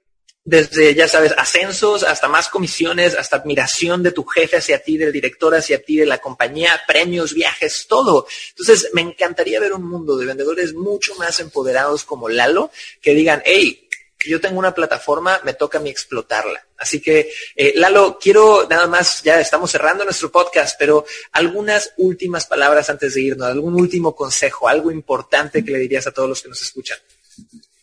desde, 0.45 0.95
ya 0.95 1.09
sabes, 1.09 1.33
ascensos 1.39 2.03
hasta 2.03 2.29
más 2.29 2.51
comisiones, 2.51 3.15
hasta 3.15 3.37
admiración 3.37 4.03
de 4.03 4.13
tu 4.13 4.25
jefe 4.25 4.59
hacia 4.59 4.83
ti, 4.83 4.99
del 4.99 5.11
director 5.11 5.55
hacia 5.55 5.83
ti, 5.83 5.97
de 5.97 6.07
la 6.07 6.19
compañía, 6.19 6.83
premios, 6.87 7.33
viajes, 7.33 7.87
todo. 7.89 8.27
Entonces, 8.51 8.91
me 8.93 9.01
encantaría 9.01 9.59
ver 9.59 9.73
un 9.73 9.89
mundo 9.89 10.19
de 10.19 10.27
vendedores 10.27 10.75
mucho 10.75 11.15
más 11.15 11.41
empoderados 11.41 12.05
como 12.05 12.29
Lalo, 12.29 12.71
que 13.01 13.15
digan, 13.15 13.43
hey, 13.47 13.89
yo 14.27 14.41
tengo 14.41 14.59
una 14.59 14.75
plataforma, 14.75 15.41
me 15.45 15.55
toca 15.55 15.79
a 15.79 15.81
mí 15.81 15.89
explotarla. 15.89 16.67
Así 16.77 17.01
que, 17.01 17.33
eh, 17.57 17.73
Lalo, 17.77 18.19
quiero 18.21 18.67
nada 18.69 18.87
más, 18.87 19.23
ya 19.23 19.41
estamos 19.41 19.71
cerrando 19.71 20.05
nuestro 20.05 20.31
podcast, 20.31 20.77
pero 20.79 21.07
algunas 21.33 21.93
últimas 21.97 22.47
palabras 22.47 22.91
antes 22.91 23.15
de 23.15 23.23
irnos, 23.23 23.49
algún 23.49 23.75
último 23.75 24.15
consejo, 24.15 24.69
algo 24.69 24.91
importante 24.91 25.65
que 25.65 25.71
le 25.71 25.79
dirías 25.79 26.07
a 26.07 26.13
todos 26.13 26.29
los 26.29 26.43
que 26.43 26.51
nos 26.51 26.61
escuchan. 26.61 26.99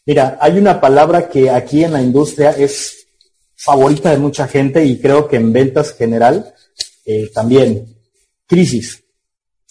Mira, 0.05 0.37
hay 0.41 0.57
una 0.57 0.81
palabra 0.81 1.29
que 1.29 1.49
aquí 1.49 1.83
en 1.83 1.93
la 1.93 2.01
industria 2.01 2.51
es 2.51 3.07
favorita 3.55 4.09
de 4.09 4.17
mucha 4.17 4.47
gente 4.47 4.83
y 4.83 4.99
creo 4.99 5.27
que 5.27 5.35
en 5.35 5.53
ventas 5.53 5.93
general 5.93 6.53
eh, 7.05 7.29
también. 7.33 7.85
Crisis. 8.47 9.03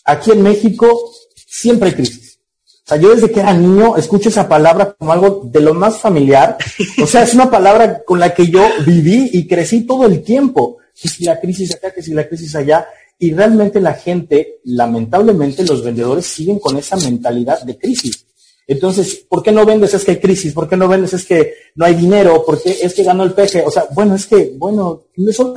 Aquí 0.04 0.30
en 0.30 0.42
México 0.42 1.12
siempre 1.34 1.88
hay 1.88 1.94
crisis. 1.94 2.38
O 2.66 2.88
sea, 2.90 2.96
yo 2.96 3.14
desde 3.14 3.30
que 3.30 3.40
era 3.40 3.52
niño 3.52 3.96
escucho 3.96 4.28
esa 4.28 4.48
palabra 4.48 4.94
como 4.98 5.12
algo 5.12 5.42
de 5.44 5.60
lo 5.60 5.74
más 5.74 5.98
familiar. 5.98 6.56
O 7.02 7.06
sea, 7.06 7.22
es 7.24 7.34
una 7.34 7.50
palabra 7.50 8.02
con 8.04 8.18
la 8.18 8.32
que 8.32 8.48
yo 8.48 8.64
viví 8.86 9.30
y 9.32 9.46
crecí 9.46 9.82
todo 9.82 10.06
el 10.06 10.22
tiempo. 10.22 10.78
Que 11.00 11.08
si 11.08 11.24
la 11.24 11.40
crisis 11.40 11.74
acá, 11.74 11.92
que 11.92 12.02
si 12.02 12.12
la 12.12 12.28
crisis 12.28 12.54
allá. 12.54 12.86
Y 13.18 13.32
realmente 13.32 13.80
la 13.80 13.94
gente, 13.94 14.60
lamentablemente 14.64 15.64
los 15.64 15.84
vendedores 15.84 16.26
siguen 16.26 16.58
con 16.58 16.76
esa 16.78 16.96
mentalidad 16.96 17.62
de 17.62 17.76
crisis. 17.76 18.26
Entonces, 18.66 19.26
¿por 19.28 19.42
qué 19.42 19.52
no 19.52 19.66
vendes? 19.66 19.94
Es 19.94 20.04
que 20.04 20.12
hay 20.12 20.20
crisis. 20.20 20.52
¿Por 20.52 20.68
qué 20.68 20.76
no 20.76 20.88
vendes? 20.88 21.12
Es 21.12 21.24
que 21.24 21.54
no 21.74 21.84
hay 21.84 21.94
dinero. 21.94 22.44
¿Por 22.44 22.62
qué 22.62 22.78
es 22.82 22.94
que 22.94 23.02
ganó 23.02 23.24
el 23.24 23.32
peje? 23.32 23.62
O 23.66 23.70
sea, 23.70 23.86
bueno, 23.92 24.14
es 24.14 24.26
que, 24.26 24.54
bueno, 24.56 25.04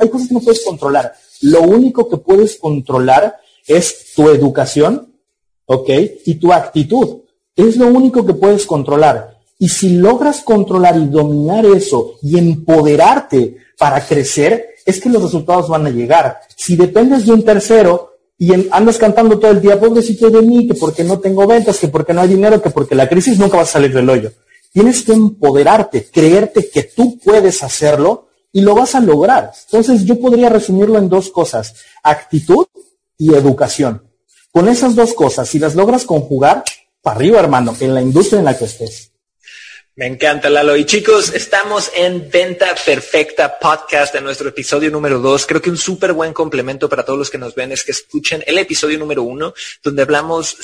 hay 0.00 0.08
cosas 0.08 0.28
que 0.28 0.34
no 0.34 0.40
puedes 0.40 0.64
controlar. 0.64 1.14
Lo 1.42 1.62
único 1.62 2.08
que 2.08 2.16
puedes 2.16 2.56
controlar 2.56 3.36
es 3.66 4.12
tu 4.14 4.28
educación, 4.28 5.14
¿ok? 5.66 5.90
Y 6.26 6.34
tu 6.34 6.52
actitud. 6.52 7.22
Es 7.54 7.76
lo 7.76 7.86
único 7.88 8.26
que 8.26 8.34
puedes 8.34 8.66
controlar. 8.66 9.38
Y 9.58 9.68
si 9.68 9.90
logras 9.96 10.42
controlar 10.42 10.96
y 10.96 11.06
dominar 11.06 11.64
eso 11.64 12.16
y 12.22 12.38
empoderarte 12.38 13.56
para 13.78 14.04
crecer, 14.04 14.74
es 14.84 15.00
que 15.00 15.08
los 15.08 15.22
resultados 15.22 15.68
van 15.68 15.86
a 15.86 15.90
llegar. 15.90 16.40
Si 16.56 16.76
dependes 16.76 17.26
de 17.26 17.32
un 17.32 17.44
tercero, 17.44 18.13
y 18.36 18.52
andas 18.70 18.98
cantando 18.98 19.38
todo 19.38 19.52
el 19.52 19.60
día, 19.60 19.78
pobrecito 19.78 20.28
de 20.30 20.42
mí, 20.42 20.66
que 20.66 20.74
porque 20.74 21.04
no 21.04 21.18
tengo 21.20 21.46
ventas, 21.46 21.78
que 21.78 21.88
porque 21.88 22.12
no 22.12 22.20
hay 22.20 22.28
dinero, 22.28 22.60
que 22.60 22.70
porque 22.70 22.94
la 22.94 23.08
crisis 23.08 23.38
nunca 23.38 23.56
va 23.56 23.62
a 23.62 23.66
salir 23.66 23.92
del 23.94 24.10
hoyo. 24.10 24.32
Tienes 24.72 25.02
que 25.02 25.12
empoderarte, 25.12 26.10
creerte 26.10 26.68
que 26.68 26.82
tú 26.82 27.18
puedes 27.18 27.62
hacerlo 27.62 28.28
y 28.52 28.60
lo 28.60 28.74
vas 28.74 28.94
a 28.96 29.00
lograr. 29.00 29.52
Entonces 29.66 30.04
yo 30.04 30.18
podría 30.18 30.48
resumirlo 30.48 30.98
en 30.98 31.08
dos 31.08 31.30
cosas, 31.30 31.74
actitud 32.02 32.66
y 33.16 33.34
educación. 33.34 34.02
Con 34.50 34.68
esas 34.68 34.94
dos 34.96 35.14
cosas, 35.14 35.48
si 35.48 35.58
las 35.58 35.74
logras 35.76 36.04
conjugar, 36.04 36.64
para 37.02 37.16
arriba 37.16 37.40
hermano, 37.40 37.74
en 37.80 37.94
la 37.94 38.02
industria 38.02 38.40
en 38.40 38.44
la 38.46 38.58
que 38.58 38.64
estés. 38.64 39.13
Me 39.96 40.06
encanta, 40.08 40.50
Lalo. 40.50 40.76
Y 40.76 40.86
chicos, 40.86 41.32
estamos 41.32 41.92
en 41.94 42.28
Venta 42.28 42.74
Perfecta 42.84 43.60
Podcast 43.60 44.12
en 44.16 44.24
nuestro 44.24 44.48
episodio 44.48 44.90
número 44.90 45.20
dos. 45.20 45.46
Creo 45.46 45.62
que 45.62 45.70
un 45.70 45.76
súper 45.76 46.12
buen 46.12 46.32
complemento 46.32 46.88
para 46.88 47.04
todos 47.04 47.16
los 47.16 47.30
que 47.30 47.38
nos 47.38 47.54
ven 47.54 47.70
es 47.70 47.84
que 47.84 47.92
escuchen 47.92 48.42
el 48.48 48.58
episodio 48.58 48.98
número 48.98 49.22
uno, 49.22 49.54
donde 49.84 50.02
hablamos 50.02 50.56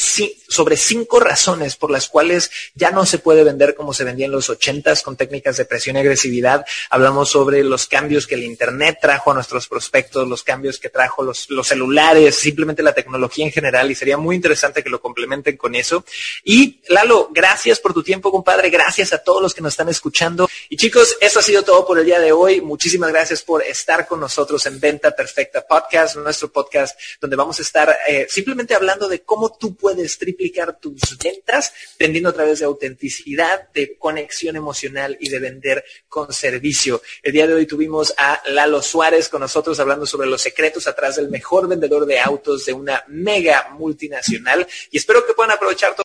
sobre 0.49 0.76
cinco 0.76 1.20
razones 1.20 1.76
por 1.76 1.93
las 1.93 2.09
cuales 2.09 2.51
ya 2.74 2.91
no 2.91 3.07
se 3.07 3.18
puede 3.18 3.45
vender 3.45 3.76
como 3.76 3.95
se 3.95 4.03
vendía 4.03 4.26
en 4.26 4.33
los 4.33 4.51
ochentas 4.51 5.01
con 5.03 5.16
técnicas 5.16 5.57
de 5.57 5.64
presión 5.64 5.95
y 5.95 6.01
agresividad. 6.01 6.66
Hablamos 6.91 7.31
sobre 7.31 7.62
los 7.62 7.87
cambios 7.87 8.26
que 8.26 8.35
el 8.35 8.43
Internet 8.43 8.99
trajo 9.01 9.31
a 9.31 9.35
nuestros 9.35 9.68
prospectos, 9.68 10.26
los 10.26 10.43
cambios 10.43 10.81
que 10.81 10.89
trajo 10.89 11.22
los, 11.22 11.49
los 11.51 11.68
celulares, 11.68 12.35
simplemente 12.35 12.83
la 12.83 12.95
tecnología 12.95 13.45
en 13.45 13.53
general. 13.53 13.93
Y 13.93 13.95
sería 13.95 14.16
muy 14.16 14.35
interesante 14.35 14.83
que 14.83 14.91
lo 14.91 15.01
complementen 15.01 15.57
con 15.57 15.76
eso. 15.76 16.05
Y 16.43 16.81
Lalo, 16.89 17.28
gracias 17.31 17.78
por 17.78 17.95
tu 17.95 18.03
tiempo, 18.03 18.33
compadre. 18.33 18.70
Gracias 18.70 19.12
a 19.12 19.20
todos 19.23 19.43
los 19.43 19.55
que 19.55 19.61
nos 19.61 19.73
están 19.73 19.89
escuchando. 19.89 20.49
Y 20.68 20.77
chicos, 20.77 21.16
eso 21.21 21.39
ha 21.39 21.43
sido 21.43 21.62
todo 21.62 21.87
por 21.87 21.99
el 21.99 22.07
día 22.07 22.21
de 22.21 22.33
hoy. 22.33 22.61
Muchísimas 22.61 23.11
gracias 23.11 23.43
por 23.43 23.62
estar 23.62 24.07
con 24.07 24.21
nosotros 24.21 24.64
en 24.66 24.81
Venta 24.81 25.11
Perfecta 25.12 25.66
Podcast, 25.66 26.16
nuestro 26.16 26.51
podcast 26.53 26.99
donde 27.21 27.37
vamos 27.37 27.59
a 27.59 27.62
estar 27.62 27.97
eh, 28.09 28.27
simplemente 28.29 28.75
hablando 28.75 29.09
de 29.09 29.23
cómo 29.23 29.57
tú 29.57 29.75
puedes 29.77 30.18
triplicar 30.18 30.79
tus 30.79 31.18
ventas 31.18 31.73
vendiendo 31.99 32.31
a 32.31 32.33
través 32.33 32.61
de 32.61 32.64
autenticidad, 32.64 33.68
de 33.73 33.97
conexión 33.99 34.57
emocional 34.57 35.16
y 35.21 35.29
de 35.29 35.39
vender 35.39 35.85
con 36.09 36.33
servicio. 36.33 37.03
El 37.23 37.33
día 37.33 37.47
de 37.47 37.55
hoy 37.55 37.66
tuvimos 37.66 38.14
a 38.16 38.43
Lalo 38.47 38.83
Suárez 38.83 39.29
con 39.29 39.41
nosotros 39.41 39.79
hablando 39.81 40.07
sobre 40.07 40.29
los 40.29 40.43
secretos 40.43 40.87
atrás 40.87 41.16
del 41.16 41.29
mejor 41.29 41.68
vendedor 41.68 42.07
de 42.07 42.21
autos 42.21 42.66
de 42.66 42.73
una 42.73 43.05
mega 43.09 43.71
multinacional 43.73 44.66
y 44.91 44.99
espero 44.99 45.27
que 45.27 45.35
puedan 45.35 45.53
aprovechar 45.53 45.95
todo 45.95 45.99